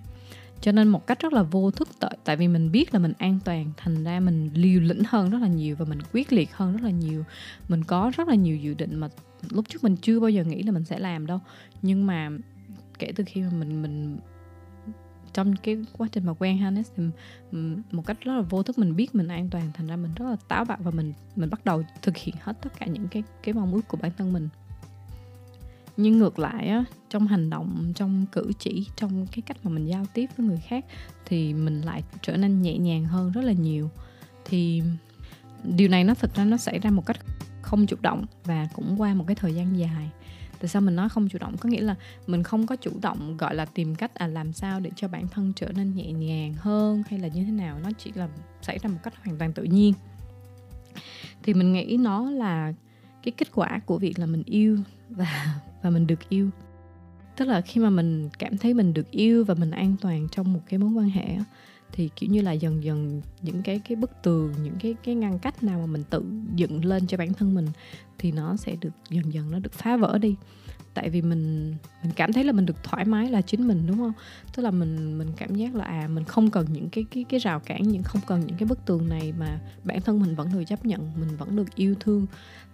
cho 0.61 0.71
nên 0.71 0.87
một 0.87 1.07
cách 1.07 1.19
rất 1.19 1.33
là 1.33 1.43
vô 1.43 1.71
thức 1.71 1.89
tại 1.99 2.17
tại 2.23 2.35
vì 2.37 2.47
mình 2.47 2.71
biết 2.71 2.93
là 2.93 2.99
mình 2.99 3.13
an 3.17 3.39
toàn, 3.45 3.71
thành 3.77 4.03
ra 4.03 4.19
mình 4.19 4.49
liều 4.53 4.81
lĩnh 4.81 5.01
hơn 5.07 5.29
rất 5.29 5.41
là 5.41 5.47
nhiều 5.47 5.75
và 5.75 5.85
mình 5.85 5.99
quyết 6.13 6.33
liệt 6.33 6.53
hơn 6.53 6.73
rất 6.73 6.83
là 6.83 6.91
nhiều. 6.91 7.23
Mình 7.69 7.83
có 7.83 8.11
rất 8.15 8.27
là 8.27 8.35
nhiều 8.35 8.57
dự 8.57 8.73
định 8.73 8.95
mà 8.95 9.09
lúc 9.49 9.65
trước 9.69 9.83
mình 9.83 9.95
chưa 9.95 10.19
bao 10.19 10.29
giờ 10.29 10.43
nghĩ 10.43 10.63
là 10.63 10.71
mình 10.71 10.85
sẽ 10.85 10.99
làm 10.99 11.25
đâu. 11.25 11.39
Nhưng 11.81 12.07
mà 12.07 12.29
kể 12.99 13.11
từ 13.15 13.23
khi 13.27 13.41
mà 13.41 13.49
mình 13.51 13.81
mình 13.81 14.17
trong 15.33 15.55
cái 15.55 15.77
quá 15.97 16.07
trình 16.11 16.25
mà 16.25 16.33
quen 16.39 16.57
Hannes 16.57 16.91
thì 16.95 17.03
một 17.91 18.05
cách 18.05 18.17
rất 18.21 18.33
là 18.33 18.41
vô 18.41 18.63
thức 18.63 18.77
mình 18.77 18.95
biết 18.95 19.15
mình 19.15 19.27
an 19.27 19.49
toàn, 19.49 19.71
thành 19.73 19.87
ra 19.87 19.95
mình 19.95 20.11
rất 20.15 20.25
là 20.25 20.35
táo 20.47 20.65
bạo 20.65 20.77
và 20.81 20.91
mình 20.91 21.13
mình 21.35 21.49
bắt 21.49 21.65
đầu 21.65 21.83
thực 22.01 22.17
hiện 22.17 22.35
hết 22.41 22.57
tất 22.61 22.79
cả 22.79 22.85
những 22.85 23.07
cái 23.07 23.23
cái 23.43 23.53
mong 23.53 23.73
ước 23.73 23.87
của 23.87 23.97
bản 24.01 24.11
thân 24.17 24.33
mình. 24.33 24.49
Nhưng 25.97 26.17
ngược 26.17 26.39
lại 26.39 26.67
á 26.67 26.83
trong 27.09 27.27
hành 27.27 27.49
động, 27.49 27.93
trong 27.95 28.25
cử 28.31 28.51
chỉ, 28.59 28.87
trong 28.95 29.27
cái 29.27 29.41
cách 29.41 29.57
mà 29.63 29.71
mình 29.71 29.85
giao 29.85 30.05
tiếp 30.13 30.29
với 30.37 30.47
người 30.47 30.61
khác 30.67 30.85
thì 31.25 31.53
mình 31.53 31.81
lại 31.81 32.03
trở 32.21 32.37
nên 32.37 32.61
nhẹ 32.61 32.77
nhàng 32.77 33.05
hơn 33.05 33.31
rất 33.31 33.43
là 33.43 33.53
nhiều. 33.53 33.89
Thì 34.45 34.81
điều 35.63 35.89
này 35.89 36.03
nó 36.03 36.13
thực 36.13 36.35
ra 36.35 36.45
nó 36.45 36.57
xảy 36.57 36.79
ra 36.79 36.89
một 36.89 37.05
cách 37.05 37.17
không 37.61 37.85
chủ 37.85 37.97
động 38.01 38.25
và 38.43 38.67
cũng 38.73 39.01
qua 39.01 39.13
một 39.13 39.23
cái 39.27 39.35
thời 39.35 39.55
gian 39.55 39.79
dài. 39.79 40.09
Tại 40.59 40.67
sao 40.67 40.81
mình 40.81 40.95
nói 40.95 41.09
không 41.09 41.29
chủ 41.29 41.39
động? 41.39 41.57
Có 41.57 41.69
nghĩa 41.69 41.81
là 41.81 41.95
mình 42.27 42.43
không 42.43 42.67
có 42.67 42.75
chủ 42.75 42.91
động, 43.01 43.37
gọi 43.37 43.55
là, 43.55 43.65
tìm 43.65 43.95
cách 43.95 44.15
à 44.15 44.27
làm 44.27 44.53
sao 44.53 44.79
để 44.79 44.91
cho 44.95 45.07
bản 45.07 45.27
thân 45.27 45.53
trở 45.55 45.71
nên 45.75 45.95
nhẹ 45.95 46.11
nhàng 46.11 46.53
hơn 46.53 47.03
hay 47.09 47.19
là 47.19 47.27
như 47.27 47.43
thế 47.43 47.51
nào. 47.51 47.79
Nó 47.83 47.89
chỉ 47.97 48.11
là 48.15 48.29
xảy 48.61 48.79
ra 48.79 48.89
một 48.89 48.97
cách 49.03 49.13
hoàn 49.25 49.37
toàn 49.37 49.53
tự 49.53 49.63
nhiên. 49.63 49.93
Thì 51.43 51.53
mình 51.53 51.73
nghĩ 51.73 51.97
nó 51.97 52.31
là 52.31 52.73
cái 53.23 53.31
kết 53.37 53.51
quả 53.51 53.79
của 53.85 53.97
việc 53.97 54.19
là 54.19 54.25
mình 54.25 54.43
yêu 54.45 54.77
và 55.09 55.59
và 55.81 55.89
mình 55.89 56.07
được 56.07 56.29
yêu 56.29 56.49
tức 57.37 57.45
là 57.45 57.61
khi 57.61 57.81
mà 57.81 57.89
mình 57.89 58.29
cảm 58.39 58.57
thấy 58.57 58.73
mình 58.73 58.93
được 58.93 59.11
yêu 59.11 59.45
và 59.45 59.53
mình 59.53 59.71
an 59.71 59.95
toàn 60.01 60.27
trong 60.31 60.53
một 60.53 60.61
cái 60.69 60.79
mối 60.79 60.91
quan 60.91 61.09
hệ 61.09 61.37
thì, 61.91 62.09
kiểu 62.15 62.29
như 62.29 62.41
là, 62.41 62.51
dần 62.51 62.83
dần 62.83 63.21
những 63.41 63.61
cái 63.63 63.79
cái 63.79 63.95
bức 63.95 64.11
tường, 64.23 64.53
những 64.63 64.75
cái 64.79 64.95
cái 65.03 65.15
ngăn 65.15 65.39
cách 65.39 65.63
nào 65.63 65.79
mà 65.79 65.85
mình 65.85 66.03
tự 66.09 66.23
dựng 66.55 66.85
lên 66.85 67.07
cho 67.07 67.17
bản 67.17 67.33
thân 67.33 67.55
mình 67.55 67.67
thì 68.17 68.31
nó 68.31 68.55
sẽ 68.55 68.75
được, 68.81 68.89
dần 69.09 69.33
dần 69.33 69.51
nó 69.51 69.59
được 69.59 69.73
phá 69.73 69.97
vỡ 69.97 70.17
đi. 70.17 70.35
Tại 70.93 71.09
vì 71.09 71.21
mình 71.21 71.75
mình 72.03 72.11
cảm 72.15 72.33
thấy 72.33 72.43
là 72.43 72.51
mình 72.51 72.65
được 72.65 72.83
thoải 72.83 73.05
mái 73.05 73.29
là 73.29 73.41
chính 73.41 73.67
mình, 73.67 73.87
đúng 73.87 73.97
không? 73.97 74.13
Tức 74.55 74.63
là 74.63 74.71
mình 74.71 75.17
mình 75.17 75.27
cảm 75.37 75.55
giác 75.55 75.75
là 75.75 75.83
à 75.85 76.07
mình 76.07 76.23
không 76.23 76.51
cần 76.51 76.67
những 76.73 76.89
cái 76.89 77.05
cái 77.11 77.25
cái 77.29 77.39
rào 77.39 77.59
cản, 77.59 77.83
những, 77.83 78.03
không 78.03 78.21
cần 78.27 78.41
những 78.47 78.57
cái 78.57 78.67
bức 78.67 78.85
tường 78.85 79.09
này 79.09 79.33
mà 79.39 79.59
bản 79.83 80.01
thân 80.01 80.19
mình 80.21 80.35
vẫn 80.35 80.49
được 80.53 80.63
chấp 80.67 80.85
nhận, 80.85 81.11
mình 81.19 81.37
vẫn 81.37 81.55
được 81.55 81.75
yêu 81.75 81.95
thương. 81.99 82.25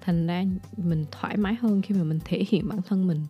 Thành 0.02 0.28
ra 0.28 0.44
mình 0.78 1.06
thoải 1.12 1.38
mái 1.38 1.56
hơn 1.56 1.82
khi 1.82 1.96
mà 1.96 2.04
mình 2.04 2.20
thể 2.26 2.46
hiện 2.50 2.70
bản 2.70 2.82
thân 2.82 3.08
mình 3.08 3.26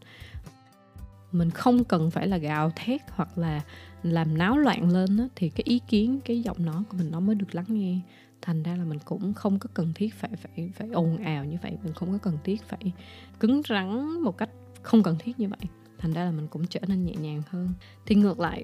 mình 1.34 1.50
không 1.50 1.84
cần 1.84 2.12
phải 2.12 2.28
là 2.28 2.38
gào 2.38 2.72
thét 2.76 3.02
hoặc 3.10 3.38
là 3.38 3.62
làm 4.04 4.38
náo 4.38 4.58
loạn 4.58 4.90
lên 4.90 5.18
đó, 5.18 5.24
thì 5.36 5.50
cái 5.50 5.64
ý 5.64 5.80
kiến 5.88 6.20
cái 6.26 6.42
giọng 6.42 6.66
nói 6.66 6.84
của 6.90 6.98
mình 6.98 7.12
nó 7.12 7.20
mới 7.20 7.36
được 7.36 7.56
lắng 7.56 7.66
nghe. 7.68 8.00
Thành 8.42 8.64
ra 8.64 8.76
là 8.76 8.84
mình 8.84 9.00
cũng 9.06 9.34
không 9.34 9.60
có 9.60 9.70
cần 9.74 9.94
thiết 9.96 10.14
phải 10.14 10.32
phải 10.36 10.72
phải 10.76 10.90
ồn 10.90 11.18
ào 11.18 11.46
như 11.46 11.58
vậy 11.62 11.78
mình 11.84 11.94
không 11.94 12.12
có 12.12 12.18
cần 12.18 12.38
thiết 12.44 12.64
phải 12.68 12.92
cứng 13.40 13.62
rắn 13.70 14.20
một 14.22 14.38
cách 14.38 14.50
không 14.82 15.04
cần 15.04 15.16
thiết 15.20 15.40
như 15.40 15.48
vậy. 15.50 15.70
Thành 15.98 16.14
ra 16.14 16.26
là 16.26 16.32
mình 16.32 16.48
cũng 16.48 16.68
trở 16.68 16.80
nên 16.88 17.06
nhẹ 17.06 17.14
nhàng 17.14 17.42
hơn. 17.50 17.74
Thì 18.06 18.16
ngược 18.16 18.40
lại 18.40 18.64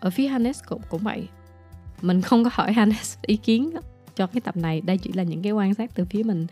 ở 0.00 0.10
phía 0.10 0.28
Hannes 0.28 0.60
cũng 0.66 0.82
cũng 0.88 1.02
vậy. 1.02 1.28
Mình 2.02 2.22
không 2.22 2.44
có 2.44 2.50
hỏi 2.52 2.72
Hannes 2.78 3.18
ý 3.22 3.36
kiến 3.36 3.70
cho 4.16 4.26
cái 4.26 4.40
tập 4.40 4.56
này. 4.56 4.80
Đây 4.80 4.98
chỉ 4.98 5.12
là 5.12 5.22
những 5.22 5.42
cái 5.42 5.52
quan 5.52 5.74
sát 5.74 5.90
từ 5.94 6.04
phía 6.04 6.22
mình. 6.22 6.46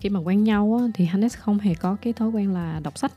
Khi 0.00 0.08
mà 0.08 0.20
quen 0.20 0.44
nhau 0.44 0.78
á, 0.80 0.88
thì 0.94 1.04
Hannes 1.04 1.36
không 1.36 1.58
hề 1.58 1.74
có 1.74 1.96
cái 2.02 2.12
thói 2.12 2.28
quen 2.28 2.54
là 2.54 2.80
đọc 2.80 2.98
sách 2.98 3.12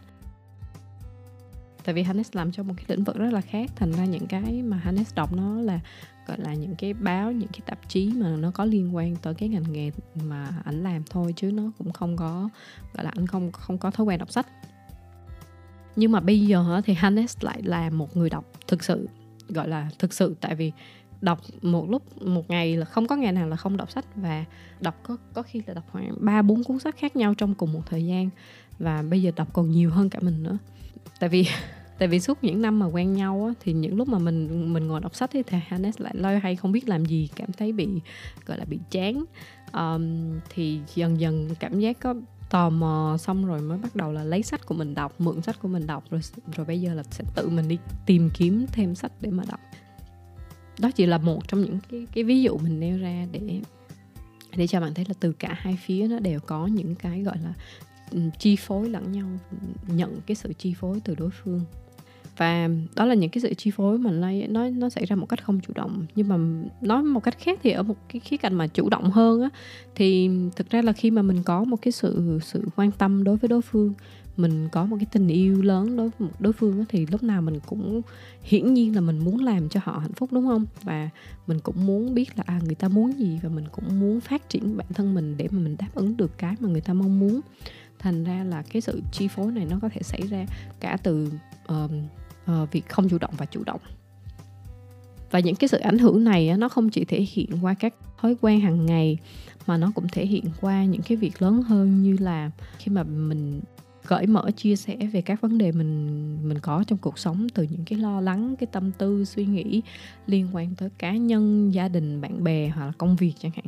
tại 1.86 1.96
vì 1.96 2.04
Hannes 2.04 2.30
làm 2.34 2.52
trong 2.52 2.68
một 2.68 2.74
cái 2.78 2.86
lĩnh 2.88 3.04
vực 3.04 3.16
rất 3.18 3.34
là 3.34 3.42
khác, 3.42 3.72
thành 3.76 3.92
ra 3.92 4.06
những 4.06 4.28
cái 4.28 4.62
mà 4.62 4.78
Hannes 4.78 5.16
đọc 5.16 5.34
nó 5.34 5.62
là, 5.62 5.80
gọi 6.28 6.38
là, 6.40 6.54
những 6.54 6.76
cái 6.76 6.94
báo, 6.94 7.32
những 7.32 7.50
cái 7.50 7.62
tạp 7.66 7.90
chí 7.90 8.12
mà 8.16 8.36
nó 8.36 8.52
có 8.52 8.66
liên 8.66 8.96
quan 8.96 9.16
tới 9.16 9.34
cái 9.34 9.50
ngành 9.50 9.74
nghề 9.74 9.92
mà 10.16 10.50
ảnh 10.64 10.84
làm 10.84 11.04
thôi, 11.10 11.34
chứ 11.36 11.52
nó 11.52 11.72
cũng 11.78 11.94
không 11.94 12.18
có, 12.18 12.50
gọi 12.94 13.06
là 13.06 13.12
anh 13.16 13.28
không 13.28 13.52
không 13.52 13.78
có 13.78 13.92
thói 13.92 14.06
quen 14.06 14.20
đọc 14.20 14.32
sách. 14.32 14.48
Nhưng 15.96 16.12
mà 16.12 16.20
bây 16.20 16.42
giờ 16.42 16.82
thì 16.86 16.94
Hannes 16.94 17.38
lại 17.42 17.62
là 17.64 17.90
một 17.90 18.18
người 18.18 18.30
đọc 18.30 18.46
thực 18.68 18.84
sự, 18.84 19.10
gọi 19.50 19.68
là, 19.68 19.90
thực 20.00 20.14
sự. 20.14 20.36
Tại 20.42 20.56
vì 20.56 20.72
đọc 21.22 21.40
một 21.62 21.90
lúc, 21.90 22.22
một 22.22 22.50
ngày 22.50 22.78
là 22.78 22.86
không 22.86 23.08
có 23.08 23.16
ngày 23.16 23.32
nào 23.32 23.48
là 23.48 23.56
không 23.56 23.78
đọc 23.78 23.92
sách, 23.92 24.06
và 24.16 24.46
đọc 24.80 24.96
có 25.04 25.18
có 25.34 25.42
khi 25.42 25.62
là 25.66 25.74
đọc 25.74 25.84
khoảng 25.92 26.14
ba, 26.20 26.42
bốn 26.42 26.64
cuốn 26.64 26.80
sách 26.80 26.98
khác 26.98 27.16
nhau 27.16 27.34
trong 27.34 27.56
cùng 27.56 27.74
một 27.74 27.82
thời 27.86 28.06
gian, 28.06 28.30
và 28.80 29.02
bây 29.02 29.22
giờ 29.22 29.32
đọc 29.36 29.54
còn 29.54 29.72
nhiều 29.72 29.92
hơn 29.92 30.10
cả 30.10 30.20
mình 30.22 30.44
nữa. 30.44 30.58
Tại 31.20 31.30
vì 31.30 31.48
tại 31.98 32.08
vì 32.08 32.20
suốt 32.20 32.44
những 32.44 32.62
năm 32.62 32.80
mà 32.80 32.86
quen 32.86 33.14
nhau 33.14 33.46
á, 33.48 33.54
thì 33.60 33.74
những 33.74 33.98
lúc 33.98 34.08
mà 34.08 34.20
mình 34.20 34.74
mình 34.74 34.88
ngồi 34.88 35.02
đọc 35.02 35.16
sách 35.16 35.30
thì 35.34 35.58
Hannes 35.68 36.02
lại 36.02 36.14
loay 36.16 36.40
hay 36.40 36.56
không 36.56 36.72
biết 36.72 36.90
làm 36.90 37.06
gì 37.06 37.30
cảm 37.36 37.52
thấy 37.52 37.72
bị 37.72 37.88
gọi 38.46 38.58
là 38.58 38.66
bị 38.66 38.80
chán. 38.92 39.26
Um, 39.74 40.40
thì 40.50 40.80
dần 40.96 41.20
dần 41.20 41.56
cảm 41.60 41.80
giác 41.80 42.00
có 42.00 42.16
tò 42.50 42.70
mò 42.70 43.18
xong 43.20 43.46
rồi 43.46 43.62
mới 43.62 43.78
bắt 43.78 43.96
đầu 43.96 44.12
là 44.12 44.24
lấy 44.24 44.44
sách 44.44 44.66
của 44.66 44.76
mình 44.76 44.96
đọc 44.96 45.22
mượn 45.22 45.42
sách 45.42 45.60
của 45.62 45.68
mình 45.68 45.88
đọc 45.88 46.04
rồi 46.10 46.22
rồi 46.56 46.66
bây 46.66 46.82
giờ 46.82 46.94
là 46.94 47.04
sẽ 47.04 47.24
tự 47.36 47.50
mình 47.50 47.68
đi 47.68 47.78
tìm 48.06 48.30
kiếm 48.34 48.66
thêm 48.72 48.96
sách 48.96 49.12
để 49.22 49.32
mà 49.32 49.44
đọc. 49.50 49.60
Đó 50.80 50.92
chỉ 50.92 51.06
là 51.06 51.18
một 51.18 51.48
trong 51.48 51.62
những 51.62 51.80
cái 51.90 52.08
cái 52.14 52.24
ví 52.24 52.42
dụ 52.42 52.58
mình 52.58 52.80
nêu 52.80 52.98
ra 52.98 53.28
để 53.32 53.62
để 54.56 54.68
cho 54.68 54.82
bạn 54.82 54.94
thấy 54.94 55.06
là 55.08 55.14
từ 55.20 55.32
cả 55.32 55.56
hai 55.58 55.78
phía 55.86 56.08
nó 56.08 56.20
đều 56.20 56.40
có 56.40 56.68
những 56.68 56.96
cái 56.96 57.22
gọi 57.22 57.38
là 57.38 57.54
chi 58.40 58.56
phối 58.56 58.90
lẫn 58.90 59.12
nhau 59.12 59.28
nhận 59.88 60.22
cái 60.26 60.36
sự 60.36 60.54
chi 60.54 60.74
phối 60.80 61.00
từ 61.00 61.16
đối 61.16 61.30
phương 61.30 61.62
và 62.38 62.70
đó 62.96 63.06
là 63.06 63.14
những 63.14 63.30
cái 63.30 63.42
sự 63.42 63.54
chi 63.54 63.72
phối 63.72 63.98
mà 63.98 64.12
nó 64.12 64.30
nó 64.50 64.70
nó 64.70 64.90
xảy 64.90 65.06
ra 65.06 65.16
một 65.16 65.26
cách 65.26 65.44
không 65.44 65.60
chủ 65.68 65.74
động. 65.76 66.06
Nhưng 66.16 66.28
mà 66.28 66.38
nói 66.82 67.04
một 67.04 67.20
cách 67.20 67.40
khác 67.40 67.60
thì 67.64 67.72
ở 67.72 67.84
một 67.84 67.96
cái 68.10 68.20
khía 68.20 68.38
cạnh 68.38 68.56
mà 68.56 68.68
chủ 68.68 68.90
động 68.90 69.12
hơn 69.12 69.42
á 69.42 69.50
thì 69.96 70.30
thực 70.56 70.70
ra 70.70 70.82
là 70.82 70.94
khi 70.94 71.12
mà 71.12 71.22
mình 71.22 71.44
có 71.44 71.64
một 71.64 71.78
cái 71.82 71.92
sự 71.92 72.40
sự 72.44 72.64
quan 72.76 72.92
tâm 72.92 73.24
đối 73.24 73.38
với 73.38 73.48
đối 73.48 73.62
phương 73.62 73.94
mình 74.38 74.70
có 74.72 74.86
một 74.86 74.98
cái 75.00 75.06
tình 75.12 75.28
yêu 75.28 75.62
lớn 75.62 75.96
đối 75.96 76.10
với 76.20 76.30
đối 76.40 76.54
phương 76.54 76.80
á, 76.80 76.86
thì 76.90 77.06
lúc 77.06 77.24
nào 77.24 77.42
mình 77.42 77.60
cũng 77.66 78.02
hiển 78.44 78.74
nhiên 78.74 78.96
là 78.96 79.02
mình 79.02 79.20
muốn 79.20 79.40
làm 79.40 79.70
cho 79.70 79.80
họ 79.84 80.00
hạnh 80.00 80.14
phúc 80.14 80.30
đúng 80.34 80.48
không? 80.48 80.66
Và 80.84 81.10
mình 81.48 81.60
cũng 81.60 81.86
muốn 81.86 82.14
biết 82.14 82.38
là 82.38 82.44
à 82.48 82.60
người 82.66 82.76
ta 82.76 82.88
muốn 82.88 83.20
gì 83.20 83.40
và 83.44 83.50
mình 83.50 83.66
cũng 83.72 84.00
muốn 84.00 84.20
phát 84.20 84.50
triển 84.50 84.78
bản 84.78 84.88
thân 84.94 85.14
mình 85.14 85.38
để 85.38 85.48
mà 85.52 85.60
mình 85.60 85.76
đáp 85.80 85.90
ứng 85.94 86.18
được 86.18 86.38
cái 86.38 86.56
mà 86.60 86.70
người 86.70 86.82
ta 86.82 86.94
mong 86.94 87.20
muốn. 87.20 87.40
Thành 88.00 88.24
ra 88.24 88.44
là 88.44 88.62
cái 88.62 88.82
sự 88.82 89.02
chi 89.12 89.28
phối 89.28 89.52
này 89.52 89.66
nó 89.70 89.80
có 89.82 89.90
thể 89.90 90.02
xảy 90.04 90.22
ra 90.22 90.46
cả 90.80 90.98
từ 91.04 91.30
uh, 91.74 91.92
uh, 92.52 92.72
việc 92.72 92.90
không 92.90 93.10
chủ 93.10 93.18
động 93.18 93.34
và 93.38 93.46
chủ 93.46 93.64
động. 93.64 93.82
Và 95.32 95.40
những 95.40 95.56
cái 95.56 95.68
sự 95.68 95.78
ảnh 95.78 95.98
hưởng 95.98 96.24
này 96.24 96.58
nó 96.58 96.70
không 96.70 96.90
chỉ 96.90 97.06
thể 97.06 97.26
hiện 97.32 97.50
qua 97.62 97.74
các 97.74 97.94
thói 98.22 98.36
quen 98.42 98.62
hàng 98.62 98.86
ngày 98.86 99.18
mà 99.68 99.78
nó 99.78 99.92
cũng 99.96 100.08
thể 100.08 100.26
hiện 100.26 100.46
qua 100.62 100.86
những 100.86 101.02
cái 101.02 101.18
việc 101.18 101.42
lớn 101.42 101.62
hơn 101.62 102.04
như 102.04 102.16
là 102.20 102.52
khi 102.78 102.92
mà 102.92 103.04
mình 103.04 103.62
cởi 104.06 104.28
mở 104.28 104.52
chia 104.52 104.76
sẻ 104.76 104.96
về 104.96 105.22
các 105.22 105.42
vấn 105.42 105.58
đề 105.58 105.72
mình 105.72 106.38
mình 106.48 106.60
có 106.60 106.84
trong 106.88 106.98
cuộc 106.98 107.20
sống 107.20 107.48
từ 107.50 107.64
những 107.64 107.86
cái 107.86 108.00
lo 108.00 108.22
lắng 108.22 108.56
cái 108.60 108.68
tâm 108.72 108.92
tư 108.92 109.26
suy 109.26 109.46
nghĩ 109.46 109.82
liên 110.28 110.48
quan 110.54 110.76
tới 110.76 110.90
cá 110.98 111.12
nhân 111.12 111.74
gia 111.74 111.88
đình 111.88 112.22
bạn 112.22 112.44
bè 112.44 112.68
hoặc 112.68 112.86
là 112.86 112.92
công 112.98 113.16
việc 113.16 113.34
chẳng 113.40 113.52
hạn. 113.56 113.66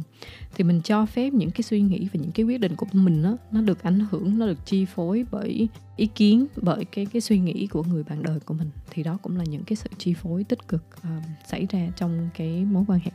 Thì 0.56 0.64
mình 0.64 0.82
cho 0.82 1.06
phép 1.06 1.34
những 1.34 1.52
cái 1.52 1.62
suy 1.62 1.82
nghĩ 1.82 2.08
và 2.14 2.20
những 2.22 2.32
cái 2.32 2.46
quyết 2.46 2.58
định 2.58 2.76
của 2.76 2.86
mình 2.94 3.24
đó 3.24 3.38
nó 3.52 3.62
được 3.62 3.84
ảnh 3.84 4.00
hưởng 4.12 4.40
nó 4.40 4.46
được 4.48 4.66
chi 4.66 4.86
phối 4.86 5.26
bởi 5.32 5.68
ý 5.96 6.08
kiến 6.08 6.46
bởi 6.62 6.86
cái 6.86 7.06
cái 7.06 7.22
suy 7.22 7.40
nghĩ 7.40 7.68
của 7.68 7.84
người 7.84 8.04
bạn 8.04 8.24
đời 8.24 8.40
của 8.40 8.54
mình. 8.54 8.70
Thì 8.90 9.04
đó 9.04 9.18
cũng 9.22 9.38
là 9.38 9.44
những 9.44 9.64
cái 9.64 9.76
sự 9.76 9.90
chi 9.98 10.14
phối 10.14 10.44
tích 10.44 10.68
cực 10.68 10.84
um, 11.04 11.22
xảy 11.48 11.68
ra 11.70 11.88
trong 11.96 12.30
cái 12.38 12.66
mối 12.66 12.84
quan 12.88 13.00
hệ. 13.00 13.12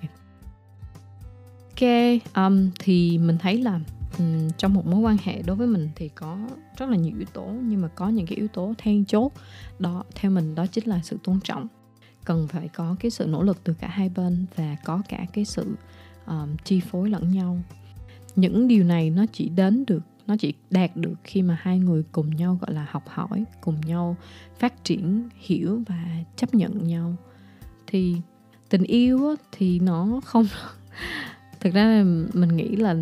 Ok 1.72 2.20
um, 2.34 2.70
thì 2.78 3.18
mình 3.18 3.38
thấy 3.38 3.58
là 3.62 3.80
um, 4.18 4.50
trong 4.58 4.74
một 4.74 4.86
mối 4.86 5.00
quan 5.00 5.16
hệ 5.22 5.42
đối 5.42 5.56
với 5.56 5.66
mình 5.66 5.88
thì 5.94 6.08
có 6.08 6.38
rất 6.76 6.88
là 6.88 6.96
nhiều 6.96 7.16
yếu 7.16 7.26
tố 7.32 7.46
nhưng 7.62 7.80
mà 7.80 7.88
có 7.88 8.08
những 8.08 8.26
cái 8.26 8.36
yếu 8.36 8.48
tố 8.48 8.74
then 8.78 9.04
chốt 9.04 9.32
đó 9.78 10.04
theo 10.14 10.30
mình 10.30 10.54
đó 10.54 10.66
chính 10.66 10.88
là 10.88 11.00
sự 11.04 11.18
tôn 11.24 11.40
trọng. 11.40 11.66
Cần 12.24 12.48
phải 12.48 12.68
có 12.68 12.96
cái 13.00 13.10
sự 13.10 13.26
nỗ 13.26 13.42
lực 13.42 13.64
từ 13.64 13.74
cả 13.74 13.88
hai 13.88 14.08
bên 14.08 14.46
và 14.56 14.76
có 14.84 15.02
cả 15.08 15.26
cái 15.32 15.44
sự 15.44 15.76
um, 16.26 16.56
chi 16.64 16.80
phối 16.80 17.10
lẫn 17.10 17.32
nhau. 17.32 17.58
Những 18.36 18.68
điều 18.68 18.84
này 18.84 19.10
nó 19.10 19.24
chỉ 19.32 19.48
đến 19.48 19.84
được 19.86 20.02
nó 20.26 20.36
chỉ 20.40 20.54
đạt 20.70 20.96
được 20.96 21.14
khi 21.24 21.42
mà 21.42 21.58
hai 21.60 21.78
người 21.78 22.02
cùng 22.12 22.36
nhau 22.36 22.58
gọi 22.60 22.74
là 22.74 22.86
học 22.90 23.02
hỏi 23.08 23.44
cùng 23.60 23.80
nhau 23.80 24.16
phát 24.58 24.84
triển 24.84 25.28
hiểu 25.36 25.82
và 25.88 26.06
chấp 26.36 26.54
nhận 26.54 26.86
nhau. 26.86 27.14
Thì 27.86 28.16
tình 28.68 28.82
yêu 28.82 29.36
thì 29.52 29.78
nó 29.78 30.20
không 30.24 30.46
thực 31.60 31.74
ra 31.74 32.04
mình 32.32 32.56
nghĩ 32.56 32.76
là 32.76 32.96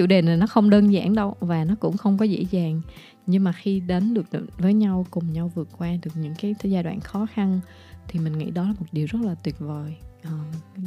chủ 0.00 0.06
đề 0.06 0.22
này 0.22 0.36
nó 0.36 0.46
không 0.46 0.70
đơn 0.70 0.92
giản 0.92 1.14
đâu 1.14 1.36
và 1.40 1.64
nó 1.64 1.74
cũng 1.80 1.96
không 1.96 2.18
có 2.18 2.24
dễ 2.24 2.44
dàng. 2.50 2.80
Nhưng 3.26 3.44
mà 3.44 3.52
khi 3.52 3.80
đến 3.80 4.14
được 4.14 4.26
với 4.58 4.74
nhau, 4.74 5.06
cùng 5.10 5.32
nhau 5.32 5.52
vượt 5.54 5.68
qua 5.78 5.88
được 6.02 6.10
những 6.14 6.34
cái 6.40 6.54
giai 6.62 6.82
đoạn 6.82 7.00
khó 7.00 7.26
khăn 7.34 7.60
thì 8.08 8.20
mình 8.20 8.38
nghĩ 8.38 8.50
đó 8.50 8.62
là 8.62 8.74
một 8.78 8.86
điều 8.92 9.06
rất 9.06 9.18
là 9.22 9.34
tuyệt 9.34 9.58
vời 9.58 9.96
ờ, 10.22 10.30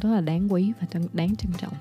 rất 0.02 0.10
là 0.10 0.22
đáng 0.22 0.54
quý 0.54 0.72
và 0.80 1.00
đáng 1.14 1.36
trân 1.36 1.52
trọng. 1.58 1.74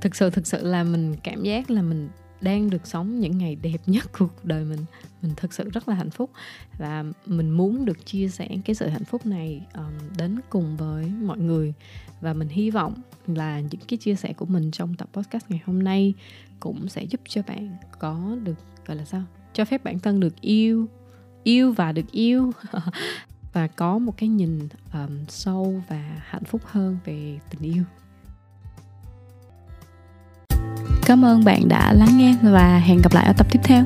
Thực 0.00 0.16
sự 0.16 0.30
thực 0.30 0.46
sự 0.46 0.64
là 0.64 0.84
mình 0.84 1.14
cảm 1.22 1.42
giác 1.42 1.70
là 1.70 1.82
mình 1.82 2.08
đang 2.40 2.70
được 2.70 2.86
sống 2.86 3.20
những 3.20 3.38
ngày 3.38 3.56
đẹp 3.56 3.78
nhất 3.86 4.04
cuộc 4.18 4.44
đời 4.44 4.64
mình. 4.64 4.80
Mình 5.22 5.32
thực 5.36 5.52
sự 5.52 5.70
rất 5.70 5.88
là 5.88 5.94
hạnh 5.94 6.10
phúc. 6.10 6.30
Và 6.78 7.04
mình 7.26 7.50
muốn 7.50 7.84
được 7.84 8.06
chia 8.06 8.28
sẻ 8.28 8.48
cái 8.64 8.74
sự 8.74 8.88
hạnh 8.88 9.04
phúc 9.04 9.26
này 9.26 9.66
um, 9.74 10.16
đến 10.18 10.40
cùng 10.50 10.76
với 10.76 11.06
mọi 11.22 11.38
người. 11.38 11.74
Và 12.20 12.32
mình 12.32 12.48
hy 12.48 12.70
vọng 12.70 12.94
là 13.26 13.60
những 13.60 13.80
cái 13.88 13.96
chia 13.96 14.14
sẻ 14.14 14.32
của 14.32 14.46
mình 14.46 14.70
trong 14.70 14.94
tập 14.94 15.08
podcast 15.12 15.44
ngày 15.48 15.60
hôm 15.66 15.82
nay 15.82 16.14
cũng 16.60 16.88
sẽ 16.88 17.04
giúp 17.04 17.20
cho 17.28 17.42
bạn 17.46 17.76
có 17.98 18.36
được 18.42 18.56
gọi 18.86 18.96
là 18.96 19.04
sao? 19.04 19.22
Cho 19.52 19.64
phép 19.64 19.84
bản 19.84 19.98
thân 19.98 20.20
được 20.20 20.40
yêu 20.40 20.88
yêu 21.42 21.72
và 21.72 21.92
được 21.92 22.12
yêu. 22.12 22.52
Và 23.52 23.66
có 23.66 23.98
một 23.98 24.14
cái 24.16 24.28
nhìn 24.28 24.68
um, 24.92 25.24
sâu 25.28 25.82
và 25.88 26.22
hạnh 26.24 26.44
phúc 26.44 26.60
hơn 26.64 26.98
về 27.04 27.38
tình 27.50 27.74
yêu 27.74 27.84
cảm 31.06 31.24
ơn 31.24 31.44
bạn 31.44 31.68
đã 31.68 31.92
lắng 31.92 32.18
nghe 32.18 32.34
và 32.42 32.78
hẹn 32.78 33.02
gặp 33.02 33.12
lại 33.14 33.26
ở 33.26 33.32
tập 33.32 33.46
tiếp 33.50 33.60
theo. 33.64 33.84